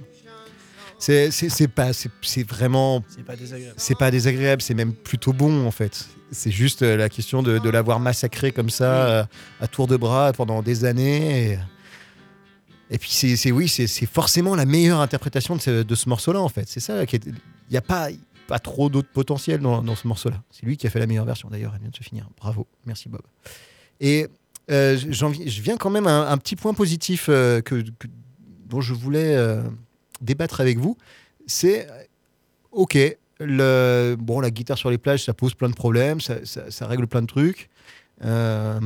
C'est 0.99 1.31
c'est- 1.31 1.51
c'est 1.51 1.69
pas, 1.69 1.93
c'est 1.93 2.11
c'est 2.23 2.49
vraiment, 2.49 3.05
C'est 3.09 3.23
pas 3.25 3.37
désagréable. 3.37 3.75
c'est 3.77 3.99
pas 3.99 4.11
désagréable, 4.11 4.63
c'est 4.63 4.73
même 4.75 4.95
plutôt 4.95 5.33
bon 5.35 5.67
en 5.67 5.71
fait. 5.71 6.07
C'est 6.33 6.51
juste 6.51 6.83
euh, 6.83 6.97
la 6.97 7.09
question 7.11 7.43
de, 7.43 7.59
de 7.59 7.69
l'avoir 7.71 8.01
massacré 8.01 8.51
comme 8.51 8.71
ça 8.71 9.07
euh, 9.09 9.25
à 9.61 9.67
tour 9.69 9.87
de 9.89 9.97
bras 9.97 10.33
pendant 10.33 10.63
des 10.63 10.85
années. 10.87 11.53
Et, 11.53 11.59
et 12.91 12.99
puis 12.99 13.11
c'est 13.11 13.51
oui, 13.51 13.69
c'est 13.69 14.07
forcément 14.07 14.55
la 14.55 14.65
meilleure 14.65 15.01
interprétation 15.01 15.57
de 15.57 15.95
ce, 15.95 16.09
morceau-là 16.09 16.41
en 16.41 16.49
fait. 16.49 16.69
C'est 16.69 16.81
ça 16.81 17.03
il 17.03 17.35
n'y 17.71 17.77
a 17.77 17.83
pas 17.83 18.09
pas 18.47 18.59
trop 18.59 18.89
d'autres 18.89 19.11
potentiels 19.11 19.61
dans, 19.61 19.97
ce 19.97 20.07
morceau-là. 20.07 20.43
C'est 20.51 20.65
lui 20.65 20.77
qui 20.77 20.87
a 20.87 20.91
fait 20.91 21.01
la 21.01 21.07
meilleure 21.07 21.25
version 21.25 21.49
d'ailleurs. 21.51 21.73
Elle 21.75 21.81
vient 21.81 21.91
de 21.91 21.97
se 21.97 22.03
finir. 22.03 22.29
Bravo, 22.39 22.67
merci 22.85 23.09
Bob. 23.09 23.23
Et 24.01 24.29
euh, 24.71 24.97
je 24.97 25.63
viens 25.63 25.77
quand 25.77 25.91
même 25.91 26.07
à 26.07 26.31
un, 26.31 26.39
petit 26.39 26.57
point 26.57 26.75
positif 26.75 27.27
euh, 27.29 27.61
dont 28.67 28.81
je 28.81 28.95
voulais 28.95 29.35
euh, 29.37 29.63
débattre 30.21 30.61
avec 30.61 30.79
vous. 30.79 30.97
C'est 31.47 31.87
ok, 32.73 32.99
le, 33.41 34.17
bon, 34.19 34.41
la 34.41 34.51
guitare 34.51 34.79
sur 34.79 34.91
les 34.91 34.99
plages, 34.99 35.25
ça 35.25 35.35
pose 35.35 35.55
plein 35.55 35.69
de 35.69 35.75
problèmes, 35.75 36.21
ça 36.21 36.87
règle 36.87 37.07
plein 37.07 37.23
de 37.23 37.27
trucs. 37.27 37.69
Euh, 38.25 38.81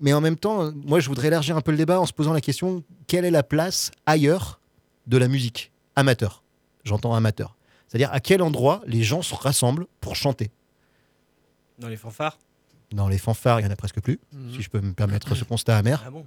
mais 0.00 0.12
en 0.12 0.20
même 0.20 0.36
temps, 0.36 0.72
moi, 0.72 0.98
je 1.00 1.08
voudrais 1.08 1.28
élargir 1.28 1.56
un 1.56 1.60
peu 1.60 1.70
le 1.72 1.76
débat 1.76 2.00
en 2.00 2.06
se 2.06 2.12
posant 2.12 2.32
la 2.32 2.40
question 2.40 2.82
quelle 3.06 3.24
est 3.24 3.30
la 3.30 3.42
place 3.42 3.90
ailleurs 4.06 4.60
de 5.06 5.16
la 5.18 5.28
musique 5.28 5.72
amateur? 5.96 6.42
J'entends 6.84 7.14
amateur. 7.14 7.56
C'est-à-dire 7.88 8.10
à 8.12 8.20
quel 8.20 8.40
endroit 8.42 8.80
les 8.86 9.02
gens 9.02 9.20
se 9.22 9.34
rassemblent 9.34 9.86
pour 10.00 10.16
chanter? 10.16 10.50
Dans 11.78 11.88
les 11.88 11.96
fanfares? 11.98 12.38
Dans 12.92 13.08
les 13.08 13.18
fanfares, 13.18 13.60
il 13.60 13.64
y 13.64 13.66
en 13.66 13.70
a 13.70 13.76
presque 13.76 14.00
plus, 14.00 14.18
Mhm. 14.32 14.52
si 14.54 14.62
je 14.62 14.70
peux 14.70 14.80
me 14.80 14.92
permettre 14.94 15.34
ce 15.34 15.44
constat 15.44 15.76
amer. 15.76 16.02
Ah 16.06 16.10
bon? 16.10 16.24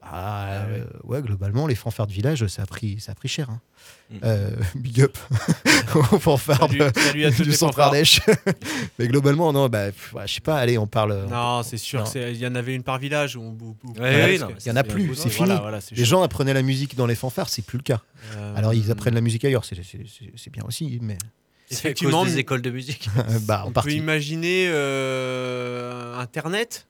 Ah, 0.00 0.62
euh, 0.68 0.84
ouais, 1.04 1.20
globalement, 1.20 1.66
les 1.66 1.74
fanfares 1.74 2.06
de 2.06 2.12
village, 2.12 2.46
ça 2.46 2.62
a 2.62 2.66
pris, 2.66 2.98
ça 3.00 3.12
a 3.12 3.14
pris 3.14 3.28
cher. 3.28 3.50
hein. 3.50 3.60
Mm. 4.10 4.16
Euh, 4.24 4.50
big 4.76 5.02
up 5.02 5.18
aux 5.94 6.18
fanfares 6.18 6.60
Salut- 6.68 6.78
de- 6.78 6.90
salut 6.98 7.24
à 7.26 7.30
du 7.30 7.52
centre 7.52 7.72
fanfares. 7.74 7.86
Ardèche. 7.86 8.20
Mais 8.98 9.06
globalement, 9.08 9.52
non, 9.52 9.68
bah, 9.68 9.86
ouais, 10.14 10.26
je 10.26 10.34
sais 10.34 10.40
pas, 10.40 10.56
allez, 10.58 10.78
on 10.78 10.86
parle. 10.86 11.12
euh, 11.12 11.26
Non, 11.26 11.62
c'est 11.62 11.76
sûr. 11.76 11.98
Non. 12.00 12.04
que 12.06 12.10
c'est- 12.12 12.32
Il 12.32 12.38
y 12.38 12.46
en 12.46 12.54
avait 12.54 12.74
une 12.74 12.82
par 12.84 12.98
village. 12.98 13.36
Où, 13.36 13.40
où- 13.42 13.76
où- 13.84 14.00
Ouais, 14.00 14.36
Il 14.36 14.66
y 14.66 14.70
en 14.70 14.76
a 14.76 14.84
plus, 14.84 15.14
c'est 15.14 15.28
fini. 15.28 15.46
Voilà, 15.46 15.60
voilà, 15.60 15.80
c'est 15.80 15.94
les 15.94 16.04
chaud. 16.04 16.10
gens 16.10 16.22
apprenaient 16.22 16.54
la 16.54 16.62
musique 16.62 16.96
dans 16.96 17.06
les 17.06 17.14
fanfares, 17.16 17.48
c'est 17.48 17.62
plus 17.62 17.78
le 17.78 17.82
cas. 17.84 18.00
Euh, 18.36 18.56
Alors 18.56 18.72
ils 18.74 18.90
apprennent 18.90 19.14
la 19.14 19.20
musique 19.20 19.44
ailleurs, 19.44 19.64
c'est- 19.64 19.76
bien 20.50 20.64
aussi, 20.66 20.98
mais 21.02 21.18
Effectivement, 21.70 22.22
cause 22.22 22.32
des 22.32 22.38
écoles 22.38 22.62
de 22.62 22.70
musique. 22.70 23.10
bah, 23.42 23.64
On 23.66 23.72
peut 23.72 23.92
imaginer 23.92 24.68
euh, 24.70 26.16
Internet. 26.18 26.86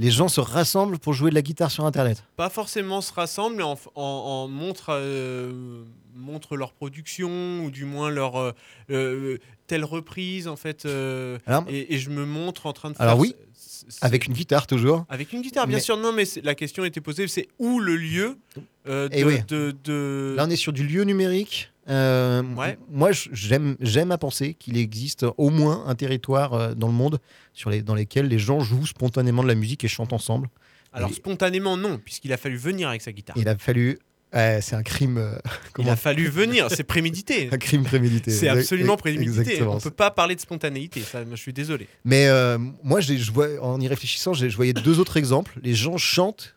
Les 0.00 0.10
gens 0.10 0.28
se 0.28 0.40
rassemblent 0.40 0.98
pour 0.98 1.12
jouer 1.12 1.28
de 1.28 1.34
la 1.34 1.42
guitare 1.42 1.70
sur 1.70 1.84
Internet. 1.84 2.24
Pas 2.36 2.48
forcément 2.48 3.02
se 3.02 3.12
rassemblent, 3.12 3.56
mais 3.56 3.62
en, 3.62 3.78
en- 3.96 4.00
en 4.02 4.48
montre, 4.48 4.86
euh, 4.92 5.84
montre 6.16 6.56
leur 6.56 6.72
production 6.72 7.64
ou 7.64 7.70
du 7.70 7.84
moins 7.84 8.08
leur 8.08 8.36
euh, 8.36 8.52
euh, 8.90 9.36
telle 9.66 9.84
reprise 9.84 10.48
en 10.48 10.56
fait. 10.56 10.86
euh, 10.86 11.38
Alors- 11.46 11.64
et, 11.68 11.94
et 11.94 11.98
je 11.98 12.08
me 12.08 12.24
montre 12.24 12.64
en 12.64 12.72
train 12.72 12.90
de. 12.90 12.96
Alors 12.98 13.14
faire 13.14 13.20
oui, 13.20 13.34
ce- 13.54 13.84
ce- 13.90 13.98
Avec 14.00 14.26
une 14.26 14.32
guitare 14.32 14.66
toujours. 14.66 15.04
Avec 15.10 15.34
une 15.34 15.42
guitare, 15.42 15.66
bien 15.66 15.76
Mais- 15.76 15.82
sûr. 15.82 15.98
Non, 15.98 16.12
mais 16.14 16.24
la 16.42 16.54
question 16.54 16.82
était 16.86 17.02
posée, 17.02 17.28
c'est 17.28 17.48
où 17.58 17.78
le 17.78 17.96
lieu 17.96 18.38
de, 18.86 19.08
Eh 19.12 19.22
oui. 19.24 19.40
de- 19.48 19.76
de- 19.84 20.32
Là, 20.34 20.46
on 20.46 20.50
est 20.50 20.56
sur 20.56 20.72
du 20.72 20.86
lieu 20.86 21.04
numérique. 21.04 21.70
Euh, 21.88 22.42
Ouais. 22.56 22.78
Moi, 22.90 23.10
j'aime, 23.12 23.76
j'aime 23.80 24.10
à 24.12 24.18
penser 24.18 24.54
qu'il 24.54 24.76
existe 24.76 25.24
au 25.38 25.50
moins 25.50 25.84
un 25.86 25.94
territoire 25.94 26.54
euh, 26.54 26.74
dans 26.74 26.86
le 26.88 26.92
monde 26.92 27.18
sur 27.52 27.70
les, 27.70 27.82
dans 27.82 27.94
lesquels 27.94 28.28
les 28.28 28.38
gens 28.38 28.60
jouent 28.60 28.86
spontanément 28.86 29.42
de 29.42 29.48
la 29.48 29.54
musique 29.54 29.82
et 29.84 29.88
chantent 29.88 30.12
ensemble. 30.12 30.48
Alors 30.92 31.10
Et- 31.10 31.14
spontanément, 31.14 31.76
non, 31.76 31.98
puisqu'il 31.98 32.32
a 32.32 32.36
fallu 32.36 32.56
venir 32.56 32.88
avec 32.88 33.02
sa 33.02 33.12
guitare. 33.12 33.36
Il 33.38 33.48
a 33.48 33.56
fallu. 33.56 33.98
c'est 34.32 34.74
un 34.74 34.82
crime. 34.82 35.18
euh, 35.18 35.38
Il 35.78 35.88
a 35.88 35.96
fallu 35.96 36.28
venir, 36.28 36.68
c'est 36.70 36.84
prémédité. 36.84 37.48
Un 37.52 37.58
crime 37.58 37.82
prémédité. 37.84 38.30
C'est 38.30 38.48
absolument 38.48 38.96
prémédité. 38.96 39.40
exactement. 39.40 39.76
On 39.76 39.80
peut 39.80 39.90
pas 39.90 40.10
parler 40.10 40.34
de 40.36 40.40
spontanéité, 40.40 41.00
ça, 41.00 41.24
je 41.28 41.36
suis 41.36 41.52
désolé. 41.52 41.88
Mais 42.04 42.26
euh, 42.28 42.58
moi, 42.82 43.00
j'ai- 43.00 43.18
je 43.18 43.32
vois, 43.32 43.48
en 43.62 43.80
y 43.80 43.88
réfléchissant, 43.88 44.32
je 44.34 44.46
voyais 44.54 44.72
deux 44.72 45.00
autres 45.00 45.16
exemples. 45.16 45.58
Les 45.62 45.74
gens 45.74 45.96
chantent 45.96 46.54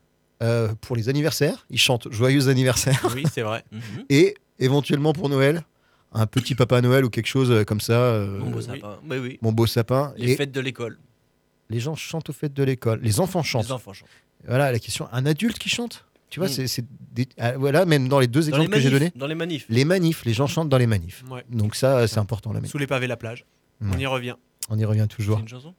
pour 0.81 0.97
les 0.97 1.07
anniversaires. 1.07 1.65
Ils 1.69 1.79
chantent 1.79 2.11
Joyeux 2.11 2.49
anniversaire. 2.49 3.07
Oui, 3.15 3.23
c'est 3.33 3.43
vrai. 3.43 3.63
Et 4.09 4.35
éventuellement 4.59 5.13
pour 5.13 5.29
Noël, 5.29 5.63
un 6.11 6.25
petit 6.27 6.55
Papa 6.55 6.81
Noël 6.81 7.05
ou 7.05 7.09
quelque 7.09 7.27
chose 7.27 7.51
euh, 7.51 7.63
comme 7.63 7.81
ça. 7.81 7.93
euh, 7.93 8.39
Mon 8.39 8.49
beau 8.51 8.61
sapin. 8.61 8.99
Oui, 9.09 9.17
oui. 9.17 9.39
mon 9.41 9.51
beau 9.51 9.65
sapin. 9.65 10.13
Les 10.17 10.31
Et 10.31 10.35
fêtes 10.35 10.51
de 10.51 10.59
l'école. 10.61 10.99
les 11.69 11.79
gens 11.79 11.95
chantent 11.95 12.29
aux 12.29 12.33
fêtes 12.33 12.53
de 12.53 12.63
l'école. 12.63 12.99
Les 13.01 13.19
enfants 13.19 13.43
chantent. 13.43 13.65
Les 13.65 13.71
enfants 13.71 13.93
chantent. 13.93 14.09
Voilà 14.47 14.71
la 14.71 14.79
question. 14.79 15.07
Un 15.11 15.25
adulte 15.25 15.57
qui 15.57 15.69
chante? 15.69 16.05
Tu 16.29 16.39
vois, 16.39 16.49
Mm. 16.49 16.67
c'est 16.67 16.85
des- 17.13 17.27
ah, 17.37 17.57
voilà, 17.57 17.85
même 17.85 18.07
dans 18.09 18.19
les 18.19 18.27
deux 18.27 18.39
Dans 18.41 18.45
les 18.57 18.63
exemples 18.63 18.69
que 18.75 18.79
j'ai 18.79 18.89
donnés. 18.89 19.11
Dans 19.15 19.27
les 19.27 19.35
manifs. 19.35 19.65
Les 19.69 19.85
manifs, 19.85 20.25
les 20.25 20.33
gens 20.33 20.47
chantent 20.47 20.69
dans 20.69 20.77
les 20.79 20.87
manifs. 20.87 21.23
Ouais. 21.29 21.43
Donc 21.49 21.75
ça, 21.75 22.07
c'est 22.07 22.17
important 22.19 22.51
la 22.51 22.59
manif. 22.59 22.71
Sous 22.71 22.77
les 22.79 22.87
pavés, 22.87 23.05
la 23.07 23.17
plage. 23.17 23.45
On 23.81 23.91
Ouais. 23.91 24.01
y 24.01 24.05
revient. 24.07 24.35
On 24.69 24.77
y 24.77 24.85
revient 24.85 25.07
toujours. 25.07 25.37
C'est 25.37 25.43
une 25.43 25.47
chanson? 25.49 25.73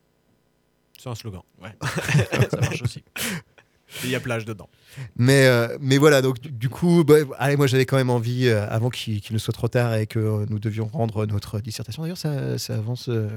C'est 0.99 1.09
un 1.09 1.14
slogan. 1.16 1.43
Ouais. 1.61 1.70
Ça 2.51 2.61
marche 2.61 2.83
aussi. 2.83 3.03
Il 4.03 4.11
y 4.11 4.14
a 4.14 4.20
plage 4.20 4.45
dedans. 4.45 4.68
Mais, 5.16 5.47
euh, 5.47 5.76
mais 5.80 5.99
voilà, 5.99 6.22
donc 6.22 6.40
du, 6.40 6.51
du 6.51 6.68
coup, 6.68 7.05
bah, 7.05 7.14
allez, 7.38 7.57
moi 7.57 7.66
j'avais 7.66 7.84
quand 7.86 7.97
même 7.97 8.11
envie, 8.11 8.49
euh, 8.49 8.66
avant 8.68 8.90
qu'il 8.90 9.20
ne 9.30 9.38
soit 9.38 9.53
trop 9.53 9.68
tard 9.68 9.95
et 9.95 10.07
que 10.07 10.18
euh, 10.18 10.47
nous 10.49 10.59
devions 10.59 10.86
rendre 10.86 11.26
notre 11.26 11.61
dissertation. 11.61 12.03
D'ailleurs, 12.03 12.16
ça, 12.18 12.59
ça 12.59 12.74
avance. 12.74 13.07
euh, 13.09 13.28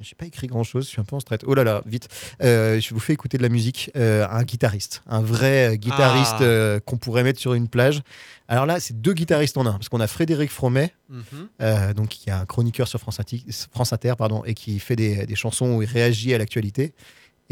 J'ai 0.00 0.14
pas 0.14 0.26
écrit 0.26 0.46
grand 0.48 0.64
chose, 0.64 0.84
je 0.84 0.90
suis 0.90 1.00
un 1.00 1.04
peu 1.04 1.16
en 1.16 1.20
stress. 1.20 1.40
Oh 1.46 1.54
là 1.54 1.64
là, 1.64 1.82
vite. 1.86 2.08
Je 2.40 2.94
vous 2.94 3.00
fais 3.00 3.12
écouter 3.12 3.38
de 3.38 3.42
la 3.42 3.48
musique. 3.48 3.90
un 3.94 4.42
guitariste, 4.44 5.02
un 5.06 5.20
vrai 5.20 5.78
guitariste 5.78 6.40
Ah. 6.40 6.80
qu'on 6.84 6.96
pourrait 6.96 7.22
mettre 7.22 7.40
sur 7.40 7.54
une 7.54 7.68
plage. 7.68 8.02
Alors 8.48 8.66
là, 8.66 8.80
c'est 8.80 9.00
deux 9.00 9.14
guitaristes 9.14 9.56
en 9.56 9.64
un, 9.66 9.72
parce 9.72 9.88
qu'on 9.88 10.00
a 10.00 10.06
Frédéric 10.06 10.50
Fromet, 10.50 10.92
Mhm. 11.08 11.22
euh, 11.62 11.94
donc 11.94 12.08
qui 12.08 12.28
est 12.28 12.32
un 12.32 12.44
chroniqueur 12.44 12.88
sur 12.88 12.98
France, 13.00 13.18
Inti- 13.20 13.44
France 13.72 13.92
Inter, 13.92 14.14
pardon, 14.18 14.42
et 14.44 14.54
qui 14.54 14.78
fait 14.78 14.96
des, 14.96 15.26
des 15.26 15.34
chansons 15.36 15.74
où 15.76 15.82
il 15.82 15.88
réagit 15.88 16.34
à 16.34 16.38
l'actualité. 16.38 16.92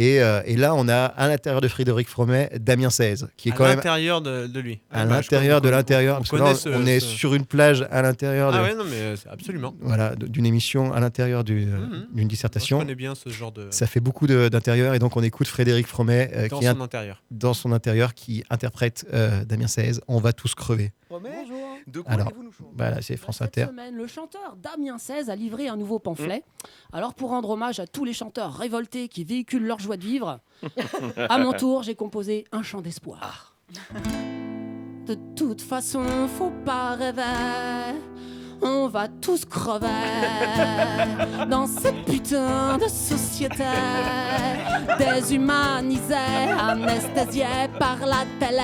Et, 0.03 0.23
euh, 0.23 0.41
et 0.47 0.57
là, 0.57 0.75
on 0.75 0.89
a 0.89 1.05
à 1.05 1.29
l'intérieur 1.29 1.61
de 1.61 1.69
Frédéric 1.69 2.09
Fromet 2.09 2.51
Damien 2.59 2.89
16, 2.89 3.29
qui 3.37 3.51
est 3.51 3.53
à 3.53 3.55
quand 3.55 3.65
même 3.65 3.77
l'intérieur 3.77 4.23
de, 4.23 4.47
de 4.47 4.61
lui. 4.61 4.81
à 4.91 5.03
Ah, 5.03 5.05
bah, 5.05 5.17
l'intérieur 5.17 5.61
de 5.61 5.69
l'intérieur. 5.69 6.17
on 6.17 6.19
Parce 6.21 6.31
que 6.31 6.37
là, 6.37 6.55
connaît 6.55 6.77
on 6.77 6.87
est 6.87 7.01
ce- 7.01 7.07
sur 7.07 7.35
une 7.35 7.45
plage 7.45 7.87
à 7.91 8.01
l'intérieur 8.01 8.51
de, 8.51 8.57
Ah 8.57 8.63
ouais, 8.63 8.75
non, 8.75 8.85
mais 8.89 8.97
euh, 8.97 9.17
c'est 9.17 9.29
absolument. 9.29 9.75
voilà, 9.83 10.15
d'une 10.17 10.47
émission 10.47 10.93
à 10.95 11.01
l'intérieur 11.01 11.45
euh, 11.51 11.53
Mhm. 11.53 12.07
d'une 12.15 12.29
dissertation. 12.29 12.79
connais 12.79 12.95
bien 12.95 13.15
ce 13.15 13.29
genre 13.29 13.53
de. 13.53 13.67
Ça 13.71 13.87
fait 13.87 14.01
beaucoup 14.01 14.27
d'intérieur 14.27 14.95
et 14.95 14.99
donc 14.99 15.17
on 15.19 15.23
écoute 15.23 15.49
Frédéric 15.49 15.87
Fromet 15.87 16.31
euh, 16.35 16.49
dans 16.49 16.59
qui 16.61 16.65
est 16.65 16.73
son 16.73 16.81
intérieur. 16.81 17.23
dans 17.31 17.53
son 17.53 17.73
intérieur 17.73 18.15
qui 18.15 18.43
interprète 18.49 19.05
euh, 19.13 19.45
Damien 19.45 19.67
16. 19.67 20.01
On 20.09 20.19
va 20.19 20.33
tous 20.33 20.55
crever. 20.55 20.93
Bonjour. 21.11 21.23
De 21.87 22.01
quoi 22.01 22.13
Alors, 22.13 22.27
allez-vous 22.29 22.43
nous 22.43 22.51
voilà, 22.75 23.03
c'est 23.03 23.17
France 23.17 23.43
Inter. 23.43 23.63
Cette 23.63 23.71
semaine, 23.71 23.95
le 23.95 24.07
chanteur 24.07 24.57
Damien 24.57 24.99
16 24.99 25.31
a 25.31 25.37
livré 25.37 25.69
un 25.69 25.77
nouveau 25.77 25.99
pamphlet. 25.99 26.43
Alors, 26.93 27.15
pour 27.15 27.31
rendre 27.31 27.51
hommage 27.51 27.81
à 27.81 27.87
tous 27.87 28.05
les 28.05 28.13
chanteurs 28.13 28.55
révoltés 28.55 29.09
qui 29.09 29.25
véhiculent 29.25 29.67
leur 29.67 29.79
joie 29.79 29.97
de 29.97 30.03
vivre, 30.03 30.41
à 31.17 31.39
mon 31.39 31.53
tour, 31.53 31.83
j'ai 31.83 31.95
composé 31.95 32.45
un 32.53 32.63
chant 32.63 32.81
d'espoir. 32.81 33.55
De 35.07 35.17
toute 35.35 35.61
façon, 35.61 36.05
faut 36.29 36.53
pas 36.65 36.93
rêver. 36.95 37.99
On 38.63 38.89
va 38.89 39.09
tous 39.09 39.45
crever 39.45 39.87
dans 41.49 41.67
cette 41.67 42.05
putain 42.05 42.77
de 42.77 42.89
société 42.89 43.65
déshumanisée, 44.99 46.15
anesthésiée 46.61 47.69
par 47.79 47.97
la 48.01 48.25
télé. 48.39 48.61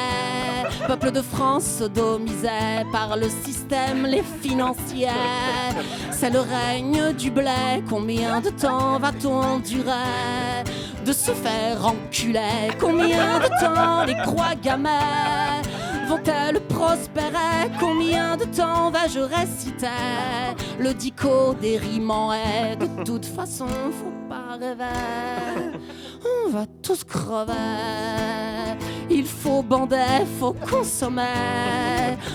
Peuple 0.86 1.12
de 1.12 1.22
France 1.22 1.64
sodomisé 1.64 2.84
par 2.92 3.16
le 3.16 3.28
système, 3.44 4.05
les 4.05 4.22
financiers. 4.42 5.09
C'est 6.11 6.30
le 6.30 6.40
règne 6.40 7.12
du 7.14 7.30
blé. 7.30 7.82
Combien 7.88 8.40
de 8.40 8.51
temps 8.51 8.99
va-t-on 8.99 9.40
endurer 9.40 10.62
de 11.05 11.12
se 11.12 11.30
faire 11.30 11.86
enculer? 11.86 12.70
Combien 12.78 13.38
de 13.38 13.49
temps 13.61 14.05
les 14.05 14.16
croix 14.22 14.55
gammées 14.62 15.62
vont-elles 16.07 16.61
prospérer 16.68 17.70
Combien 17.80 18.36
de 18.36 18.44
temps 18.44 18.90
vais-je 18.90 19.20
réciter? 19.20 19.86
Le 20.78 20.92
dico 20.94 21.54
des 21.54 21.76
rimants 21.78 22.32
est 22.32 22.76
De 22.76 23.04
toute 23.04 23.26
façon, 23.26 23.66
faut 23.66 24.28
pas 24.28 24.57
rêver. 24.59 25.78
On 26.24 26.50
va 26.50 26.66
tous 26.82 27.04
crever. 27.04 27.52
Il 29.09 29.24
faut 29.24 29.62
bander, 29.62 30.24
faut 30.38 30.54
consommer. 30.68 31.22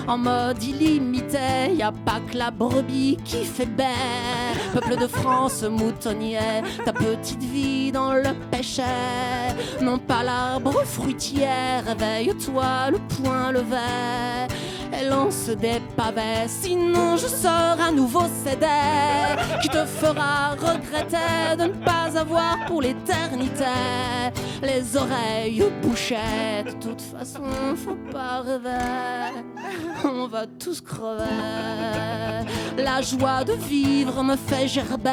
En 0.08 0.18
mode 0.18 0.64
illimité, 0.64 1.74
y 1.74 1.82
a 1.82 1.92
pas 1.92 2.20
que 2.20 2.38
la 2.38 2.50
brebis 2.50 3.18
qui 3.26 3.44
fait 3.44 3.66
baie. 3.66 3.86
Peuple 4.74 4.96
de 4.98 5.08
France 5.08 5.64
moutonnier, 5.64 6.64
ta 6.86 6.94
petite 6.94 7.44
vie 7.44 7.92
dans 7.92 8.14
le 8.14 8.34
péché. 8.50 8.84
Non 9.82 9.98
pas 9.98 10.24
l'arbre 10.24 10.84
fruitier, 10.86 11.48
réveille-toi 11.86 12.92
le 12.92 13.00
point 13.16 13.52
levé. 13.52 14.48
Et 14.94 15.06
lance 15.06 15.48
des 15.48 15.82
pavés, 15.96 16.48
sinon 16.48 17.16
je 17.16 17.28
sors 17.28 17.80
un 17.80 17.92
nouveau 17.92 18.26
CD 18.44 18.68
qui 19.62 19.70
te 19.70 19.86
fera 19.86 20.52
regretter 20.52 21.56
de 21.58 21.64
ne 21.64 21.86
pas 21.86 22.18
avoir 22.18 22.58
pour 22.68 22.82
l'éternité 22.82 23.66
les 24.62 24.96
oreilles 24.96 25.64
bouchées. 25.82 26.61
De 26.66 26.72
toute 26.74 27.02
façon, 27.02 27.42
faut 27.76 27.98
pas 28.12 28.42
rêver, 28.42 29.42
on 30.04 30.28
va 30.28 30.46
tous 30.46 30.80
crever. 30.80 31.24
La 32.78 33.02
joie 33.02 33.44
de 33.44 33.54
vivre 33.54 34.22
me 34.24 34.36
fait 34.36 34.68
gerber, 34.68 35.10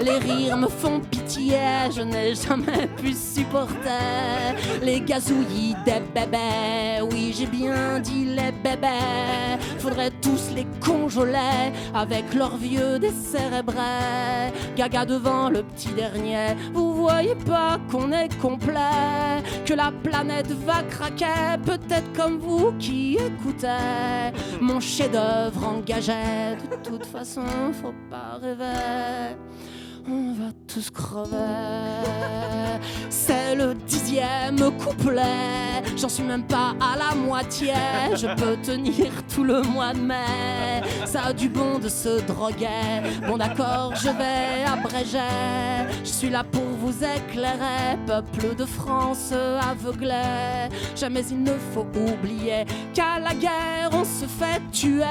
les 0.00 0.16
rires 0.16 0.56
me 0.56 0.68
font 0.68 1.00
je 1.38 2.02
n'ai 2.02 2.34
jamais 2.34 2.88
pu 2.96 3.12
supporter 3.12 4.56
les 4.82 5.00
gazouillis 5.00 5.76
des 5.84 6.00
bébés. 6.14 7.00
Oui, 7.10 7.34
j'ai 7.36 7.46
bien 7.46 8.00
dit 8.00 8.24
les 8.24 8.52
bébés, 8.52 9.58
faudrait 9.78 10.10
tous 10.22 10.50
les 10.54 10.66
congeler 10.84 11.72
avec 11.94 12.34
leurs 12.34 12.56
vieux 12.56 12.98
décérébrés. 12.98 14.52
Gaga 14.76 15.04
devant 15.04 15.50
le 15.50 15.62
petit 15.62 15.92
dernier, 15.92 16.56
vous 16.72 16.94
voyez 16.94 17.36
pas 17.46 17.78
qu'on 17.90 18.10
est 18.12 18.36
complet, 18.40 19.42
que 19.64 19.74
la 19.74 19.92
planète 20.02 20.50
va 20.66 20.82
craquer, 20.82 21.60
peut-être 21.64 22.12
comme 22.12 22.38
vous 22.38 22.72
qui 22.78 23.16
écoutez 23.16 23.68
mon 24.60 24.80
chef-d'œuvre 24.80 25.64
engagé. 25.64 26.12
De 26.70 26.76
toute 26.88 27.06
façon, 27.06 27.42
faut 27.80 27.94
pas 28.10 28.38
rêver. 28.40 29.36
On 30.08 30.32
va 30.32 30.52
tous 30.66 30.90
crever. 30.90 31.36
C'est 33.10 33.54
le 33.54 33.74
dixième 34.10 34.70
couplet. 34.78 35.82
J'en 35.96 36.08
suis 36.08 36.24
même 36.24 36.42
pas 36.42 36.74
à 36.80 36.96
la 36.96 37.14
moitié. 37.14 37.74
Je 38.14 38.26
peux 38.26 38.56
tenir 38.56 39.06
tout 39.32 39.44
le 39.44 39.62
mois 39.62 39.92
de 39.92 40.00
mai. 40.00 40.82
Ça 41.04 41.26
a 41.26 41.32
du 41.32 41.48
bon 41.48 41.78
de 41.78 41.88
se 41.88 42.20
droguer. 42.26 42.66
Bon 43.26 43.36
d'accord, 43.36 43.92
je 43.94 44.08
vais 44.08 44.64
abréger. 44.66 45.18
Je 46.04 46.10
suis 46.10 46.30
là 46.30 46.42
pour 46.44 46.64
vous 46.80 46.94
éclairez, 47.04 47.98
peuple 48.06 48.54
de 48.56 48.64
France 48.64 49.32
aveuglé. 49.70 50.68
Jamais 50.96 51.22
il 51.30 51.42
ne 51.42 51.52
faut 51.72 51.86
oublier 51.94 52.64
qu'à 52.94 53.18
la 53.22 53.34
guerre 53.34 53.90
on 53.92 54.04
se 54.04 54.26
fait 54.26 54.60
tuer. 54.72 55.04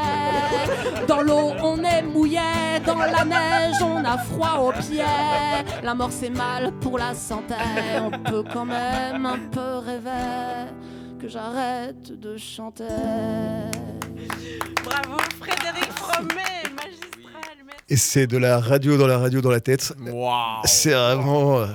Dans 1.08 1.22
l'eau 1.22 1.52
on 1.64 1.84
est 1.84 2.02
mouillé, 2.02 2.40
dans 2.86 2.98
la 2.98 3.24
neige 3.24 3.82
on 3.82 4.04
a 4.04 4.18
froid 4.18 4.60
aux 4.62 4.72
pieds. 4.72 5.04
La 5.84 5.94
mort 5.94 6.12
c'est 6.12 6.30
mal 6.30 6.72
pour 6.82 6.98
la 6.98 7.14
santé, 7.14 7.56
on 8.02 8.12
peut 8.30 8.44
quand 8.52 8.66
même 8.66 8.89
un 8.92 9.40
peu 9.52 9.78
rêver 9.78 10.72
que 11.22 11.28
j'arrête 11.28 12.12
de 12.20 12.38
chanter. 12.38 12.84
Bravo 14.84 15.18
Frédéric 15.40 15.92
Fromet, 15.96 16.64
magistral. 16.76 17.56
merci. 17.66 17.84
Et 17.90 17.98
c'est 17.98 18.28
de 18.28 18.38
la 18.38 18.60
radio 18.60 18.98
dans 18.98 19.08
la 19.08 19.18
radio 19.18 19.42
dans 19.42 19.52
la 19.52 19.60
tête. 19.60 19.94
C'est 20.66 20.92
vraiment. 20.94 21.60
euh, 21.60 21.66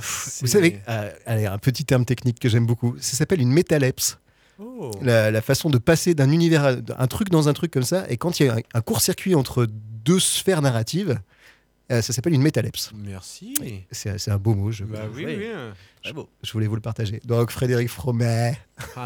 Vous 0.40 0.46
savez, 0.46 0.80
euh, 0.88 1.10
allez, 1.26 1.46
un 1.46 1.58
petit 1.58 1.84
terme 1.84 2.04
technique 2.04 2.38
que 2.40 2.48
j'aime 2.48 2.66
beaucoup. 2.66 2.96
Ça 3.00 3.16
s'appelle 3.16 3.40
une 3.40 3.52
métalepse. 3.52 4.18
Oh. 4.58 4.90
La, 5.02 5.30
la 5.30 5.42
façon 5.42 5.68
de 5.68 5.78
passer 5.78 6.14
d'un 6.14 6.30
univers 6.30 6.64
à 6.64 6.72
un 7.02 7.06
truc 7.06 7.28
dans 7.28 7.48
un 7.48 7.52
truc 7.52 7.72
comme 7.72 7.82
ça. 7.82 8.04
Et 8.08 8.16
quand 8.16 8.38
il 8.40 8.46
y 8.46 8.48
a 8.48 8.54
un, 8.54 8.58
un 8.74 8.80
court-circuit 8.80 9.34
entre 9.34 9.66
deux 9.68 10.20
sphères 10.20 10.62
narratives, 10.62 11.18
euh, 11.91 12.01
ça 12.03 12.12
s'appelle 12.12 12.32
une 12.35 12.43
métalepse. 12.43 12.93
Merci. 12.95 13.55
C'est 13.93 14.30
un 14.30 14.37
beau 14.39 14.55
mot. 14.55 14.70
Je, 14.72 14.85
Bah 14.85 15.01
oui, 15.14 15.24
oui. 15.26 15.47
je, 16.05 16.12
je 16.43 16.53
voulais 16.53 16.66
vous 16.66 16.74
le 16.76 16.80
partager. 16.80 17.20
Donc, 17.24 17.51
Frédéric 17.51 17.89
Fromet. 17.89 18.59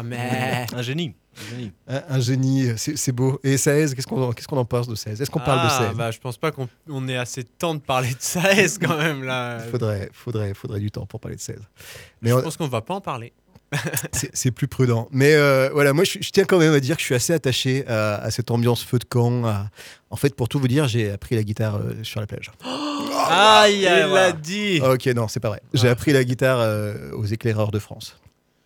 Mais. 0.03 0.65
Un 0.73 0.81
génie. 0.81 1.13
Un 1.37 1.49
génie. 1.55 1.71
Un, 1.87 2.03
un 2.09 2.19
génie, 2.19 2.67
c'est 2.77 3.11
beau. 3.11 3.39
Et 3.43 3.57
16, 3.57 3.95
qu'est-ce 3.95 4.07
qu'on 4.07 4.57
en 4.57 4.65
pense 4.65 4.87
de 4.87 4.95
16 4.95 5.21
Est-ce 5.21 5.29
qu'on 5.31 5.39
parle 5.39 5.61
de 5.67 5.71
Ah, 5.71 5.87
16 5.89 5.97
bah, 5.97 6.11
Je 6.11 6.19
pense 6.19 6.37
pas 6.37 6.51
qu'on 6.51 6.67
on 6.89 7.07
ait 7.07 7.15
assez 7.17 7.43
de 7.43 7.49
temps 7.49 7.75
de 7.75 7.79
parler 7.79 8.09
de 8.09 8.15
est 8.21 8.79
quand 8.79 8.97
même 8.97 9.23
là. 9.23 9.59
faudrait, 9.71 10.09
faudrait, 10.11 10.53
faudrait 10.53 10.79
du 10.79 10.91
temps 10.91 11.05
pour 11.05 11.19
parler 11.19 11.35
de 11.37 11.41
16. 11.41 11.59
je 12.31 12.35
on- 12.35 12.41
pense 12.41 12.57
qu'on 12.57 12.67
va 12.67 12.81
pas 12.81 12.95
en 12.95 13.01
parler. 13.01 13.31
c'est 14.33 14.51
plus 14.51 14.67
prudent. 14.67 15.07
Mais 15.11 15.33
euh, 15.35 15.69
voilà, 15.73 15.93
moi, 15.93 16.03
je, 16.03 16.17
je 16.21 16.29
tiens 16.31 16.45
quand 16.45 16.57
même 16.57 16.73
à 16.73 16.79
dire 16.79 16.95
que 16.95 17.01
je 17.01 17.05
suis 17.05 17.15
assez 17.15 17.33
attaché 17.33 17.85
à, 17.87 18.15
à 18.15 18.31
cette 18.31 18.51
ambiance 18.51 18.83
feu 18.83 18.97
de 18.99 19.03
camp. 19.05 19.45
à- 19.45 19.69
En 20.09 20.15
fait, 20.15 20.35
pour 20.35 20.49
tout 20.49 20.59
vous 20.59 20.67
dire, 20.67 20.87
j'ai 20.87 21.11
appris 21.11 21.35
la 21.35 21.43
guitare 21.43 21.75
euh, 21.77 21.93
sur 22.03 22.19
la 22.19 22.27
plage. 22.27 22.51
Aïe, 23.31 23.85
aïe, 23.85 24.05
Il 24.07 24.13
l'a 24.13 24.31
dit. 24.31 24.81
Ok, 24.81 25.05
non, 25.07 25.27
c'est 25.27 25.39
pas 25.39 25.49
vrai. 25.49 25.61
J'ai 25.73 25.89
appris 25.89 26.13
la 26.13 26.23
guitare 26.23 26.59
euh, 26.61 27.11
aux 27.13 27.25
éclaireurs 27.25 27.69
de 27.71 27.79
France. 27.79 28.17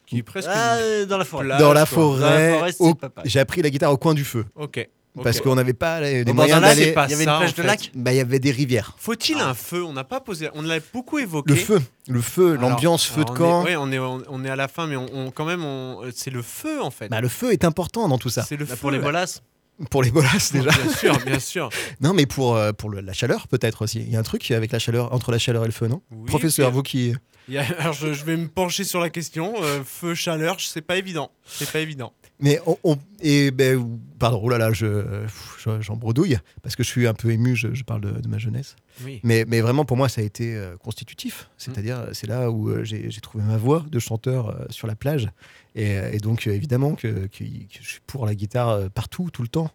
Qui 0.06 0.20
est 0.20 0.24
presque. 0.24 0.48
Ah, 0.52 0.78
une 1.02 1.06
dans 1.06 1.18
la 1.18 1.26
forêt. 1.26 1.48
Dans 1.58 1.74
la 1.74 1.86
forêt, 1.86 2.72
au- 2.80 2.94
j'ai 3.26 3.40
appris 3.40 3.62
la 3.62 3.70
guitare 3.70 3.92
au 3.92 3.98
coin 3.98 4.14
du 4.14 4.24
feu. 4.24 4.46
Ok. 4.56 4.88
Parce 5.22 5.42
qu'on 5.42 5.54
n'avait 5.56 5.74
pas 5.74 6.02
les, 6.02 6.24
les 6.24 6.34
moyens 6.34 6.60
d'aller. 6.62 6.94
Il 7.08 7.12
y 7.12 7.14
avait 7.14 7.24
une 7.24 7.30
ça, 7.30 7.38
plage 7.38 7.54
en 7.58 7.62
de 7.62 7.68
lac 7.68 7.92
Bah, 7.94 8.14
il 8.14 8.18
y 8.18 8.20
avait 8.20 8.40
des 8.40 8.50
rivières. 8.52 8.96
Faut-il 8.98 9.38
un 9.38 9.54
feu? 9.54 9.84
On 9.84 9.94
n'a 9.94 10.04
pas 10.04 10.20
posé. 10.22 10.50
On 10.56 10.64
l'a 10.64 10.80
beaucoup 10.92 11.20
évoqué. 11.20 11.52
Le 11.54 11.56
feu, 11.60 11.82
le 12.08 12.22
feu, 12.22 12.56
l'ambiance 12.56 13.06
feu 13.06 13.24
de 13.24 13.30
camp. 13.30 13.62
On 13.62 13.66
est, 13.68 13.70
ouais, 13.70 13.76
on 13.76 13.92
est, 13.92 14.00
on, 14.00 14.24
on 14.28 14.44
est 14.46 14.50
à 14.50 14.56
la 14.56 14.68
fin, 14.68 14.88
mais 14.88 14.96
on, 14.96 15.06
on- 15.14 15.32
quand 15.32 15.46
même, 15.46 15.64
on- 15.64 16.02
c'est 16.16 16.32
le 16.32 16.42
feu 16.42 16.82
en 16.82 16.90
fait. 16.90 17.10
Bah, 17.10 17.22
le 17.22 17.28
feu 17.28 17.52
est 17.52 17.64
important 17.64 18.08
dans 18.08 18.18
tout 18.18 18.30
ça. 18.30 18.42
c'est 18.44 18.58
le 18.58 18.66
Bah, 18.66 18.72
feu. 18.76 18.82
Pour 18.82 18.90
les 18.92 18.98
bolasses. 19.00 19.44
Pour 19.92 20.02
les 20.04 20.12
bolasses 20.12 20.52
déjà. 20.52 20.70
Bien 20.72 20.92
sûr, 20.94 21.18
bien 21.26 21.40
sûr. 21.40 21.70
Non, 22.02 22.14
mais 22.14 22.26
pour, 22.26 22.56
euh, 22.56 22.72
pour 22.74 22.90
le- 22.90 23.02
la 23.02 23.14
chaleur 23.14 23.48
peut-être 23.48 23.84
aussi. 23.84 24.00
Il 24.00 24.10
y 24.12 24.16
a 24.16 24.20
un 24.20 24.24
truc 24.24 24.50
avec 24.52 24.72
la 24.72 24.80
chaleur, 24.80 25.14
entre 25.14 25.32
la 25.32 25.38
chaleur 25.40 25.64
et 25.64 25.68
le 25.68 25.74
feu, 25.74 25.88
non? 25.88 26.02
Oui, 26.12 26.26
Professeur, 26.26 26.72
vous 26.72 26.82
qui. 26.84 27.14
A- 27.56 27.60
alors 27.80 27.94
je, 27.94 28.14
je 28.14 28.24
vais 28.24 28.38
me 28.38 28.48
pencher 28.48 28.84
sur 28.84 29.00
la 29.00 29.10
question. 29.10 29.54
Euh, 29.62 29.82
feu, 29.86 30.16
chaleur, 30.16 30.58
c'est 30.60 30.82
pas 30.82 30.98
évident. 30.98 31.30
C'est 31.46 31.70
pas 31.72 31.80
évident. 31.82 32.14
Mais 32.40 32.60
on, 32.66 32.78
on- 32.84 32.98
et 33.22 33.52
ben 33.52 34.00
pardon, 34.20 34.42
oh 34.44 34.50
là 34.50 34.58
là, 34.58 34.74
je 34.74 35.26
je- 35.64 35.82
j'en 35.82 35.96
bredouille 35.96 36.38
parce 36.62 36.76
que 36.76 36.84
je 36.84 36.90
suis 36.90 37.08
un 37.08 37.14
peu 37.14 37.32
ému. 37.32 37.56
Je, 37.56 37.74
je 37.74 37.84
parle 37.84 38.02
de, 38.02 38.12
de 38.20 38.28
ma 38.28 38.38
jeunesse. 38.38 38.76
Oui. 39.04 39.20
Mais, 39.24 39.46
mais 39.48 39.62
vraiment 39.62 39.86
pour 39.86 39.98
moi 39.98 40.10
ça 40.10 40.22
a 40.22 40.24
été 40.24 40.56
euh, 40.56 40.76
constitutif. 40.78 41.50
C'est-à-dire 41.58 42.00
Mm. 42.00 42.14
c'est 42.14 42.28
là 42.28 42.50
où 42.52 42.70
euh, 42.70 42.84
j'ai 42.84 43.10
trouvé 43.22 43.44
ma 43.44 43.58
voix 43.58 43.86
de 43.90 44.00
chanteur 44.00 44.50
euh, 44.50 44.66
sur 44.72 44.88
la 44.88 44.96
plage. 44.96 45.30
Et, 45.76 45.92
et 46.12 46.18
donc 46.18 46.48
évidemment 46.48 46.96
que, 46.96 47.28
que- 47.28 47.44
que 47.44 47.80
je 47.82 47.88
suis 47.88 48.00
pour 48.08 48.26
la 48.26 48.36
guitare 48.36 48.90
partout, 48.90 49.30
tout 49.32 49.42
le 49.44 49.48
temps. 49.48 49.72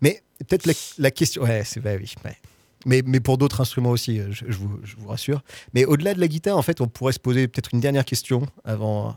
Mais 0.00 0.22
peut-être 0.40 0.66
la, 0.66 0.72
la 0.98 1.10
question. 1.10 1.42
Ouais, 1.42 1.62
c'est 1.64 1.80
bah 1.80 1.92
oui. 1.98 2.12
ouais. 2.24 2.36
Mais, 2.84 3.02
mais 3.06 3.20
pour 3.20 3.38
d'autres 3.38 3.60
instruments 3.60 3.90
aussi, 3.90 4.20
je, 4.30 4.44
je 4.48 4.58
vous, 4.58 4.80
je 4.82 4.96
vous 4.96 5.06
rassure. 5.08 5.42
Mais 5.72 5.84
au-delà 5.84 6.14
de 6.14 6.20
la 6.20 6.26
guitare, 6.26 6.56
en 6.58 6.62
fait, 6.62 6.80
on 6.80 6.88
pourrait 6.88 7.12
se 7.12 7.20
poser 7.20 7.46
peut-être 7.46 7.70
une 7.72 7.78
dernière 7.80 8.04
question 8.04 8.46
avant 8.64 9.16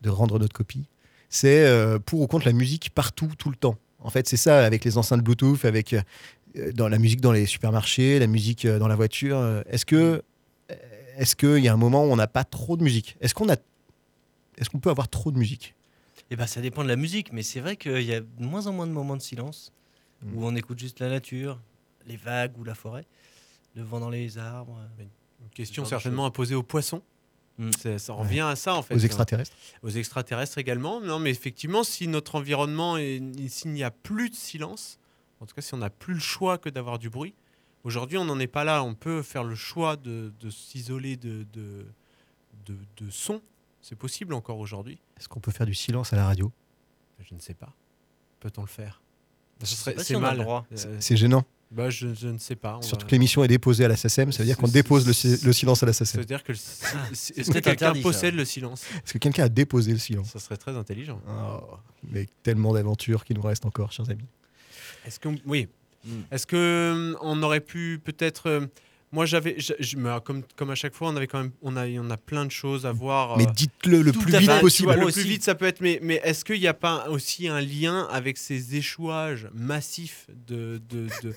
de 0.00 0.08
rendre 0.08 0.38
notre 0.38 0.54
copie. 0.54 0.86
C'est 1.34 1.64
euh, 1.66 1.98
pour 1.98 2.20
ou 2.20 2.26
contre 2.26 2.44
la 2.44 2.52
musique 2.52 2.90
partout, 2.90 3.30
tout 3.38 3.48
le 3.48 3.56
temps. 3.56 3.76
En 4.00 4.10
fait, 4.10 4.28
c'est 4.28 4.36
ça 4.36 4.64
avec 4.66 4.84
les 4.84 4.98
enceintes 4.98 5.22
Bluetooth, 5.22 5.64
avec 5.64 5.94
euh, 5.94 6.02
dans 6.74 6.88
la 6.88 6.98
musique 6.98 7.22
dans 7.22 7.32
les 7.32 7.46
supermarchés, 7.46 8.18
la 8.18 8.26
musique 8.26 8.66
euh, 8.66 8.78
dans 8.78 8.86
la 8.88 8.96
voiture. 8.96 9.38
euh, 9.38 9.62
Est-ce 9.70 9.86
que 9.86 10.22
est-ce 11.16 11.34
qu'il 11.36 11.58
y 11.64 11.68
a 11.68 11.72
un 11.72 11.76
moment 11.78 12.04
où 12.04 12.10
on 12.12 12.16
n'a 12.16 12.26
pas 12.26 12.44
trop 12.44 12.76
de 12.76 12.82
musique? 12.82 13.16
Est-ce 13.22 13.34
qu'on 13.34 13.48
a 13.48 13.56
est-ce 14.58 14.68
qu'on 14.68 14.78
peut 14.78 14.90
avoir 14.90 15.08
trop 15.08 15.30
de 15.32 15.38
musique? 15.38 15.74
Eh 16.30 16.36
ben, 16.36 16.46
ça 16.46 16.60
dépend 16.60 16.82
de 16.82 16.88
la 16.88 16.96
musique, 16.96 17.32
mais 17.32 17.42
c'est 17.42 17.60
vrai 17.60 17.76
qu'il 17.76 18.02
y 18.02 18.14
a 18.14 18.20
de 18.20 18.26
moins 18.44 18.66
en 18.66 18.72
moins 18.72 18.86
de 18.86 18.92
moments 18.92 19.16
de 19.16 19.22
silence 19.22 19.72
Mm. 20.24 20.36
où 20.38 20.46
on 20.46 20.54
écoute 20.54 20.78
juste 20.78 21.00
la 21.00 21.08
nature, 21.08 21.58
les 22.06 22.16
vagues 22.16 22.56
ou 22.58 22.62
la 22.62 22.76
forêt, 22.76 23.04
le 23.74 23.82
vent 23.82 23.98
dans 23.98 24.08
les 24.10 24.38
arbres. 24.38 24.78
Une 25.00 25.48
question 25.50 25.84
certainement 25.84 26.26
à 26.26 26.30
poser 26.30 26.54
aux 26.54 26.62
poissons. 26.62 27.02
Mm. 27.62 27.98
Ça 27.98 28.12
revient 28.12 28.40
à 28.40 28.56
ça 28.56 28.74
en 28.74 28.82
fait. 28.82 28.94
Aux 28.94 28.98
extraterrestres 28.98 29.52
Aux 29.82 29.90
extraterrestres 29.90 30.58
également. 30.58 31.00
Non, 31.00 31.18
mais 31.18 31.30
effectivement, 31.30 31.84
si 31.84 32.08
notre 32.08 32.34
environnement 32.34 32.96
s'il 32.96 33.72
n'y 33.72 33.84
a 33.84 33.90
plus 33.90 34.30
de 34.30 34.34
silence, 34.34 34.98
en 35.40 35.46
tout 35.46 35.54
cas 35.54 35.62
si 35.62 35.74
on 35.74 35.78
n'a 35.78 35.90
plus 35.90 36.14
le 36.14 36.20
choix 36.20 36.58
que 36.58 36.68
d'avoir 36.68 36.98
du 36.98 37.10
bruit, 37.10 37.34
aujourd'hui 37.84 38.18
on 38.18 38.24
n'en 38.24 38.38
est 38.38 38.46
pas 38.46 38.64
là. 38.64 38.82
On 38.82 38.94
peut 38.94 39.22
faire 39.22 39.44
le 39.44 39.54
choix 39.54 39.96
de, 39.96 40.32
de 40.40 40.50
s'isoler 40.50 41.16
de, 41.16 41.46
de, 41.52 41.86
de, 42.66 42.76
de 42.96 43.10
son. 43.10 43.40
C'est 43.80 43.96
possible 43.96 44.34
encore 44.34 44.58
aujourd'hui. 44.58 45.00
Est-ce 45.18 45.28
qu'on 45.28 45.40
peut 45.40 45.50
faire 45.52 45.66
du 45.66 45.74
silence 45.74 46.12
à 46.12 46.16
la 46.16 46.26
radio? 46.26 46.52
Je 47.20 47.34
ne 47.34 47.40
sais 47.40 47.54
pas. 47.54 47.72
Peut-on 48.40 48.62
le 48.62 48.68
faire? 48.68 49.02
Si 49.62 49.76
C'est 49.76 50.14
a 50.14 50.18
mal. 50.18 50.40
Euh, 50.40 50.96
C'est 50.98 51.16
gênant. 51.16 51.44
Bah, 51.74 51.90
je, 51.90 52.08
je 52.14 52.28
ne 52.28 52.38
sais 52.38 52.54
pas. 52.56 52.76
on 52.78 52.82
Surtout 52.82 53.04
va- 53.04 53.08
que 53.10 53.14
l'émission 53.14 53.42
est 53.44 53.48
déposée 53.48 53.84
à 53.84 53.88
la 53.88 53.96
SACEM, 53.96 54.30
ça 54.32 54.38
veut 54.42 54.46
dire 54.46 54.56
qu'on 54.56 54.68
dépose 54.68 55.06
le, 55.06 55.12
c'est- 55.12 55.36
si- 55.38 55.46
le 55.46 55.52
silence 55.52 55.82
à 55.82 55.86
la 55.86 55.92
Ça 55.92 56.04
SACEM. 56.04 56.20
veut 56.20 56.26
dire 56.26 56.44
que 56.44 56.52
le- 56.52 56.58
Ah, 56.94 57.08
est-ce 57.10 57.50
que 57.50 57.58
quelqu'un 57.58 57.94
ça. 57.94 58.00
possède 58.02 58.34
le 58.34 58.44
silence 58.44 58.84
Est-ce 59.04 59.12
que 59.14 59.18
quelqu'un 59.18 59.44
a 59.44 59.48
déposé 59.48 59.92
le 59.92 59.98
silence 59.98 60.28
Ça 60.30 60.38
serait 60.38 60.56
très 60.56 60.76
intelligent. 60.76 61.20
Oh, 61.28 61.76
Mais 62.10 62.26
tellement 62.42 62.72
d'aventures 62.74 63.24
qui 63.24 63.34
nous 63.34 63.42
restent 63.42 63.66
encore, 63.66 63.90
chers 63.92 64.08
amis. 64.10 64.26
Est-ce 65.06 65.18
que 65.18 65.28
oui 65.46 65.68
Mm. 66.04 66.10
Est-ce 66.32 66.48
que 66.48 66.56
euh, 66.56 67.14
on 67.20 67.40
aurait 67.44 67.60
pu 67.60 68.00
peut-être 68.02 68.48
euh, 68.48 68.66
moi 69.12 69.24
j'avais 69.24 69.56
comme 70.24 70.42
comme 70.56 70.70
à 70.70 70.74
chaque 70.74 70.94
fois 70.94 71.08
on 71.10 71.16
avait 71.16 71.28
quand 71.28 71.38
même 71.40 71.52
on 71.62 71.76
a 71.76 71.86
on 71.86 72.10
a 72.10 72.16
plein 72.16 72.44
de 72.44 72.50
choses 72.50 72.86
à 72.86 72.90
voir. 72.90 73.38
Mais 73.38 73.46
euh, 73.46 73.50
dites-le 73.54 74.02
le 74.02 74.10
plus 74.10 74.36
vite 74.36 74.50
possible. 74.60 74.88
vois, 74.92 74.96
le 74.96 75.12
plus 75.12 75.22
vite 75.22 75.44
ça 75.44 75.54
peut 75.54 75.64
être 75.64 75.80
mais 75.80 76.00
mais 76.02 76.20
est-ce 76.24 76.44
qu'il 76.44 76.58
n'y 76.58 76.66
a 76.66 76.74
pas 76.74 77.08
aussi 77.08 77.46
un 77.46 77.60
lien 77.60 78.08
avec 78.10 78.36
ces 78.36 78.74
échouages 78.74 79.46
massifs 79.54 80.26
de 80.48 80.80
de, 80.90 81.06
de- 81.22 81.36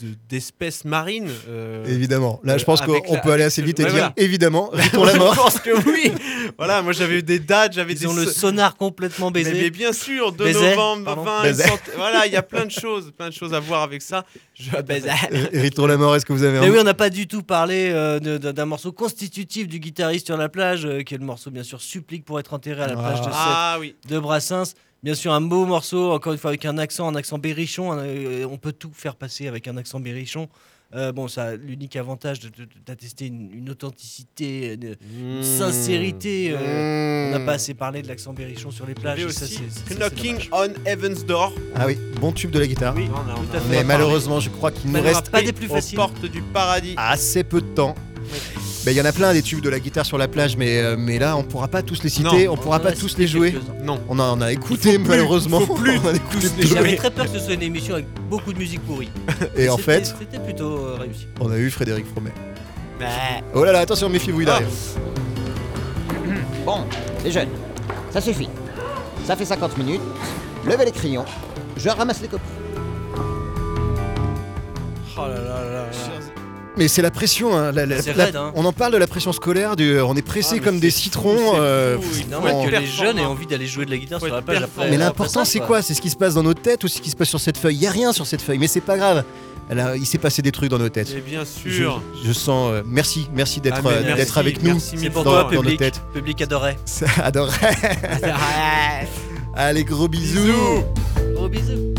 de- 0.00 0.14
d'espèces 0.28 0.84
marines 0.84 1.30
euh, 1.48 1.84
Évidemment. 1.86 2.40
Là, 2.44 2.58
je 2.58 2.64
pense 2.64 2.82
avec 2.82 3.04
qu'on 3.04 3.14
la- 3.14 3.20
peut 3.20 3.32
aller 3.32 3.44
assez 3.44 3.62
vite 3.62 3.80
et 3.80 3.84
ouais, 3.84 3.88
dire 3.90 3.98
voilà. 3.98 4.12
évidemment, 4.16 4.70
Riton 4.72 5.04
la 5.04 5.12
Je 5.14 5.18
mort. 5.18 5.34
pense 5.34 5.58
que 5.60 5.70
oui. 5.88 6.12
voilà, 6.58 6.82
moi 6.82 6.92
j'avais 6.92 7.18
eu 7.18 7.22
des 7.22 7.38
dates, 7.38 7.72
j'avais 7.74 7.92
Ils 7.94 8.00
des 8.00 8.06
ont 8.06 8.14
le 8.14 8.24
so- 8.24 8.30
sonar 8.30 8.76
complètement 8.76 9.30
mais, 9.30 9.42
baisé. 9.44 9.52
mais 9.54 9.70
bien 9.70 9.92
sûr, 9.92 10.32
2 10.32 10.44
Baiser, 10.44 10.70
novembre, 10.70 11.04
pardon. 11.04 11.24
20, 11.24 11.42
Baiser. 11.42 11.62
cent- 11.64 11.78
voilà, 11.96 12.26
il 12.26 12.32
y 12.32 12.36
a 12.36 12.42
plein 12.42 12.64
de 12.66 12.70
choses, 12.70 13.12
plein 13.16 13.28
de 13.28 13.34
choses 13.34 13.54
à 13.54 13.60
voir 13.60 13.82
avec 13.82 14.02
ça. 14.02 14.24
Je 14.54 14.70
baiser. 14.82 15.10
Riton 15.52 15.86
la 15.86 15.96
mort, 15.96 16.16
est-ce 16.16 16.26
que 16.26 16.32
vous 16.32 16.42
avez 16.42 16.60
Mais 16.60 16.66
un 16.66 16.70
oui, 16.70 16.78
on 16.80 16.84
n'a 16.84 16.94
pas 16.94 17.10
du 17.10 17.26
tout 17.26 17.42
parlé 17.42 17.90
euh, 17.92 18.18
de- 18.20 18.38
de- 18.38 18.52
d'un 18.52 18.64
morceau 18.66 18.92
constitutif 18.92 19.68
du 19.68 19.78
guitariste 19.80 20.26
sur 20.26 20.36
la 20.36 20.48
plage, 20.48 20.84
euh, 20.86 21.02
qui 21.02 21.14
est 21.14 21.18
le 21.18 21.24
morceau 21.24 21.50
bien 21.50 21.62
sûr 21.62 21.80
Supplique 21.80 22.24
pour 22.24 22.40
être 22.40 22.54
enterré 22.54 22.82
à 22.82 22.86
la 22.86 22.96
plage 22.96 23.20
de 23.20 23.28
Ah 23.32 23.76
oui. 23.80 23.94
de 24.08 24.18
Brassens. 24.18 24.74
Bien 25.02 25.14
sûr, 25.14 25.32
un 25.32 25.40
beau 25.40 25.66
morceau, 25.66 26.12
encore 26.12 26.32
une 26.32 26.38
fois 26.38 26.50
avec 26.50 26.64
un 26.64 26.78
accent, 26.78 27.06
un 27.08 27.14
accent 27.14 27.38
berrichon. 27.38 27.92
un- 27.92 27.98
euh, 27.98 28.46
on 28.50 28.56
peut 28.56 28.72
tout 28.72 28.90
faire 28.92 29.14
passer 29.14 29.46
avec 29.46 29.68
un 29.68 29.76
accent 29.76 30.00
berrichon. 30.00 30.48
Euh, 30.94 31.10
bon, 31.12 31.26
ça 31.28 31.44
a 31.46 31.56
l'unique 31.56 31.96
avantage 31.96 32.38
d'attester 32.86 33.26
une, 33.26 33.50
une 33.52 33.70
authenticité, 33.70 34.74
une, 34.74 34.94
une 35.18 35.40
Mmh. 35.40 35.42
sincérité. 35.42 36.54
euh, 36.56 37.28
On 37.28 37.32
n'a 37.32 37.38
Mmh. 37.40 37.46
pas 37.46 37.52
assez 37.54 37.74
parlé 37.74 38.02
de 38.02 38.08
l'accent 38.08 38.32
berrichon 38.32 38.70
sur 38.70 38.86
les 38.86 38.94
plages. 38.94 39.26
ça, 39.28 39.46
Knocking 39.96 40.48
on 40.52 40.68
Heaven's 40.84 41.24
Door. 41.26 41.52
Ah 41.74 41.86
oui, 41.86 41.98
bon 42.20 42.30
tube 42.32 42.50
de 42.52 42.60
la 42.60 42.66
guitare. 42.68 42.94
Oui, 42.96 43.08
on 43.12 43.16
a, 43.16 43.18
on 43.18 43.20
a- 43.20 43.34
Tout 43.34 43.40
à 43.40 43.44
on 43.44 43.50
fait. 43.50 43.56
a 43.56 43.60
Mais 43.62 43.68
parlé. 43.74 43.84
malheureusement, 43.84 44.38
je 44.40 44.48
crois 44.50 44.70
qu'il 44.70 44.90
nous 44.92 45.02
reste 45.02 45.30
pas 45.30 45.42
des 45.42 45.52
plus 45.52 45.68
aux 45.70 45.96
portes 45.96 46.24
du 46.24 46.40
paradis. 46.40 46.94
assez 46.96 47.42
peu 47.44 47.60
de 47.60 47.66
temps. 47.66 47.94
Il 48.92 48.96
y 48.96 49.00
en 49.00 49.04
a 49.04 49.12
plein 49.12 49.32
des 49.32 49.42
tubes 49.42 49.60
de 49.60 49.68
la 49.68 49.80
guitare 49.80 50.06
sur 50.06 50.16
la 50.16 50.28
plage, 50.28 50.56
mais, 50.56 50.78
euh, 50.78 50.96
mais 50.98 51.18
là, 51.18 51.36
on 51.36 51.42
pourra 51.42 51.66
pas 51.68 51.82
tous 51.82 52.02
les 52.02 52.08
citer, 52.08 52.46
Non. 52.46 52.52
on 52.52 52.56
pourra 52.56 52.78
pas 52.80 52.92
tous 52.92 53.16
les 53.18 53.26
jouer. 53.26 53.54
Non. 53.82 54.00
On 54.08 54.18
en 54.18 54.40
a 54.40 54.52
écouté, 54.52 54.98
plus, 54.98 55.08
malheureusement. 55.08 55.60
faut 55.60 55.74
plus 55.74 55.98
on 56.04 56.08
a 56.08 56.14
écouté. 56.14 56.48
J'avais 56.60 56.96
très 56.96 57.10
peur 57.10 57.24
que 57.26 57.32
ce 57.38 57.44
soit 57.44 57.54
une 57.54 57.62
émission 57.62 57.94
avec 57.94 58.06
beaucoup 58.30 58.52
de 58.52 58.58
musique 58.58 58.80
pourrie. 58.86 59.10
Et 59.56 59.68
en 59.68 59.76
fait, 59.76 60.14
C'était 60.18 60.38
plutôt 60.42 60.76
euh, 60.76 60.96
réussi. 61.00 61.26
on 61.40 61.50
a 61.50 61.56
eu 61.58 61.70
Frédéric 61.70 62.06
Fromet. 62.06 62.32
Bah, 63.00 63.06
Oh 63.54 63.64
là 63.64 63.72
là, 63.72 63.80
attention, 63.80 64.08
méfiez-vous, 64.08 64.42
il 64.42 64.50
arrive. 64.50 64.66
Bon, 66.64 66.78
les 67.24 67.30
jeunes, 67.30 67.50
ça 68.10 68.20
suffit. 68.20 68.48
Ça 69.24 69.36
fait 69.36 69.44
50 69.44 69.78
minutes. 69.78 70.00
Levez 70.66 70.84
les 70.86 70.90
crayons. 70.92 71.24
Je 71.76 71.88
ramasse 71.88 72.20
les 72.22 72.28
copies. 72.28 72.42
Oh 75.16 75.20
là 75.20 75.28
là 75.28 75.34
là 75.44 75.72
là. 75.72 75.86
Mais 76.76 76.88
c'est 76.88 77.02
la 77.02 77.10
pression. 77.10 77.56
hein, 77.56 77.72
la- 77.72 77.86
la- 77.86 78.02
C'est 78.02 78.14
la- 78.14 78.24
raide, 78.26 78.36
hein. 78.36 78.52
On 78.54 78.64
en 78.64 78.72
parle 78.72 78.92
de 78.92 78.98
la 78.98 79.06
pression 79.06 79.32
scolaire. 79.32 79.76
Du, 79.76 79.98
on 80.00 80.14
est 80.14 80.22
pressé 80.22 80.56
Ah, 80.60 80.64
comme 80.64 80.78
des 80.78 80.90
citrons. 80.90 81.54
euh, 81.56 81.96
Normal 82.30 82.52
on- 82.54 82.64
que 82.66 82.70
les 82.70 82.86
jeunes 82.86 83.18
aient 83.18 83.24
envie 83.24 83.46
d'aller 83.46 83.66
jouer 83.66 83.86
de 83.86 83.90
la 83.90 83.96
guitare 83.98 84.20
sur 84.20 84.28
la 84.28 84.36
après. 84.38 84.60
Mais 84.90 84.96
l'important, 84.98 85.44
c'est 85.44 85.60
quoi 85.60 85.82
C'est 85.82 85.94
ce 85.94 86.00
qui 86.02 86.10
se 86.10 86.16
passe 86.16 86.34
dans 86.34 86.42
nos 86.42 86.54
têtes 86.54 86.84
ou 86.84 86.88
ce 86.88 87.00
qui 87.00 87.10
se 87.10 87.16
passe 87.16 87.28
sur 87.28 87.40
cette 87.40 87.56
feuille? 87.58 87.76
Il 87.76 87.82
y 87.82 87.86
a 87.86 87.90
rien 87.90 88.12
sur 88.12 88.26
cette 88.26 88.42
feuille, 88.42 88.58
mais 88.58 88.68
c'est 88.68 88.80
pas 88.80 88.96
grave. 88.98 89.24
Il 89.96 90.06
s'est 90.06 90.18
passé 90.18 90.42
des 90.42 90.52
trucs 90.52 90.70
dans 90.70 90.78
nos 90.78 90.88
têtes. 90.88 91.10
Et 91.16 91.20
bien 91.20 91.44
sûr. 91.44 92.00
je 92.24 92.32
sens. 92.32 92.70
euh, 92.72 92.82
merci, 92.86 93.28
merci 93.34 93.60
d'être 93.60 93.78
Ah, 93.78 93.82
mais 93.82 93.90
euh, 93.90 94.02
merci, 94.04 94.16
d'être 94.16 94.38
avec 94.38 94.62
nous 94.62 94.74
merci 94.74 95.10
pour 95.10 95.24
dans, 95.24 95.30
toi, 95.30 95.42
dans 95.44 95.50
nos 95.52 95.60
public. 95.62 95.78
têtes. 95.78 96.00
Public 96.12 96.40
adorait. 96.42 96.76
Adorait. 97.22 97.58
Allez, 99.54 99.82
gros 99.84 100.06
bisous. 100.08 100.42
Bisous. 100.44 100.84
Gros 101.34 101.48
bisous. 101.48 101.94